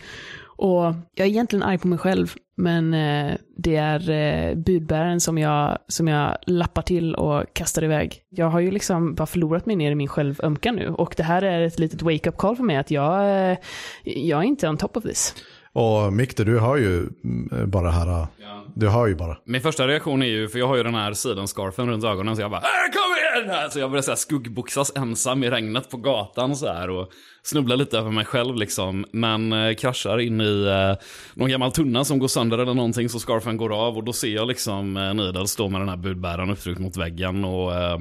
Och 0.55 0.83
jag 1.15 1.27
är 1.27 1.31
egentligen 1.31 1.63
arg 1.63 1.77
på 1.77 1.87
mig 1.87 1.97
själv, 1.97 2.33
men 2.55 2.93
eh, 2.93 3.37
det 3.57 3.75
är 3.75 4.09
eh, 4.09 4.55
budbäraren 4.55 5.21
som 5.21 5.37
jag, 5.37 5.77
som 5.87 6.07
jag 6.07 6.37
lappar 6.41 6.81
till 6.81 7.15
och 7.15 7.53
kastar 7.53 7.83
iväg. 7.83 8.21
Jag 8.29 8.49
har 8.49 8.59
ju 8.59 8.71
liksom 8.71 9.15
bara 9.15 9.25
förlorat 9.25 9.65
mig 9.65 9.75
ner 9.75 9.91
i 9.91 9.95
min 9.95 10.07
självömkan 10.07 10.75
nu 10.75 10.89
och 10.89 11.13
det 11.17 11.23
här 11.23 11.41
är 11.41 11.61
ett 11.61 11.79
litet 11.79 12.01
wake-up 12.01 12.37
call 12.37 12.55
för 12.55 12.63
mig 12.63 12.77
att 12.77 12.91
jag, 12.91 13.49
eh, 13.51 13.57
jag 14.03 14.39
är 14.39 14.43
inte 14.43 14.69
on 14.69 14.77
top 14.77 14.97
of 14.97 15.03
this. 15.03 15.35
Och 15.75 16.13
Mikter, 16.13 16.45
du 16.45 16.59
hör 16.59 16.77
ju 16.77 16.97
mm, 17.23 17.69
bara 17.69 17.89
här. 17.91 18.07
äh, 18.21 18.27
Du 18.75 18.89
hör 18.89 19.07
ju 19.07 19.15
bara. 19.15 19.37
Min 19.45 19.61
första 19.61 19.87
reaktion 19.87 20.21
är 20.21 20.25
ju, 20.27 20.47
för 20.47 20.59
jag 20.59 20.67
har 20.67 20.75
ju 20.75 20.83
den 20.83 20.95
här 20.95 21.13
sidenscarfen 21.13 21.89
runt 21.89 22.03
ögonen, 22.03 22.35
så 22.35 22.41
jag 22.41 22.51
bara 22.51 22.59
äh, 22.61 22.65
kom 22.93 23.41
igen 23.43 23.55
här! 23.55 23.69
Så 23.69 23.79
jag 23.79 23.89
börjar 23.89 24.01
så 24.01 24.11
här 24.11 24.15
skuggboxas 24.15 24.91
ensam 24.95 25.43
i 25.43 25.49
regnet 25.49 25.89
på 25.89 25.97
gatan 25.97 26.55
så 26.55 26.67
här 26.73 26.89
och 26.89 27.09
snubblar 27.43 27.77
lite 27.77 27.97
över 27.97 28.11
mig 28.11 28.25
själv 28.25 28.55
liksom. 28.55 29.05
Men 29.11 29.53
eh, 29.53 29.73
kraschar 29.75 30.19
in 30.19 30.41
i 30.41 30.65
eh, 30.65 31.05
någon 31.33 31.49
gammal 31.49 31.71
tunna 31.71 32.03
som 32.03 32.19
går 32.19 32.27
sönder 32.27 32.57
eller 32.57 32.73
någonting 32.73 33.09
så 33.09 33.19
scarfen 33.19 33.57
går 33.57 33.87
av 33.87 33.97
och 33.97 34.03
då 34.03 34.13
ser 34.13 34.35
jag 34.35 34.47
liksom 34.47 34.97
eh, 34.97 35.13
Nidal 35.13 35.47
stå 35.47 35.69
med 35.69 35.81
den 35.81 35.89
här 35.89 35.97
budbäraren 35.97 36.49
upptryckt 36.49 36.79
mot 36.79 36.97
väggen 36.97 37.45
och 37.45 37.73
eh, 37.75 37.99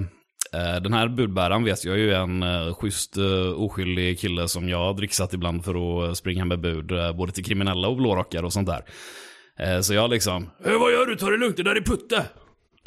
Eh, 0.54 0.82
den 0.82 0.92
här 0.92 1.08
budbäraren 1.08 1.64
vet 1.64 1.84
jag 1.84 1.98
ju 1.98 2.12
är 2.12 2.20
en 2.20 2.42
eh, 2.42 2.74
schysst 2.74 3.16
eh, 3.16 3.62
oskyldig 3.62 4.20
kille 4.20 4.48
som 4.48 4.68
jag 4.68 4.78
har 4.78 4.94
dricksat 4.94 5.34
ibland 5.34 5.64
för 5.64 6.10
att 6.10 6.16
springa 6.16 6.44
med 6.44 6.60
bud, 6.60 6.92
både 7.16 7.32
till 7.32 7.44
kriminella 7.44 7.88
och 7.88 7.96
blårockar 7.96 8.42
och 8.42 8.52
sånt 8.52 8.68
där. 8.68 8.84
Så 9.82 9.94
jag 9.94 10.10
liksom, 10.10 10.50
Eh, 10.64 10.78
vad 10.78 10.92
gör 10.92 11.06
du? 11.06 11.16
Ta 11.16 11.30
det 11.30 11.36
lugnt, 11.36 11.56
det 11.56 11.62
där 11.62 11.76
är 11.76 11.80
Putte. 11.80 12.26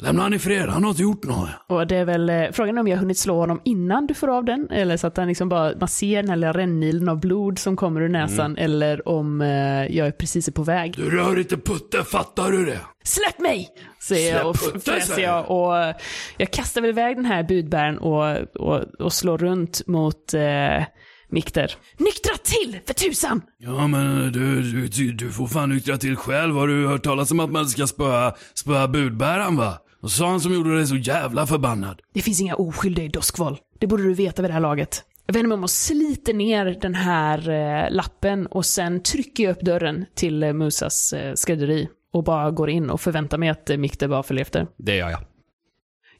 Lämna 0.00 0.22
han 0.22 0.34
i 0.34 0.38
fred, 0.38 0.68
han 0.68 0.82
har 0.82 0.90
inte 0.90 1.02
gjort 1.02 1.24
något. 1.24 1.48
Och 1.68 1.86
det 1.86 1.96
är 1.96 2.04
väl 2.04 2.30
eh, 2.30 2.44
frågan 2.52 2.76
är 2.76 2.80
om 2.80 2.88
jag 2.88 2.96
har 2.96 3.00
hunnit 3.00 3.18
slå 3.18 3.36
honom 3.38 3.60
innan 3.64 4.06
du 4.06 4.14
får 4.14 4.28
av 4.28 4.44
den, 4.44 4.70
eller 4.70 4.96
så 4.96 5.06
att 5.06 5.16
han 5.16 5.28
liksom 5.28 5.48
bara, 5.48 5.72
man 5.80 5.88
ser 5.88 6.16
den 6.22 6.28
här 6.28 6.36
lilla 6.36 6.52
rännilen 6.52 7.08
av 7.08 7.20
blod 7.20 7.58
som 7.58 7.76
kommer 7.76 8.00
ur 8.00 8.08
näsan, 8.08 8.56
eller 8.56 9.08
om 9.08 9.40
eh, 9.40 9.48
jag 9.96 10.06
är 10.06 10.10
precis 10.10 10.50
på 10.54 10.62
väg. 10.62 10.94
Du 10.96 11.10
rör 11.10 11.38
inte 11.38 11.56
Putte, 11.56 12.04
fattar 12.04 12.52
du 12.52 12.64
det? 12.64 12.80
Släpp 13.04 13.40
mig! 13.40 13.68
Säger 14.02 14.36
jag 14.36 14.48
och 14.48 14.56
Släpp 14.56 14.84
fräser 14.84 15.22
jag 15.22 15.50
och 15.50 15.78
eh, 15.78 15.96
jag 16.36 16.50
kastar 16.50 16.80
väl 16.80 16.90
iväg 16.90 17.16
den 17.16 17.24
här 17.24 17.42
budbären 17.42 17.98
och, 17.98 18.38
och, 18.54 18.84
och 18.98 19.12
slår 19.12 19.38
runt 19.38 19.86
mot 19.86 20.34
eh, 20.34 20.84
Mikter. 21.30 21.74
Nyktra 21.98 22.34
till, 22.44 22.78
för 22.86 22.94
tusan! 22.94 23.42
Ja 23.58 23.86
men 23.86 24.32
du, 24.32 24.62
du, 24.88 25.12
du 25.12 25.32
får 25.32 25.46
fan 25.46 25.68
nyktra 25.68 25.96
till 25.96 26.16
själv. 26.16 26.54
Har 26.54 26.68
du 26.68 26.86
hört 26.86 27.02
talas 27.02 27.30
om 27.30 27.40
att 27.40 27.50
man 27.50 27.66
ska 27.66 27.86
spöa, 27.86 28.32
spöa 28.54 28.88
budbäraren 28.88 29.56
va? 29.56 29.78
Och 30.00 30.10
sa 30.10 30.28
han 30.30 30.40
som 30.40 30.54
gjorde 30.54 30.76
dig 30.76 30.86
så 30.86 30.96
jävla 30.96 31.46
förbannad. 31.46 32.00
Det 32.14 32.22
finns 32.22 32.40
inga 32.40 32.54
oskyldiga 32.54 33.04
i 33.04 33.08
Doskval. 33.08 33.58
Det 33.78 33.86
borde 33.86 34.02
du 34.02 34.14
veta 34.14 34.42
vid 34.42 34.50
det 34.50 34.54
här 34.54 34.60
laget. 34.60 35.04
Jag 35.26 35.34
vänder 35.34 35.48
mig 35.48 35.54
om 35.54 35.62
och 35.62 35.70
sliter 35.70 36.34
ner 36.34 36.78
den 36.80 36.94
här 36.94 37.48
eh, 37.50 37.90
lappen 37.90 38.46
och 38.46 38.66
sen 38.66 39.02
trycker 39.02 39.44
jag 39.44 39.50
upp 39.50 39.60
dörren 39.60 40.04
till 40.14 40.42
eh, 40.42 40.52
Musas 40.52 41.12
eh, 41.12 41.34
skrädderi 41.34 41.88
och 42.12 42.24
bara 42.24 42.50
går 42.50 42.70
in 42.70 42.90
och 42.90 43.00
förväntar 43.00 43.38
mig 43.38 43.48
att 43.48 43.70
eh, 43.70 43.76
Mikter 43.76 44.08
bara 44.08 44.22
följer 44.22 44.42
efter. 44.42 44.66
det 44.76 44.96
gör 44.96 45.10
jag. 45.10 45.20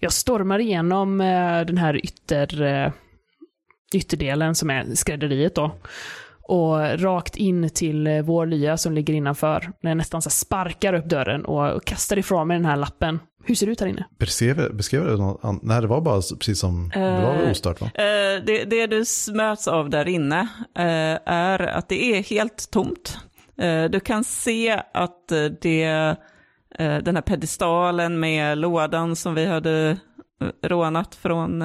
Jag 0.00 0.12
stormar 0.12 0.58
igenom 0.58 1.20
eh, 1.20 1.60
den 1.60 1.78
här 1.78 2.04
ytter, 2.06 2.62
eh, 2.62 2.92
ytterdelen 3.94 4.54
som 4.54 4.70
är 4.70 4.94
skrädderiet 4.94 5.54
då. 5.54 5.74
Och 6.42 7.00
rakt 7.00 7.36
in 7.36 7.70
till 7.70 8.06
eh, 8.06 8.22
vår 8.22 8.46
lya 8.46 8.76
som 8.76 8.92
ligger 8.92 9.14
innanför. 9.14 9.72
När 9.80 9.90
jag 9.90 9.96
nästan 9.96 10.22
så 10.22 10.28
här 10.28 10.32
sparkar 10.32 10.92
upp 10.92 11.04
dörren 11.04 11.44
och, 11.44 11.72
och 11.72 11.84
kastar 11.84 12.18
ifrån 12.18 12.48
mig 12.48 12.56
den 12.56 12.66
här 12.66 12.76
lappen. 12.76 13.20
Hur 13.48 13.54
ser 13.54 13.66
det 13.66 13.72
ut 13.72 13.80
här 13.80 13.86
inne? 13.86 14.06
Beskrev, 14.18 14.76
beskrev 14.76 15.04
du 15.04 15.16
något? 15.16 15.62
Nej, 15.62 15.80
det 15.80 15.86
var 15.86 16.00
bara 16.00 16.22
precis 16.38 16.60
som, 16.60 16.90
det 16.94 17.00
var 17.00 17.42
Eh, 17.42 17.50
ostört 17.50 17.80
va? 17.80 17.86
Eh, 17.94 18.44
det, 18.46 18.64
det 18.64 18.86
du 18.86 19.04
möts 19.34 19.68
av 19.68 19.90
där 19.90 20.08
inne 20.08 20.40
eh, 20.74 21.18
är 21.24 21.58
att 21.58 21.88
det 21.88 22.16
är 22.16 22.22
helt 22.22 22.70
tomt. 22.70 23.18
Du 23.90 24.00
kan 24.00 24.24
se 24.24 24.82
att 24.94 25.28
det, 25.60 26.16
den 26.78 27.16
här 27.16 27.22
pedestalen 27.22 28.20
med 28.20 28.58
lådan 28.58 29.16
som 29.16 29.34
vi 29.34 29.46
hade 29.46 29.98
rånat 30.62 31.14
från 31.14 31.64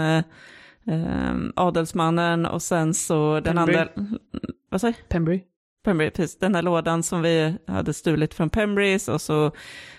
adelsmannen 1.55 2.45
och 2.45 2.61
sen 2.61 2.93
så 2.93 3.39
den 3.39 3.57
andra... 3.57 3.87
Vad 4.69 4.81
säger 4.81 4.95
Pembury? 5.09 5.41
Pembury, 5.83 6.09
precis. 6.09 6.39
Den 6.39 6.55
här 6.55 6.61
lådan 6.61 7.03
som 7.03 7.21
vi 7.21 7.55
hade 7.67 7.93
stulit 7.93 8.33
från 8.33 8.49
Pembrys 8.49 9.07
och 9.07 9.21
så 9.21 9.45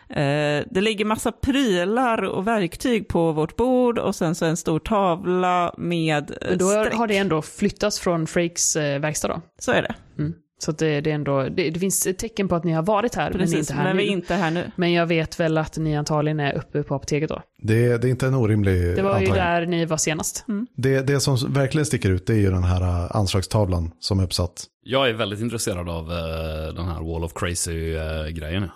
eh, 0.08 0.64
det 0.70 0.80
ligger 0.80 1.04
massa 1.04 1.32
prylar 1.32 2.22
och 2.24 2.46
verktyg 2.46 3.08
på 3.08 3.32
vårt 3.32 3.56
bord 3.56 3.98
och 3.98 4.14
sen 4.14 4.34
så 4.34 4.44
en 4.44 4.56
stor 4.56 4.78
tavla 4.78 5.74
med 5.78 6.30
eh, 6.30 6.48
Men 6.48 6.58
då 6.58 6.68
streck. 6.70 6.94
har 6.94 7.06
det 7.06 7.16
ändå 7.16 7.42
flyttats 7.42 8.00
från 8.00 8.26
Frakes 8.26 8.76
eh, 8.76 9.00
verkstad 9.00 9.28
då? 9.28 9.40
Så 9.58 9.72
är 9.72 9.82
det. 9.82 9.94
Mm. 10.18 10.34
Så 10.58 10.70
att 10.70 10.78
det, 10.78 11.00
det 11.00 11.10
är 11.10 11.14
ändå, 11.14 11.42
det, 11.42 11.70
det 11.70 11.80
finns 11.80 12.08
tecken 12.18 12.48
på 12.48 12.54
att 12.54 12.64
ni 12.64 12.72
har 12.72 12.82
varit 12.82 13.14
här, 13.14 13.30
men 13.30 13.38
ni 13.38 13.42
är 13.44 13.46
Precis, 13.46 13.58
inte 13.58 13.74
här 13.74 13.84
men 13.84 13.96
nu. 13.96 14.02
vi 14.02 14.08
är 14.08 14.12
inte 14.12 14.34
här 14.34 14.50
nu. 14.50 14.70
Men 14.76 14.92
jag 14.92 15.06
vet 15.06 15.40
väl 15.40 15.58
att 15.58 15.76
ni 15.78 15.96
antagligen 15.96 16.40
är 16.40 16.54
uppe 16.56 16.82
på 16.82 16.94
apoteket 16.94 17.28
då. 17.28 17.42
Det, 17.58 17.96
det 18.02 18.08
är 18.08 18.10
inte 18.10 18.26
en 18.26 18.34
orimlig 18.34 18.96
Det 18.96 19.02
var 19.02 19.10
ju 19.10 19.16
antagning. 19.26 19.34
där 19.34 19.66
ni 19.66 19.84
var 19.84 19.96
senast. 19.96 20.44
Det, 20.76 21.00
det 21.06 21.20
som 21.20 21.52
verkligen 21.52 21.86
sticker 21.86 22.10
ut 22.10 22.26
det 22.26 22.32
är 22.32 22.38
ju 22.38 22.50
den 22.50 22.64
här 22.64 22.82
äh, 22.82 23.16
anslagstavlan 23.16 23.90
som 24.00 24.20
är 24.20 24.24
uppsatt. 24.24 24.64
Jag 24.82 25.08
är 25.08 25.12
väldigt 25.12 25.40
intresserad 25.40 25.88
av 25.88 26.12
eh, 26.12 26.74
den 26.74 26.88
här 26.88 27.12
Wall 27.12 27.24
of 27.24 27.32
Crazy-grejen. 27.34 28.68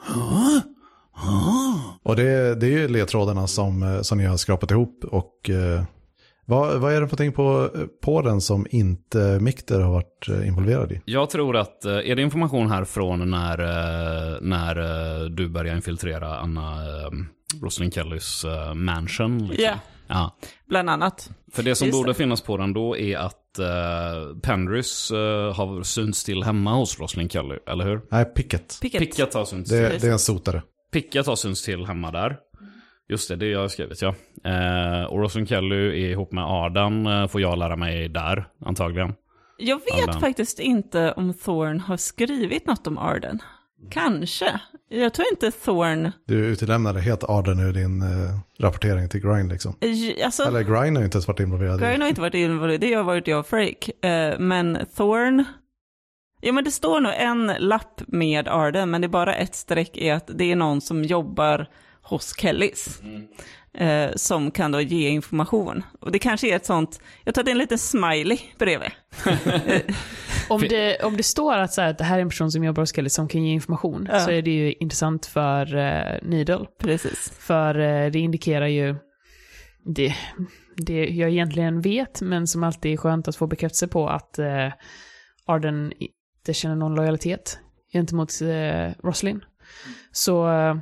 Och 2.03 2.17
det, 2.17 2.55
det 2.55 2.67
är 2.67 2.71
ju 2.71 2.89
ledtrådarna 2.89 3.47
som, 3.47 3.83
eh, 3.83 4.01
som 4.03 4.19
ni 4.19 4.25
har 4.25 4.37
skrapat 4.37 4.71
ihop. 4.71 5.05
Och 5.05 5.51
eh, 5.51 5.83
vad, 6.49 6.81
vad 6.81 6.93
är 6.93 7.01
det 7.01 7.09
för 7.09 7.17
någonting 7.17 7.33
på, 7.33 7.71
på 8.03 8.23
den 8.23 8.41
som 8.41 8.67
inte 8.71 9.39
Mikter 9.41 9.81
har 9.81 9.93
varit 9.93 10.29
eh, 10.29 10.49
involverad 10.49 10.93
i? 10.93 11.01
Jag 11.05 11.31
tror 11.31 11.57
att, 11.57 11.85
eh, 11.85 11.93
är 11.93 12.17
det 12.17 12.23
information 12.23 12.71
här 12.71 12.85
från 12.85 13.31
när, 13.31 13.59
eh, 13.59 14.39
när 14.41 14.75
du 15.29 15.49
började 15.49 15.77
infiltrera 15.77 16.39
Anna 16.39 16.77
Rosalind 17.63 17.95
Kellys 17.95 18.45
mansion? 18.75 19.39
Liksom? 19.39 19.65
Ja, 19.65 19.75
ja. 20.07 20.37
bland 20.69 20.91
annat. 20.91 21.31
För 21.53 21.63
det 21.63 21.75
som 21.75 21.87
Just 21.87 21.99
borde 21.99 22.11
det. 22.11 22.15
finnas 22.15 22.41
på 22.41 22.57
den 22.57 22.73
då 22.73 22.97
är 22.97 23.17
att 23.17 23.35
uh, 23.61 24.39
Pendrys 24.43 25.11
eh, 25.11 25.55
har 25.55 25.83
synts 25.83 26.25
till 26.25 26.43
hemma 26.43 26.75
hos 26.75 27.01
Rosalind 27.01 27.33
Kelly, 27.33 27.59
eller 27.67 27.85
hur? 27.85 28.01
Nej, 28.11 28.25
Picket. 28.25 28.79
Picket. 28.83 29.01
Picket 29.01 29.35
har 29.35 29.45
synts 29.45 29.71
Det, 29.71 29.91
till. 29.91 30.01
det 30.01 30.07
är 30.09 30.13
en 30.13 30.19
sotare. 30.19 30.63
Picket 30.93 31.27
har 31.27 31.37
synts 31.37 31.65
till 31.65 31.87
hemma 31.87 32.11
där. 32.11 32.37
Just 33.09 33.29
det, 33.29 33.37
det 33.37 33.55
har 33.55 33.63
jag 33.63 33.71
skrivit 33.71 34.03
ja. 34.03 34.15
Eh, 34.45 35.05
och 35.05 35.19
Roslyn 35.19 35.47
Kelly 35.47 36.05
är 36.05 36.11
ihop 36.11 36.33
med 36.33 36.45
Ardan, 36.45 37.07
eh, 37.07 37.27
får 37.27 37.41
jag 37.41 37.59
lära 37.59 37.77
mig 37.77 38.09
där, 38.09 38.49
antagligen. 38.65 39.15
Jag 39.59 39.77
vet 39.77 40.09
Alla. 40.09 40.21
faktiskt 40.21 40.59
inte 40.59 41.13
om 41.13 41.35
Thorn 41.35 41.81
har 41.81 41.97
skrivit 41.97 42.67
något 42.67 42.87
om 42.87 42.99
Arden. 42.99 43.43
Kanske. 43.91 44.61
Jag 44.89 45.15
tror 45.15 45.27
inte 45.33 45.51
Thorn... 45.51 46.13
Du 46.27 46.47
utelämnade 46.47 47.01
helt 47.01 47.25
Arden 47.25 47.61
ur 47.61 47.73
din 47.73 48.03
eh, 48.03 48.39
rapportering 48.59 49.09
till 49.09 49.21
Grind 49.21 49.53
liksom. 49.53 49.75
Alltså, 50.25 50.43
Eller 50.43 50.63
Grind 50.63 50.97
har 50.97 51.03
ju 51.03 51.05
inte 51.05 51.17
ens 51.17 51.29
varit 51.29 51.41
involverad 51.41 51.81
Grind 51.81 52.03
har 52.03 52.09
inte 52.09 52.21
varit 52.21 52.35
involverad, 52.35 52.81
det 52.81 52.95
har 52.95 53.03
varit 53.03 53.27
jag 53.27 53.41
och 53.41 53.47
Frake. 53.47 53.93
Eh, 54.09 54.39
men 54.39 54.79
Thorn... 54.97 55.45
Ja 56.41 56.53
men 56.53 56.65
det 56.65 56.71
står 56.71 57.01
nog 57.01 57.13
en 57.17 57.53
lapp 57.59 58.03
med 58.07 58.49
Arden, 58.49 58.91
men 58.91 59.01
det 59.01 59.07
är 59.07 59.09
bara 59.09 59.35
ett 59.35 59.55
streck 59.55 59.97
i 59.97 60.11
att 60.11 60.31
det 60.35 60.53
är 60.53 60.57
någon 60.57 60.81
som 60.81 61.05
jobbar 61.05 61.67
hos 62.09 62.37
Kellys. 62.37 63.03
Eh, 63.75 64.11
som 64.17 64.51
kan 64.51 64.73
då 64.73 64.81
ge 64.81 65.09
information. 65.09 65.83
Och 66.01 66.13
det 66.13 66.19
kanske 66.19 66.53
är 66.53 66.57
ett 66.57 66.67
sånt, 66.67 67.01
jag 67.25 67.35
tror 67.35 67.43
att 67.43 67.47
det 67.47 67.51
är 67.51 67.53
en 67.53 67.59
liten 67.59 67.79
smiley 67.79 68.39
bredvid. 68.59 68.91
Om 70.49 70.61
det, 70.61 71.03
om 71.03 71.17
det 71.17 71.23
står 71.23 71.55
att, 71.59 71.73
så 71.73 71.81
här, 71.81 71.91
att 71.91 71.99
det 71.99 72.05
här 72.05 72.19
är 72.19 72.23
en 72.23 72.29
person 72.29 72.51
som 72.51 72.65
jobbar 72.65 72.83
hos 72.83 72.95
Kelly 72.95 73.09
som 73.09 73.29
kan 73.29 73.45
ge 73.45 73.53
information, 73.53 74.09
Ja. 74.13 74.21
så 74.21 74.31
är 74.31 74.43
det 74.43 74.51
ju 74.51 74.73
intressant 74.73 75.27
för 75.27 75.77
uh, 75.77 76.29
Needle. 76.29 76.67
Precis. 76.79 77.33
För 77.39 77.79
eh, 77.79 78.11
det 78.11 78.19
indikerar 78.19 78.67
ju 78.67 78.97
det, 79.85 80.15
det 80.77 81.07
jag 81.07 81.31
egentligen 81.31 81.81
vet, 81.81 82.21
men 82.21 82.47
som 82.47 82.65
alltid 82.65 82.93
är 82.93 82.97
skönt 82.97 83.29
att 83.29 83.37
få 83.37 83.47
bekräftelse 83.47 83.89
på 83.89 84.09
att 84.09 84.39
uh, 84.39 84.73
Arden 85.47 85.93
inte 85.99 86.55
känner 86.55 86.77
någon 86.77 86.95
lojalitet 86.95 87.59
gentemot 87.93 88.43
uh, 88.43 88.91
Roslin. 89.05 89.45
Så 90.13 90.49
uh, 90.49 90.77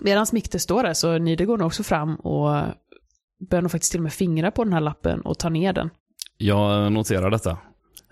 medan 0.00 0.26
Mikter 0.32 0.58
står 0.58 0.82
där 0.82 0.94
så 0.94 1.18
Needle 1.18 1.46
går 1.46 1.58
nog 1.58 1.66
också 1.66 1.82
fram 1.82 2.14
och 2.14 2.50
börjar 3.50 3.62
nog 3.62 3.70
faktiskt 3.70 3.92
till 3.92 4.00
och 4.00 4.04
med 4.04 4.12
fingra 4.12 4.50
på 4.50 4.64
den 4.64 4.72
här 4.72 4.80
lappen 4.80 5.20
och 5.20 5.38
ta 5.38 5.48
ner 5.48 5.72
den. 5.72 5.90
Jag 6.38 6.92
noterar 6.92 7.30
detta. 7.30 7.58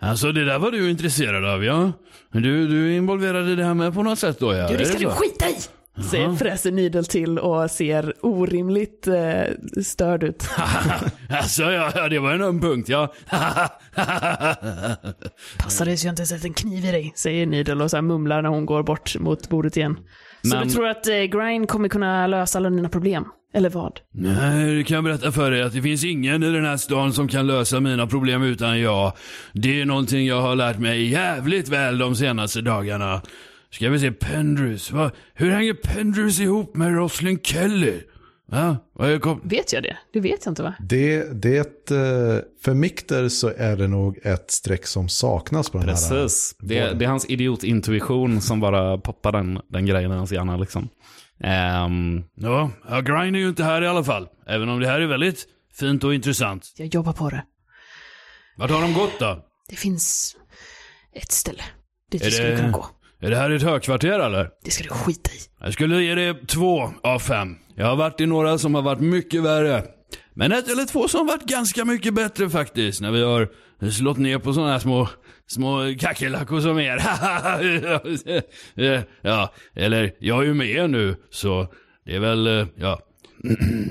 Alltså 0.01 0.33
det 0.33 0.45
där 0.45 0.59
var 0.59 0.71
du 0.71 0.91
intresserad 0.91 1.45
av 1.45 1.65
ja. 1.65 1.93
Du, 2.33 2.69
du 2.69 2.93
är 2.93 2.97
involverad 2.97 3.49
i 3.49 3.55
det 3.55 3.65
här 3.65 3.75
med 3.75 3.95
på 3.95 4.03
något 4.03 4.19
sätt 4.19 4.39
då 4.39 4.55
ja. 4.55 4.69
Du, 4.69 4.77
det 4.77 4.85
ska 4.85 4.99
du 4.99 5.05
så? 5.05 5.11
skita 5.11 5.49
i! 5.49 5.57
Säger 6.11 6.37
fräser 6.37 6.73
Needle 6.73 7.03
till 7.03 7.39
och 7.39 7.71
ser 7.71 8.15
orimligt 8.21 9.07
eh, 9.07 9.43
störd 9.83 10.23
ut. 10.23 10.49
alltså 11.31 11.63
ja, 11.63 11.93
ja, 11.95 12.09
det 12.09 12.19
var 12.19 12.33
en 12.33 12.43
öm 12.43 12.61
punkt 12.61 12.89
ja. 12.89 13.15
Passa 15.59 15.85
dig 15.85 15.97
så 15.97 16.07
jag 16.07 16.13
inte 16.13 16.27
sätter 16.27 16.47
en 16.47 16.55
kniv 16.55 16.85
i 16.85 16.91
dig, 16.91 17.13
säger 17.17 17.47
Needle 17.47 17.85
och 17.85 17.91
så 17.91 17.97
här 17.97 18.03
mumlar 18.03 18.43
när 18.43 18.49
hon 18.49 18.67
går 18.67 18.83
bort 18.83 19.19
mot 19.19 19.49
bordet 19.49 19.77
igen. 19.77 19.99
Så 20.43 20.57
Men- 20.57 20.67
du 20.69 20.75
tror 20.75 20.89
att 20.89 21.07
eh, 21.07 21.15
Grind 21.15 21.69
kommer 21.69 21.89
kunna 21.89 22.27
lösa 22.27 22.59
alla 22.59 22.71
dina 22.71 22.89
problem? 22.89 23.25
Eller 23.55 23.71
vad? 23.71 24.01
Nej, 24.15 24.75
det 24.77 24.85
kan 24.85 24.95
jag 24.95 25.05
berätta 25.05 25.33
för 25.33 25.51
dig 25.51 25.63
att 25.63 25.73
det 25.73 25.83
finns 25.83 26.05
ingen 26.05 26.43
i 26.43 26.53
den 26.53 26.65
här 26.65 26.77
stan 26.77 27.13
som 27.13 27.29
kan 27.29 27.47
lösa 27.47 27.81
mina 27.81 28.07
problem 28.07 28.43
utan 28.43 28.81
jag. 28.81 29.13
Det 29.53 29.81
är 29.81 29.85
någonting 29.85 30.27
jag 30.27 30.41
har 30.41 30.57
lärt 30.57 30.79
mig 30.79 31.09
jävligt 31.11 31.69
väl 31.69 31.99
de 31.99 32.15
senaste 32.17 32.61
dagarna. 32.61 33.23
Ska 33.71 33.91
vi 33.91 33.99
se, 33.99 34.13
Pendrus. 34.13 34.91
Va? 34.91 35.11
Hur 35.35 35.51
hänger 35.51 35.75
Pendrus 35.75 36.41
ihop 36.41 36.77
med 36.77 36.95
Roslyn 36.97 37.39
Kelly? 37.43 37.95
Är 38.53 39.19
kom... 39.19 39.41
Vet 39.45 39.73
jag 39.73 39.83
det? 39.83 39.97
Det 40.13 40.21
vet 40.21 40.45
jag 40.45 40.53
inte 40.53 40.63
va? 40.63 40.75
Det, 40.81 41.43
det, 41.43 41.91
eh, 41.91 42.39
för 42.65 42.75
Mikter 42.75 43.29
så 43.29 43.53
är 43.57 43.77
det 43.77 43.89
nog 43.89 44.19
ett 44.23 44.51
streck 44.51 44.87
som 44.87 45.09
saknas 45.09 45.71
på 45.71 45.79
den 45.79 45.89
här. 45.89 45.95
Precis. 45.95 46.57
Det, 46.59 46.99
det 46.99 47.05
är 47.05 47.09
hans 47.09 47.31
idiotintuition 47.31 48.41
som 48.41 48.61
bara 48.61 48.99
poppar 48.99 49.33
den, 49.33 49.61
den 49.69 49.87
grejen 49.87 50.13
i 50.13 50.15
hans 50.15 50.33
hjärna 50.33 50.57
liksom. 50.57 50.89
Ehm, 51.41 52.25
Ja, 52.35 52.71
ja, 52.89 53.01
Grind 53.01 53.37
är 53.37 53.41
ju 53.41 53.49
inte 53.49 53.65
här 53.65 53.83
i 53.83 53.87
alla 53.87 54.05
fall. 54.05 54.29
Även 54.47 54.69
om 54.69 54.81
det 54.81 54.87
här 54.87 55.01
är 55.01 55.07
väldigt 55.07 55.47
fint 55.75 56.05
och 56.05 56.15
intressant. 56.15 56.73
Jag 56.77 56.95
jobbar 56.95 57.13
på 57.13 57.31
det. 57.31 57.45
Vart 58.57 58.71
har 58.71 58.83
de 58.83 58.95
gått 58.95 59.19
då? 59.19 59.45
Det 59.69 59.77
finns 59.77 60.37
ett 61.15 61.33
ställe 61.33 61.63
dit 62.11 62.23
Är 62.23 62.27
vi 62.27 62.31
skulle 62.33 62.57
kunna 62.57 62.71
gå. 62.71 62.87
Är 63.21 63.31
det 63.31 63.37
här 63.37 63.51
ett 63.51 63.63
högkvarter 63.63 64.21
eller? 64.21 64.51
Det 64.65 64.71
ska 64.71 64.85
du 64.85 64.91
skita 64.91 65.31
i. 65.31 65.39
Jag 65.61 65.73
skulle 65.73 66.03
ge 66.03 66.15
det 66.15 66.47
två 66.47 66.93
av 67.03 67.19
fem. 67.19 67.57
Jag 67.77 67.87
har 67.87 67.97
varit 67.97 68.21
i 68.21 68.27
några 68.27 68.59
som 68.59 68.75
har 68.75 68.83
varit 68.83 69.01
mycket 69.01 69.43
värre. 69.43 69.83
Men 70.35 70.53
ett 70.53 70.69
eller 70.69 70.85
två 70.85 71.09
som 71.09 71.21
har 71.21 71.27
varit 71.27 71.45
ganska 71.45 71.85
mycket 71.85 72.15
bättre 72.15 72.51
faktiskt. 72.51 73.01
När 73.01 73.11
vi 73.11 73.23
har 73.23 73.49
slått 73.91 74.19
ner 74.19 74.39
på 74.39 74.53
sådana 74.53 74.73
här 74.73 74.79
små, 74.79 75.09
små 75.47 75.95
kackerlackor 75.99 76.61
som 76.61 76.79
er. 76.79 77.03
ja, 79.23 79.55
eller 79.75 80.15
jag 80.19 80.43
är 80.43 80.47
ju 80.47 80.55
med 80.55 80.71
er 80.71 80.89
nu, 80.89 81.17
så 81.31 81.67
det 82.05 82.17
är 82.17 82.21
väl, 82.21 82.67
ja. 82.77 83.01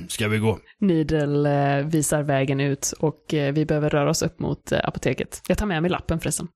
Ska 0.07 0.27
vi 0.27 0.37
gå? 0.37 0.59
Nidel 0.79 1.45
eh, 1.45 1.77
visar 1.85 2.23
vägen 2.23 2.59
ut 2.59 2.93
och 2.99 3.33
eh, 3.33 3.53
vi 3.53 3.65
behöver 3.65 3.89
röra 3.89 4.09
oss 4.09 4.21
upp 4.21 4.39
mot 4.39 4.71
eh, 4.71 4.79
apoteket. 4.83 5.41
Jag 5.47 5.57
tar 5.57 5.65
med 5.65 5.81
mig 5.81 5.91
lappen 5.91 6.19
förresten 6.19 6.47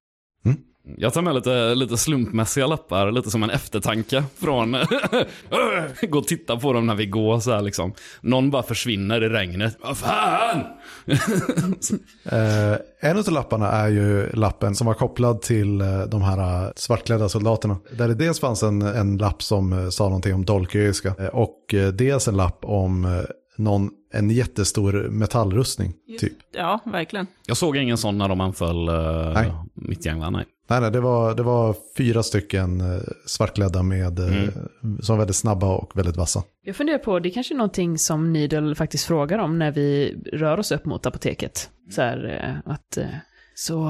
jag 0.98 1.14
tar 1.14 1.22
med 1.22 1.36
lite, 1.36 1.76
lite 1.76 1.98
slumpmässiga 1.98 2.68
lappar, 2.68 3.12
lite 3.12 3.32
som 3.32 3.44
en 3.44 3.50
eftertanke 3.50 4.24
från... 4.38 4.72
Gå 6.02 6.18
och 6.18 6.28
titta 6.28 6.58
på 6.58 6.74
dem 6.74 6.88
när 6.88 6.96
vi 6.96 7.06
går 7.06 7.40
så 7.40 7.52
här 7.52 7.62
liksom. 7.62 7.94
Någon 8.22 8.52
bara 8.52 8.64
försvinner 8.64 9.24
i 9.24 9.30
regnet. 9.30 9.78
Vad 9.82 9.98
fan! 9.98 10.64
Eh, 12.26 12.78
en 13.10 13.18
av 13.18 13.32
lapparna 13.32 13.72
är 13.72 13.88
ju 13.88 14.30
lappen 14.30 14.76
som 14.76 14.88
var 14.88 14.94
kopplad 14.94 15.42
till 15.42 15.82
eh, 15.82 16.02
de 16.02 16.22
här 16.22 16.66
eh, 16.66 16.72
svartklädda 16.76 17.30
soldaterna. 17.30 17.78
Där 17.92 18.08
det 18.08 18.16
dels 18.16 18.40
fanns 18.40 18.64
en, 18.64 18.82
en 18.82 19.18
lapp 19.18 19.44
som 19.44 19.74
eh, 19.74 19.90
sa 19.90 20.04
någonting 20.04 20.34
om 20.34 20.46
dolköiska 20.46 21.14
och 21.34 21.76
dels 21.94 22.28
en 22.28 22.38
lapp 22.38 22.66
om 22.66 23.24
någon, 23.58 23.90
en 24.18 24.30
jättestor 24.30 25.08
metallrustning. 25.10 25.94
Typ. 26.20 26.34
Ja, 26.52 26.80
verkligen. 26.86 27.28
Jag 27.48 27.58
såg 27.58 27.78
ingen 27.78 27.98
sån 27.98 28.18
när 28.18 28.30
de 28.30 28.42
anföll 28.42 28.90
uh, 28.90 29.34
Nej. 29.34 29.52
mitt 29.74 30.06
gäng 30.06 30.20
va? 30.20 30.30
Nej. 30.30 30.46
Nej, 30.70 30.82
nej, 30.82 30.92
det 30.92 31.00
var, 31.00 31.36
det 31.36 31.44
var 31.44 31.76
fyra 31.98 32.24
stycken 32.24 32.82
eh, 32.82 33.02
svartklädda 33.26 33.84
med, 33.84 34.20
eh, 34.20 34.50
som 35.00 35.14
var 35.14 35.18
väldigt 35.18 35.36
snabba 35.36 35.76
och 35.76 35.98
väldigt 35.98 36.18
vassa. 36.18 36.44
Jag 36.64 36.76
funderar 36.76 36.98
på, 36.98 37.20
det 37.20 37.30
är 37.30 37.32
kanske 37.32 37.54
är 37.54 37.58
någonting 37.58 37.98
som 37.98 38.34
Needle 38.34 38.76
faktiskt 38.76 39.06
frågar 39.06 39.40
om 39.40 39.60
när 39.60 39.72
vi 39.72 40.18
rör 40.34 40.60
oss 40.60 40.72
upp 40.72 40.86
mot 40.86 41.06
apoteket. 41.06 41.70
Så 41.92 42.02
här, 42.02 42.62
att, 42.66 42.98
så 43.56 43.84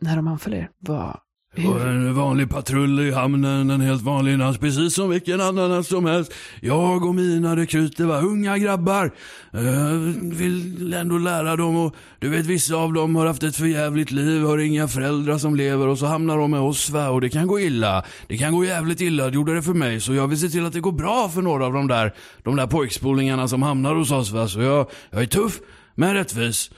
när 0.00 0.16
de 0.16 0.28
anföll 0.28 0.54
er, 0.54 0.70
vad, 0.78 1.16
En 1.58 2.14
vanlig 2.14 2.50
patrull 2.50 3.00
i 3.00 3.10
hamnen, 3.10 3.70
en 3.70 3.80
helt 3.80 4.02
vanlig 4.02 4.38
natt, 4.38 4.60
precis 4.60 4.94
som 4.94 5.10
vilken 5.10 5.40
annan 5.40 5.70
natt 5.70 5.86
som 5.86 6.04
helst. 6.04 6.32
Jag 6.60 7.04
och 7.04 7.14
mina 7.14 7.56
rekryter 7.56 8.04
var 8.04 8.24
unga 8.24 8.58
grabbar. 8.58 9.10
Uh, 9.54 9.92
vill 10.22 10.94
ändå 10.94 11.18
lära 11.18 11.56
dem 11.56 11.76
och 11.76 11.94
du 12.18 12.28
vet 12.28 12.46
vissa 12.46 12.76
av 12.76 12.92
dem 12.92 13.16
har 13.16 13.26
haft 13.26 13.42
ett 13.42 13.56
förjävligt 13.56 14.10
liv, 14.10 14.42
har 14.42 14.58
inga 14.58 14.88
föräldrar 14.88 15.38
som 15.38 15.56
lever 15.56 15.86
och 15.86 15.98
så 15.98 16.06
hamnar 16.06 16.38
de 16.38 16.50
med 16.50 16.60
oss 16.60 16.90
va 16.90 17.08
och 17.08 17.20
det 17.20 17.28
kan 17.28 17.46
gå 17.46 17.60
illa. 17.60 18.04
Det 18.26 18.38
kan 18.38 18.52
gå 18.52 18.64
jävligt 18.64 19.00
illa, 19.00 19.24
det 19.24 19.34
gjorde 19.34 19.54
det 19.54 19.62
för 19.62 19.74
mig. 19.74 20.00
Så 20.00 20.14
jag 20.14 20.28
vill 20.28 20.40
se 20.40 20.48
till 20.48 20.66
att 20.66 20.72
det 20.72 20.80
går 20.80 20.92
bra 20.92 21.28
för 21.28 21.42
några 21.42 21.66
av 21.66 21.72
de 21.72 21.86
där, 21.86 22.14
de 22.42 22.56
där 22.56 22.66
pojkspolingarna 22.66 23.48
som 23.48 23.62
hamnar 23.62 23.94
hos 23.94 24.10
oss 24.10 24.30
va. 24.30 24.48
Så 24.48 24.60
jag, 24.60 24.90
jag 25.10 25.22
är 25.22 25.26
tuff, 25.26 25.60
men 25.94 26.14
rättvis. 26.14 26.70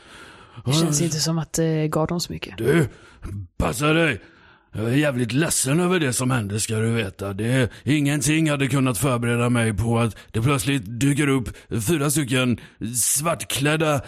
det 0.64 0.72
känns 0.72 1.00
inte 1.00 1.16
som 1.16 1.38
att 1.38 1.52
det 1.52 1.88
gav 1.88 2.06
dem 2.06 2.20
så 2.20 2.32
mycket. 2.32 2.58
Du, 2.58 2.88
passa 3.58 3.92
dig. 3.92 4.20
Jag 4.72 4.84
är 4.84 4.96
jävligt 4.96 5.32
ledsen 5.32 5.80
över 5.80 6.00
det 6.00 6.12
som 6.12 6.30
hände 6.30 6.60
ska 6.60 6.76
du 6.76 6.92
veta. 6.92 7.32
Det, 7.32 7.70
ingenting 7.84 8.50
hade 8.50 8.66
kunnat 8.68 8.98
förbereda 8.98 9.50
mig 9.50 9.74
på 9.76 9.98
att 9.98 10.16
det 10.32 10.42
plötsligt 10.42 10.82
dyker 11.00 11.28
upp 11.28 11.48
fyra 11.88 12.10
stycken 12.10 12.60
svartklädda 12.96 14.00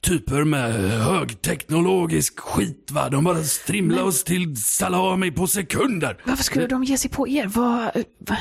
typer 0.00 0.44
med 0.44 0.72
högteknologisk 0.90 2.38
skit 2.40 2.88
va. 2.90 3.08
De 3.08 3.24
bara 3.24 3.42
strimlar 3.42 4.02
oss 4.02 4.24
till 4.24 4.56
salami 4.56 5.30
på 5.30 5.46
sekunder. 5.46 6.16
Varför 6.24 6.44
skulle 6.44 6.66
de 6.66 6.84
ge 6.84 6.98
sig 6.98 7.10
på 7.10 7.28
er? 7.28 7.46
Var, 7.46 7.92
va- 8.28 8.36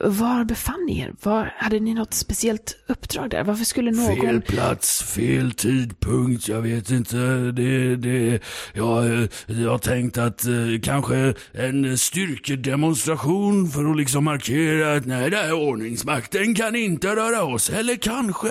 var 0.00 0.44
befann 0.44 0.86
ni 0.86 1.00
er? 1.00 1.12
Var, 1.22 1.54
hade 1.56 1.80
ni 1.80 1.94
något 1.94 2.14
speciellt 2.14 2.76
uppdrag 2.86 3.30
där? 3.30 3.44
Varför 3.44 3.64
skulle 3.64 3.90
någon... 3.90 4.16
Fel 4.16 4.42
plats, 4.42 5.02
fel 5.02 5.52
tidpunkt, 5.52 6.48
jag 6.48 6.62
vet 6.62 6.90
inte. 6.90 7.16
Det, 7.52 7.96
det, 7.96 8.40
jag, 8.72 9.06
eh, 9.06 9.28
jag 9.46 9.70
har 9.70 9.78
tänkt 9.78 10.18
att 10.18 10.44
eh, 10.46 10.52
kanske 10.82 11.34
en 11.52 11.98
styrkedemonstration 11.98 13.68
för 13.68 13.90
att 13.90 13.96
liksom 13.96 14.24
markera 14.24 14.96
att 14.96 15.06
nej, 15.06 15.30
det 15.30 15.36
här 15.36 15.52
ordningsmakten 15.52 16.54
kan 16.54 16.76
inte 16.76 17.16
röra 17.16 17.44
oss. 17.44 17.70
Eller 17.70 17.96
kanske, 17.96 18.48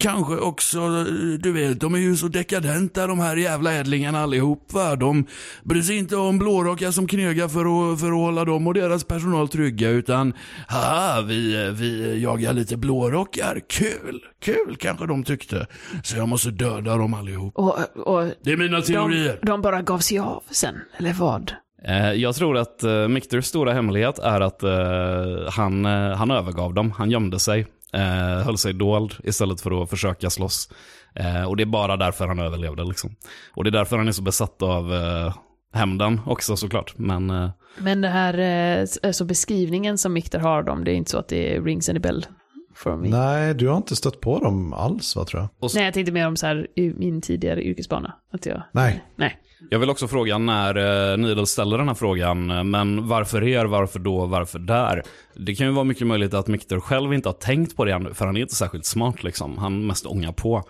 kanske 0.00 0.36
också, 0.36 0.78
eh, 0.78 1.38
du 1.38 1.52
vet, 1.52 1.80
de 1.80 1.94
är 1.94 1.98
ju 1.98 2.16
så 2.16 2.28
dekadenta 2.28 3.06
de 3.06 3.18
här 3.18 3.36
jävla 3.36 3.72
ädlingarna 3.72 4.22
allihop 4.22 4.72
va. 4.72 4.96
De 4.96 5.26
bryr 5.64 5.82
sig 5.82 5.96
inte 5.96 6.16
om 6.16 6.38
blårockar 6.38 6.90
som 6.90 7.06
knegar 7.06 7.48
för 7.48 7.92
att, 7.92 8.00
för 8.00 8.06
att 8.06 8.12
hålla 8.12 8.44
dem 8.44 8.66
och 8.66 8.74
deras 8.74 9.04
personal 9.04 9.48
trygga 9.48 9.88
utan, 9.88 10.32
haha, 10.78 11.22
vi, 11.22 11.70
vi 11.72 12.20
jagar 12.22 12.52
lite 12.52 12.76
blårockar. 12.76 13.60
Kul, 13.68 14.20
kul 14.40 14.76
kanske 14.78 15.06
de 15.06 15.24
tyckte. 15.24 15.66
Så 16.02 16.16
jag 16.16 16.28
måste 16.28 16.50
döda 16.50 16.96
dem 16.96 17.14
allihop. 17.14 17.56
Och, 17.56 17.78
och 17.96 18.30
Det 18.44 18.52
är 18.52 18.56
mina 18.56 18.80
de, 18.80 18.86
teorier. 18.86 19.38
de 19.42 19.62
bara 19.62 19.82
gav 19.82 19.98
sig 19.98 20.18
av 20.18 20.42
sen, 20.50 20.74
eller 20.96 21.12
vad? 21.12 21.52
Eh, 21.84 22.12
Jag 22.12 22.34
tror 22.34 22.56
att 22.56 22.84
uh, 22.84 23.08
Mikters 23.08 23.44
stora 23.44 23.72
hemlighet 23.72 24.18
är 24.18 24.40
att 24.40 24.62
eh, 24.62 25.50
han, 25.50 25.86
eh, 25.86 26.16
han 26.16 26.30
övergav 26.30 26.74
dem. 26.74 26.90
Han 26.92 27.10
gömde 27.10 27.38
sig 27.38 27.66
Eh, 27.92 28.44
höll 28.44 28.58
sig 28.58 28.72
dold 28.72 29.14
istället 29.24 29.60
för 29.60 29.82
att 29.82 29.90
försöka 29.90 30.30
slåss. 30.30 30.70
Eh, 31.14 31.44
och 31.48 31.56
det 31.56 31.62
är 31.62 31.66
bara 31.66 31.96
därför 31.96 32.26
han 32.28 32.38
överlevde. 32.38 32.84
Liksom. 32.84 33.10
Och 33.54 33.64
det 33.64 33.70
är 33.70 33.72
därför 33.72 33.96
han 33.98 34.08
är 34.08 34.12
så 34.12 34.22
besatt 34.22 34.62
av 34.62 34.94
eh, 34.94 35.34
hämnden 35.74 36.20
också 36.26 36.56
såklart. 36.56 36.94
Men 36.98 37.30
eh, 37.30 37.50
Men 37.78 38.00
det 38.00 38.08
här, 38.08 38.38
eh, 38.38 38.86
alltså 39.02 39.24
beskrivningen 39.24 39.98
som 39.98 40.12
Mikter 40.12 40.38
har 40.38 40.58
av 40.58 40.64
dem, 40.64 40.84
det 40.84 40.90
är 40.92 40.94
inte 40.94 41.10
så 41.10 41.18
att 41.18 41.28
det 41.28 41.58
rings 41.60 41.88
any 41.88 41.98
bell 41.98 42.26
for 42.74 42.96
me. 42.96 43.08
Nej. 43.08 43.10
Nej, 43.10 43.54
du 43.54 43.68
har 43.68 43.76
inte 43.76 43.96
stött 43.96 44.20
på 44.20 44.38
dem 44.38 44.72
alls 44.72 45.16
va 45.16 45.24
tror 45.24 45.48
jag? 45.60 45.84
jag 45.84 45.94
tänkte 45.94 46.12
mer 46.12 46.26
om 46.26 46.36
så 46.36 46.46
här, 46.46 46.66
i 46.74 46.92
min 46.96 47.20
tidigare 47.20 47.62
yrkesbana. 47.62 48.14
Att 48.32 48.46
jag, 48.46 48.62
Nej. 48.72 49.04
nej. 49.16 49.38
jag 49.70 49.78
vill 49.78 49.90
också 49.90 50.08
fråga 50.08 50.38
när 50.38 50.76
eh, 51.12 51.16
Needle 51.16 51.46
ställer 51.46 51.78
den 51.78 51.88
här 51.88 51.94
frågan, 51.94 52.50
eh, 52.50 52.64
men 52.64 53.08
varför 53.08 53.44
er, 53.44 53.64
varför 53.64 53.98
då, 53.98 54.26
varför 54.26 54.58
där? 54.58 55.02
Det 55.34 55.54
kan 55.54 55.66
ju 55.66 55.72
vara 55.72 55.84
mycket 55.84 56.06
möjligt 56.06 56.34
att 56.34 56.48
Mikter 56.48 56.80
själv 56.80 57.14
inte 57.14 57.28
har 57.28 57.34
tänkt 57.34 57.76
på 57.76 57.84
det 57.84 57.92
ännu, 57.92 58.14
för 58.14 58.26
han 58.26 58.36
är 58.36 58.40
inte 58.40 58.54
särskilt 58.54 58.86
smart 58.86 59.22
liksom. 59.22 59.58
Han 59.58 59.86
mest 59.86 60.06
ångar 60.06 60.32
på. 60.32 60.62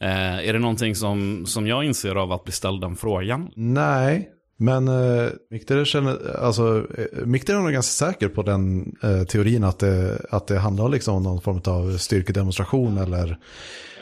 Eh, 0.00 0.48
är 0.48 0.52
det 0.52 0.58
någonting 0.58 0.94
som, 0.94 1.46
som 1.46 1.66
jag 1.66 1.84
inser 1.84 2.14
av 2.14 2.32
att 2.32 2.44
bli 2.44 2.52
ställd 2.52 2.80
den 2.80 2.96
frågan? 2.96 3.50
Nej, 3.56 4.30
men 4.56 4.88
uh, 4.88 5.30
Mikter 5.50 5.84
känner, 5.84 6.36
alltså, 6.36 6.86
eh, 6.98 7.26
Mikter 7.26 7.54
är 7.54 7.58
nog 7.58 7.72
ganska 7.72 8.06
säker 8.06 8.28
på 8.28 8.42
den 8.42 8.94
eh, 9.02 9.22
teorin 9.24 9.64
att 9.64 9.78
det, 9.78 10.18
att 10.30 10.46
det 10.46 10.58
handlar 10.58 10.88
liksom 10.88 11.14
om 11.14 11.22
någon 11.22 11.40
form 11.40 11.60
av 11.66 11.96
styrkedemonstration 11.98 12.98
eller 12.98 13.38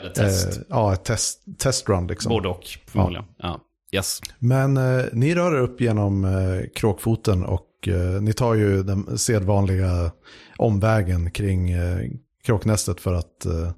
Eller 0.01 0.11
test? 0.13 0.57
eh, 0.57 0.63
ja, 0.69 0.93
ett 0.93 1.03
test, 1.03 1.43
testrun 1.57 2.07
liksom. 2.07 2.29
Både 2.29 2.47
och, 2.47 2.63
förmodligen. 2.87 3.25
Ja. 3.37 3.59
Yes. 3.91 4.21
Men 4.39 4.77
eh, 4.77 5.05
ni 5.13 5.35
rör 5.35 5.55
er 5.55 5.59
upp 5.61 5.81
genom 5.81 6.25
eh, 6.25 6.69
kråkfoten 6.75 7.43
och 7.43 7.87
eh, 7.87 8.21
ni 8.21 8.33
tar 8.33 8.53
ju 8.53 8.83
den 8.83 9.17
sedvanliga 9.17 10.11
omvägen 10.57 11.31
kring 11.31 11.71
eh, 11.71 12.09
kråknästet 12.45 13.01
för 13.01 13.13
att 13.13 13.45
eh, 13.45 13.71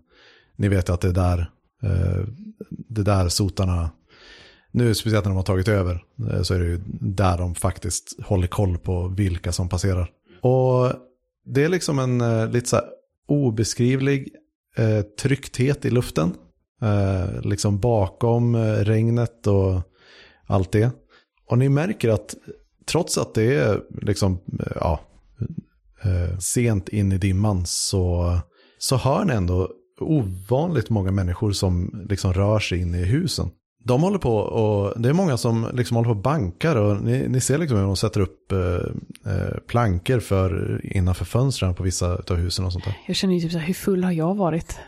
ni 0.55 0.67
vet 0.67 0.89
att 0.89 1.01
det 1.01 1.07
är 1.07 1.13
där, 1.13 1.39
eh, 1.83 2.23
det 2.69 3.01
är 3.01 3.05
där 3.05 3.29
sotarna, 3.29 3.89
nu 4.71 4.95
speciellt 4.95 5.25
när 5.25 5.29
de 5.29 5.35
har 5.35 5.43
tagit 5.43 5.67
över, 5.67 6.03
eh, 6.31 6.41
så 6.41 6.53
är 6.53 6.59
det 6.59 6.65
ju 6.65 6.81
där 7.01 7.37
de 7.37 7.55
faktiskt 7.55 8.23
håller 8.23 8.47
koll 8.47 8.77
på 8.77 9.07
vilka 9.07 9.51
som 9.51 9.69
passerar. 9.69 10.11
Och 10.41 10.93
det 11.45 11.63
är 11.63 11.69
liksom 11.69 11.99
en 11.99 12.21
eh, 12.21 12.49
lite 12.49 12.69
så 12.69 12.75
här 12.75 12.85
obeskrivlig 13.27 14.29
eh, 14.77 15.01
tryckthet 15.01 15.85
i 15.85 15.89
luften. 15.89 16.33
Eh, 16.81 17.41
liksom 17.41 17.79
bakom 17.79 18.55
eh, 18.55 18.73
regnet 18.73 19.47
och 19.47 19.81
allt 20.47 20.71
det. 20.71 20.91
Och 21.49 21.57
ni 21.57 21.69
märker 21.69 22.09
att 22.09 22.35
trots 22.85 23.17
att 23.17 23.33
det 23.33 23.55
är 23.55 23.81
liksom, 24.01 24.33
eh, 24.59 24.71
ja, 24.75 24.99
eh, 26.03 26.37
sent 26.37 26.89
in 26.89 27.11
i 27.11 27.17
dimman 27.17 27.65
så, 27.65 28.37
så 28.77 28.95
hör 28.95 29.25
ni 29.25 29.33
ändå 29.33 29.71
ovanligt 29.99 30.89
många 30.89 31.11
människor 31.11 31.51
som 31.51 32.05
liksom 32.09 32.33
rör 32.33 32.59
sig 32.59 32.81
in 32.81 32.95
i 32.95 33.03
husen. 33.03 33.49
De 33.87 34.01
håller 34.01 34.17
på 34.17 34.37
och 34.37 35.01
det 35.01 35.09
är 35.09 35.13
många 35.13 35.37
som 35.37 35.71
liksom 35.73 35.97
håller 35.97 36.09
på 36.09 36.15
och 36.15 36.21
bankar 36.21 36.75
och 36.75 37.01
ni, 37.01 37.27
ni 37.27 37.41
ser 37.41 37.57
liksom 37.57 37.77
hur 37.77 37.85
de 37.85 37.95
sätter 37.95 38.21
upp 38.21 38.51
eh, 38.51 38.59
eh, 39.33 39.57
plankor 39.67 40.19
för, 40.19 40.81
innanför 40.83 41.25
fönstren 41.25 41.75
på 41.75 41.83
vissa 41.83 42.11
av 42.29 42.35
husen 42.35 42.65
och 42.65 42.73
sånt 42.73 42.85
där. 42.85 42.97
Jag 43.07 43.15
känner 43.15 43.33
ju 43.33 43.39
typ 43.39 43.51
så 43.51 43.57
här, 43.57 43.67
hur 43.67 43.73
full 43.73 44.03
har 44.03 44.11
jag 44.11 44.35
varit? 44.35 44.79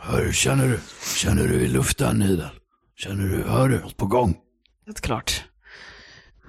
Hör, 0.00 0.32
känner 0.32 0.68
du? 0.68 0.80
Känner 1.16 1.48
du 1.48 1.54
i 1.54 1.68
luften, 1.68 2.18
Nidal? 2.18 2.50
Känner 2.96 3.24
du? 3.24 3.44
Hör 3.48 3.68
du? 3.68 3.80
Något 3.80 3.96
på 3.96 4.06
gång? 4.06 4.36
Helt 4.86 5.00
klart. 5.00 5.44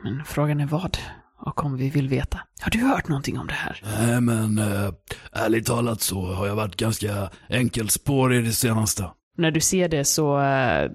Men 0.04 0.26
frågan 0.26 0.60
är 0.60 0.66
vad? 0.66 0.98
Och 1.40 1.66
om 1.66 1.78
vi 1.78 1.90
vill 1.90 2.10
veta. 2.10 2.40
Har 2.62 2.72
du 2.72 2.80
hört 2.80 3.08
någonting 3.08 3.40
om 3.40 3.48
det 3.48 3.54
här? 3.54 3.82
Nej, 3.84 4.22
men 4.22 4.58
äh, 4.58 4.90
ärligt 5.32 5.66
talat 5.66 6.02
så 6.02 6.26
har 6.34 6.48
jag 6.48 6.56
varit 6.56 6.76
ganska 6.76 7.30
enkelspårig 7.50 8.44
det 8.44 8.54
senaste. 8.54 9.10
När 9.38 9.52
du 9.52 9.60
ser 9.60 9.88
det 9.90 10.04
så, 10.06 10.40
eh, 10.42 10.92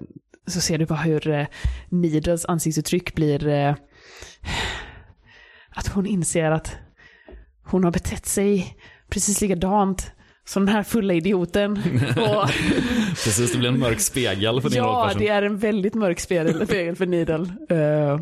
så 0.47 0.61
ser 0.61 0.77
du 0.77 0.85
bara 0.85 0.99
hur 0.99 1.27
eh, 1.29 1.45
Needles 1.89 2.45
ansiktsuttryck 2.45 3.15
blir... 3.15 3.47
eh, 3.47 3.75
Att 5.69 5.87
hon 5.87 6.05
inser 6.05 6.51
att 6.51 6.75
hon 7.65 7.83
har 7.83 7.91
betett 7.91 8.25
sig 8.25 8.77
precis 9.09 9.41
likadant 9.41 10.11
som 10.45 10.65
den 10.65 10.75
här 10.75 10.83
fulla 10.83 11.13
idioten. 11.13 11.71
Och, 12.17 12.49
Precis, 13.23 13.51
det 13.51 13.57
blir 13.57 13.69
en 13.69 13.79
mörk 13.79 13.99
spegel 13.99 14.61
för 14.61 14.69
din 14.69 14.77
ja, 14.77 14.83
rollperson. 14.85 15.19
det 15.21 15.27
är 15.27 15.41
en 15.41 15.57
väldigt 15.57 15.93
mörk 15.95 16.19
spegel, 16.19 16.67
spegel 16.67 16.95
för 16.95 17.05
Needle. 17.05 17.47
Eh, 17.69 18.21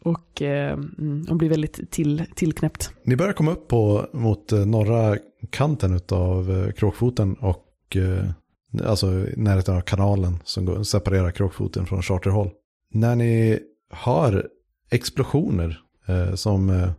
och 0.00 0.42
mm, 0.42 1.24
hon 1.28 1.38
blir 1.38 1.48
väldigt 1.48 1.90
till, 1.90 2.24
tillknäppt. 2.34 2.90
Ni 3.04 3.16
börjar 3.16 3.32
komma 3.32 3.50
upp 3.52 3.68
på, 3.68 4.06
mot 4.12 4.52
norra 4.52 5.16
kanten 5.50 6.00
av 6.12 6.72
kråkfoten 6.72 7.34
och 7.34 7.96
eh, 7.96 8.30
alltså 8.84 9.06
närheten 9.36 9.76
av 9.76 9.80
kanalen 9.80 10.38
som 10.44 10.64
går, 10.64 10.82
separerar 10.82 11.30
kråkfoten 11.30 11.86
från 11.86 12.02
Charterhall. 12.02 12.50
När 12.90 13.16
ni 13.16 13.58
hör 13.90 14.48
explosioner 14.90 15.80
eh, 16.06 16.34
som 16.34 16.70
eh, 16.70 16.90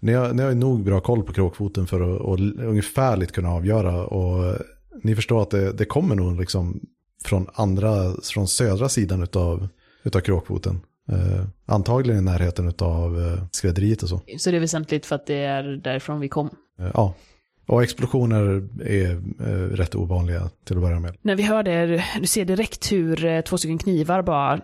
ni 0.00 0.12
har, 0.12 0.32
ni 0.32 0.42
har 0.42 0.48
ju 0.48 0.54
nog 0.54 0.84
bra 0.84 1.00
koll 1.00 1.22
på 1.22 1.32
kråkfoten 1.32 1.86
för 1.86 2.00
att 2.00 2.20
och, 2.20 2.38
ungefärligt 2.40 3.32
kunna 3.32 3.50
avgöra 3.50 4.06
och 4.06 4.44
eh, 4.44 4.56
ni 5.02 5.14
förstår 5.14 5.42
att 5.42 5.50
det, 5.50 5.72
det 5.72 5.84
kommer 5.84 6.14
nog 6.14 6.40
liksom 6.40 6.80
från 7.24 7.46
andra, 7.54 8.14
från 8.22 8.48
södra 8.48 8.88
sidan 8.88 9.22
utav, 9.22 9.68
utav 10.02 10.20
kråkfoten. 10.20 10.80
Eh, 11.08 11.44
antagligen 11.66 12.20
i 12.20 12.24
närheten 12.24 12.68
utav 12.68 13.20
eh, 13.20 13.44
skrädderiet 13.52 14.02
och 14.02 14.08
så. 14.08 14.20
Så 14.38 14.50
det 14.50 14.56
är 14.56 14.60
väsentligt 14.60 15.06
för 15.06 15.16
att 15.16 15.26
det 15.26 15.34
är 15.44 15.62
därifrån 15.62 16.20
vi 16.20 16.28
kom. 16.28 16.50
Eh, 16.78 16.90
Ja, 16.94 17.14
och 17.66 17.82
explosioner 17.82 18.68
är 18.84 19.10
eh, 19.40 19.76
rätt 19.76 19.94
ovanliga 19.94 20.50
till 20.64 20.76
att 20.76 20.82
börja 20.82 21.00
med. 21.00 21.16
När 21.22 21.36
vi 21.36 21.42
hör 21.42 21.62
det, 21.62 22.04
du 22.20 22.26
ser 22.26 22.44
direkt 22.44 22.92
hur 22.92 23.24
eh, 23.24 23.40
två 23.40 23.58
stycken 23.58 23.78
knivar 23.78 24.22
bara 24.22 24.60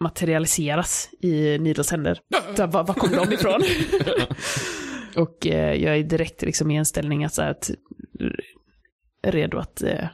materialiseras 0.00 1.08
i 1.20 1.58
Needles 1.58 1.90
händer. 1.90 2.20
Så, 2.56 2.66
var, 2.66 2.84
var 2.84 2.94
kom 2.94 3.10
de 3.10 3.32
ifrån? 3.32 3.62
och 5.22 5.46
eh, 5.46 5.74
jag 5.74 5.96
är 5.96 6.02
direkt 6.02 6.42
liksom 6.42 6.70
i 6.70 6.76
en 6.76 6.86
ställning 6.86 7.24
att, 7.24 7.34
så 7.34 7.42
här, 7.42 7.50
att 7.50 7.70
redo 9.26 9.58
att, 9.58 9.82
eh, 9.82 10.08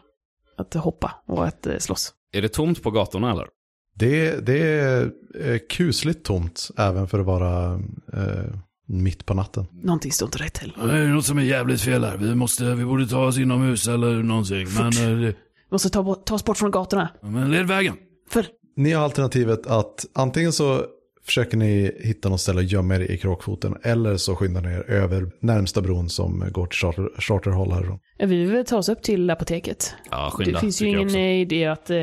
att 0.57 0.75
hoppa 0.75 1.23
och 1.27 1.47
att 1.47 1.67
eh, 1.67 1.79
slåss. 1.79 2.15
Är 2.33 2.43
det 2.43 2.49
tomt 2.49 2.83
på 2.83 2.91
gatorna 2.91 3.33
eller? 3.33 3.49
Det, 3.95 4.47
det 4.47 4.59
är 4.59 5.11
eh, 5.41 5.59
kusligt 5.59 6.25
tomt 6.25 6.69
även 6.79 7.09
för 7.09 7.19
att 7.19 7.27
vara 7.27 7.75
eh, 8.13 8.55
mitt 8.89 9.27
på 9.27 9.35
natten. 9.35 9.67
Någonting 9.83 10.13
står 10.13 10.27
inte 10.27 10.39
rätt 10.39 10.55
till. 10.55 10.73
Det 10.85 10.99
är 10.99 11.09
något 11.09 11.25
som 11.25 11.39
är 11.39 11.43
jävligt 11.43 11.81
fel 11.81 12.05
här. 12.05 12.17
Vi, 12.17 12.35
måste, 12.35 12.65
vi 12.75 12.85
borde 12.85 13.07
ta 13.07 13.25
oss 13.27 13.39
inomhus 13.39 13.89
eller 13.89 14.23
någonting. 14.23 14.67
Men, 14.79 14.87
eh, 15.13 15.19
Vi 15.19 15.35
måste 15.71 15.91
ta, 15.91 16.03
bort- 16.03 16.25
ta 16.27 16.35
oss 16.35 16.45
bort 16.45 16.57
från 16.59 16.71
gatorna. 16.71 17.09
men 17.23 17.51
led 17.51 17.67
vägen. 17.67 17.95
För 18.31 18.47
Ni 18.77 18.93
har 18.93 19.05
alternativet 19.05 19.67
att 19.67 20.07
antingen 20.15 20.53
så 20.53 20.85
försöker 21.27 21.57
ni 21.57 21.93
hitta 22.05 22.29
något 22.29 22.41
ställe 22.41 22.61
att 22.61 22.73
gömma 22.73 22.97
er 22.97 23.01
i 23.01 23.19
kråkfoten 23.19 23.77
eller 23.83 24.17
så 24.17 24.37
skyndar 24.37 24.61
ni 24.61 24.69
er 24.69 24.91
över 24.91 25.31
närmsta 25.41 25.81
bron 25.81 26.09
som 26.09 26.45
går 26.53 26.67
till 26.67 26.79
Charter, 26.79 27.09
Charterhall 27.21 27.73
härifrån. 27.73 27.99
Vi 28.19 28.45
vill 28.45 28.65
ta 28.65 28.77
oss 28.77 28.89
upp 28.89 29.03
till 29.03 29.31
apoteket. 29.31 29.95
Ja, 30.11 30.31
skynda. 30.33 30.53
det 30.53 30.61
finns 30.61 30.83
ju 30.83 30.87
ingen 30.89 31.15
idé 31.15 31.65
att 31.67 31.91
eh, 31.91 31.99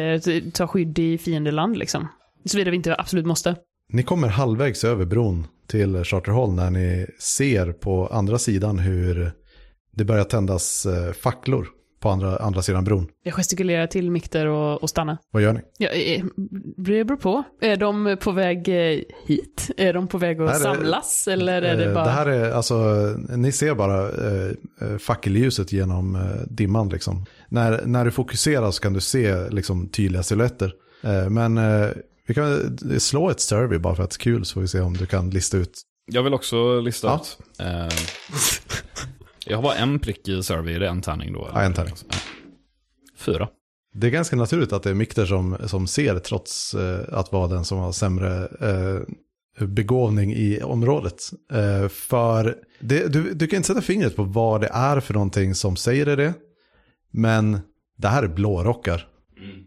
ta 0.53 0.67
skydd 0.67 0.99
i 0.99 1.17
fiendeland 1.17 1.77
liksom. 1.77 2.07
Såvida 2.45 2.69
vi 2.71 2.75
inte 2.77 2.95
absolut 2.97 3.25
måste. 3.25 3.55
Ni 3.95 4.03
kommer 4.03 4.27
halvvägs 4.27 4.83
över 4.83 5.05
bron 5.05 5.47
till 5.67 6.03
Charterhall 6.03 6.53
när 6.53 6.69
ni 6.71 7.07
ser 7.19 7.71
på 7.71 8.07
andra 8.07 8.37
sidan 8.39 8.79
hur 8.79 9.31
det 9.91 10.05
börjar 10.05 10.23
tändas 10.23 10.85
eh, 10.85 11.13
facklor 11.13 11.67
på 12.01 12.09
andra, 12.09 12.37
andra 12.37 12.61
sidan 12.61 12.83
bron. 12.83 13.07
Jag 13.23 13.33
gestikulerar 13.33 13.87
till 13.87 14.11
Mikter 14.11 14.45
och, 14.45 14.83
och 14.83 14.89
stanna. 14.89 15.17
Vad 15.31 15.43
gör 15.43 15.53
ni? 15.53 15.59
Ja, 15.77 15.89
eh, 15.89 16.23
det 16.77 17.05
beror 17.05 17.17
på. 17.17 17.43
Är 17.61 17.77
de 17.77 18.17
på 18.21 18.31
väg 18.31 18.67
eh, 18.69 18.99
hit? 19.27 19.71
Är 19.77 19.93
de 19.93 20.07
på 20.07 20.17
väg 20.17 20.41
att 20.41 20.53
det- 20.53 20.59
samlas? 20.59 21.27
Eller 21.27 21.61
är 21.61 21.77
det 21.77 21.93
bara... 21.93 22.05
Det 22.05 22.11
här 22.11 22.25
är, 22.25 22.51
alltså, 22.51 22.75
ni 23.35 23.51
ser 23.51 23.75
bara 23.75 24.01
eh, 24.09 24.97
fackeljuset 24.99 25.71
genom 25.71 26.15
eh, 26.15 26.21
dimman 26.49 26.89
liksom. 26.89 27.25
När, 27.49 27.85
när 27.85 28.05
du 28.05 28.11
fokuserar 28.11 28.71
så 28.71 28.81
kan 28.81 28.93
du 28.93 29.01
se 29.01 29.49
liksom 29.49 29.87
tydliga 29.87 30.23
silhuetter. 30.23 30.73
Eh, 31.03 31.29
men 31.29 31.57
vi 32.25 32.33
kan 32.33 32.77
slå 32.99 33.29
ett 33.29 33.39
survey 33.39 33.79
bara 33.79 33.95
för 33.95 34.03
att 34.03 34.09
det 34.11 34.15
är 34.15 34.19
kul 34.19 34.45
så 34.45 34.53
får 34.53 34.61
vi 34.61 34.67
se 34.67 34.79
om 34.79 34.93
du 34.97 35.05
kan 35.05 35.29
lista 35.29 35.57
ut. 35.57 35.81
Jag 36.11 36.23
vill 36.23 36.33
också 36.33 36.79
lista 36.79 37.07
Ja. 37.07 37.21
ut. 37.21 37.59
Eh, 37.59 37.97
jag 39.45 39.57
har 39.57 39.63
bara 39.63 39.75
en 39.75 39.99
prick 39.99 40.27
i 40.27 40.43
survey, 40.43 40.79
det 40.79 40.85
är 40.85 40.89
en 40.89 41.01
tärning 41.01 41.33
då. 41.33 41.45
eller? 41.47 41.59
Ja, 41.59 41.65
en 41.65 41.73
tärning. 41.73 41.93
Fyra. 43.17 43.49
Det 43.93 44.07
är 44.07 44.11
ganska 44.11 44.35
naturligt 44.35 44.73
att 44.73 44.83
det 44.83 44.89
är 44.89 44.93
Mikter 44.93 45.25
som, 45.25 45.57
som 45.65 45.87
ser 45.87 46.19
trots 46.19 46.73
eh, 46.73 46.99
att 47.11 47.31
vara 47.31 47.47
den 47.47 47.65
som 47.65 47.77
har 47.77 47.91
sämre 47.91 48.47
eh, 48.61 49.65
begåvning 49.67 50.33
i 50.33 50.61
området. 50.61 51.21
Eh, 51.53 51.87
för 51.87 52.55
det, 52.79 53.07
du, 53.13 53.33
du 53.33 53.47
kan 53.47 53.57
inte 53.57 53.67
sätta 53.67 53.81
fingret 53.81 54.15
på 54.15 54.23
vad 54.23 54.61
det 54.61 54.67
är 54.73 54.99
för 54.99 55.13
någonting 55.13 55.55
som 55.55 55.75
säger 55.75 56.05
det 56.05 56.15
det. 56.15 56.33
Men 57.11 57.59
det 57.97 58.07
här 58.07 58.23
är 58.23 58.27
blårockar. 58.27 59.07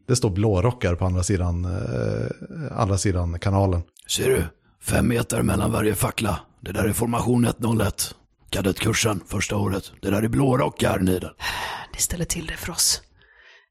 Det 0.07 0.17
står 0.17 0.31
blårockar 0.31 0.95
på 0.95 1.05
andra 1.07 1.23
sidan, 1.23 1.65
eh, 1.65 2.81
andra 2.81 2.99
sidan 2.99 3.39
kanalen. 3.39 3.83
Ser 4.09 4.29
du? 4.29 4.43
Fem 4.83 5.09
meter 5.09 5.43
mellan 5.43 5.73
varje 5.73 5.95
fackla. 5.95 6.41
Det 6.61 6.73
där 6.73 6.85
är 6.85 6.93
formation 6.93 7.45
101. 7.45 8.15
kadettkursen 8.51 9.21
första 9.27 9.57
året. 9.57 9.93
Det 10.03 10.11
där 10.11 10.23
är 10.23 10.29
blårockar, 10.29 10.99
Nidel. 10.99 11.31
Det 11.93 11.99
ställer 11.99 12.25
till 12.25 12.47
det 12.47 12.53
för 12.57 12.73
oss. 12.73 13.03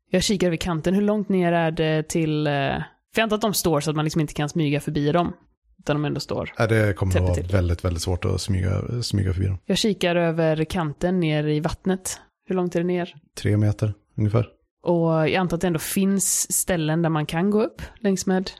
Jag 0.09 0.23
kikar 0.23 0.47
över 0.47 0.57
kanten. 0.57 0.93
Hur 0.93 1.01
långt 1.01 1.29
ner 1.29 1.51
är 1.51 1.71
det 1.71 2.03
till... 2.09 2.47
eh, 2.47 2.51
För 2.53 2.81
jag 3.15 3.23
antar 3.23 3.35
att 3.35 3.41
de 3.41 3.53
står 3.53 3.79
så 3.81 3.89
att 3.89 3.95
man 3.95 4.05
liksom 4.05 4.21
inte 4.21 4.33
kan 4.33 4.49
smyga 4.49 4.79
förbi 4.81 5.11
dem. 5.11 5.33
Utan 5.79 5.95
de 5.95 6.05
ändå 6.05 6.19
står. 6.19 6.53
Nej, 6.59 6.67
det 6.67 6.93
kommer 6.93 7.15
att 7.15 7.21
vara 7.21 7.33
till. 7.33 7.45
väldigt, 7.47 7.85
väldigt 7.85 8.03
svårt 8.03 8.25
att 8.25 8.41
smyga, 8.41 8.81
smyga 9.03 9.33
förbi 9.33 9.47
dem. 9.47 9.57
Jag 9.65 9.77
kikar 9.77 10.15
över 10.15 10.63
kanten 10.65 11.19
ner 11.19 11.47
i 11.47 11.59
vattnet. 11.59 12.19
Hur 12.47 12.55
långt 12.55 12.75
är 12.75 12.79
det 12.79 12.85
ner? 12.87 13.15
Tre 13.41 13.57
meter 13.57 13.93
ungefär. 14.17 14.47
Och 14.83 15.09
jag 15.11 15.35
antar 15.35 15.57
att 15.57 15.61
det 15.61 15.67
ändå 15.67 15.79
finns 15.79 16.51
ställen 16.53 17.01
där 17.01 17.09
man 17.09 17.25
kan 17.25 17.49
gå 17.51 17.63
upp 17.63 17.81
längs 17.99 18.25
med. 18.25 18.51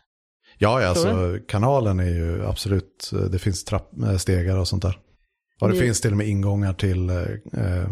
Ja, 0.58 0.82
ja 0.82 0.88
alltså 0.88 1.38
kanalen 1.48 2.00
är 2.00 2.10
ju 2.10 2.46
absolut, 2.46 3.12
det 3.32 3.40
finns 3.40 3.64
trapp, 3.64 3.92
eh, 4.04 4.18
stegar 4.18 4.58
och 4.58 4.68
sånt 4.68 4.84
där. 4.84 4.98
Och 5.62 5.68
det 5.68 5.74
Ni- 5.74 5.80
finns 5.80 6.02
till 6.02 6.12
och 6.12 6.18
med 6.18 6.28
ingångar 6.28 6.74
till 6.74 7.10
eh, 7.10 7.16
eh, 7.18 7.90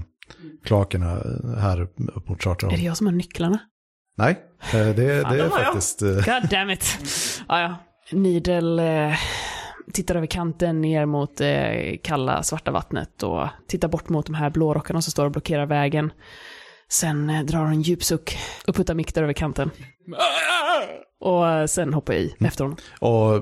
kloakerna 0.65 1.21
här 1.59 1.81
upp 1.81 1.99
mot 1.99 2.29
Är 2.29 2.43
Charterholm. 2.43 2.77
det 2.79 2.83
jag 2.85 2.97
som 2.97 3.07
har 3.07 3.13
nycklarna? 3.13 3.59
Nej, 4.17 4.39
eh, 4.73 4.79
det, 4.79 4.93
det 4.93 5.21
Fan, 5.21 5.33
är 5.33 5.37
jag. 5.37 5.51
faktiskt... 5.51 6.01
eh, 6.01 6.09
God 6.09 6.49
damn 6.49 6.69
it. 6.69 6.85
Ja, 7.47 7.61
ja. 7.61 7.75
Nidel 8.11 8.79
eh, 8.79 9.13
tittar 9.93 10.15
över 10.15 10.27
kanten 10.27 10.81
ner 10.81 11.05
mot 11.05 11.41
eh, 11.41 11.97
kalla 12.03 12.43
svarta 12.43 12.71
vattnet 12.71 13.23
och 13.23 13.47
tittar 13.67 13.87
bort 13.87 14.09
mot 14.09 14.25
de 14.25 14.35
här 14.35 14.49
blårockarna 14.49 15.01
som 15.01 15.11
står 15.11 15.25
och 15.25 15.31
blockerar 15.31 15.65
vägen. 15.65 16.11
Sen 16.89 17.29
eh, 17.29 17.43
drar 17.43 17.59
hon 17.59 17.71
en 17.71 17.81
djup 17.81 18.03
suck 18.03 18.37
och 18.67 18.75
puttar 18.75 18.93
Mick 18.93 19.13
där 19.13 19.23
över 19.23 19.33
kanten. 19.33 19.71
Och 21.19 21.47
eh, 21.47 21.65
sen 21.65 21.93
hoppar 21.93 22.13
jag 22.13 22.21
i 22.21 22.35
efter 22.39 22.63
honom. 22.63 22.77
Och 22.99 23.35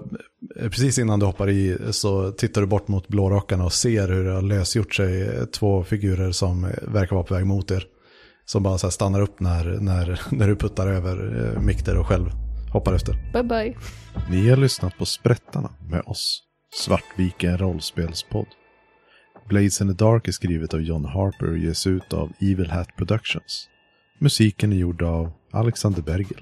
eh, 0.62 0.70
precis 0.70 0.98
innan 0.98 1.20
du 1.20 1.26
hoppar 1.26 1.50
i 1.50 1.78
så 1.92 2.32
tittar 2.32 2.62
du 2.62 2.68
bort 2.68 2.88
mot 2.88 3.08
blårockarna 3.08 3.66
och 3.66 3.74
ser 3.74 4.08
hur 4.08 4.24
det 4.24 4.32
har 4.32 4.42
lösgjort 4.42 4.96
sig 4.96 5.48
två 5.48 5.84
figurer 5.84 6.32
som 6.32 6.72
verkar 6.82 7.16
vara 7.16 7.26
på 7.26 7.34
väg 7.34 7.46
mot 7.46 7.72
er. 7.72 7.88
Som 8.46 8.64
bara 8.64 8.78
så 8.78 8.88
här 8.88 8.92
stannar 8.92 9.22
upp 9.22 9.40
när, 9.40 9.66
när, 9.66 10.22
när 10.30 10.48
du 10.48 10.56
puttar 10.56 10.88
över 10.88 11.46
eh, 11.56 11.62
Mikter 11.62 11.98
och 11.98 12.08
själv 12.08 12.30
hoppar 12.74 12.94
efter. 12.94 13.16
Bye 13.34 13.44
bye. 13.44 13.76
Ni 14.30 14.50
har 14.50 14.58
lyssnat 14.58 14.98
på 14.98 15.06
Sprättarna 15.06 15.70
med 15.90 16.02
oss, 16.06 16.44
Svartviken 16.76 17.58
rollspelspodd. 17.58 18.48
Blades 19.48 19.82
in 19.82 19.88
the 19.88 19.94
Dark 19.94 20.28
är 20.28 20.32
skrivet 20.32 20.74
av 20.74 20.82
John 20.82 21.06
Harper 21.06 21.50
och 21.50 21.58
ges 21.58 21.88
ut 21.88 22.14
av 22.14 22.32
Evil 22.40 22.72
Hat 22.72 22.96
Productions. 22.96 23.70
Musiken 24.20 24.72
är 24.74 24.78
gjord 24.78 25.02
av 25.02 25.32
Alexander 25.52 26.02
Bergel. 26.02 26.42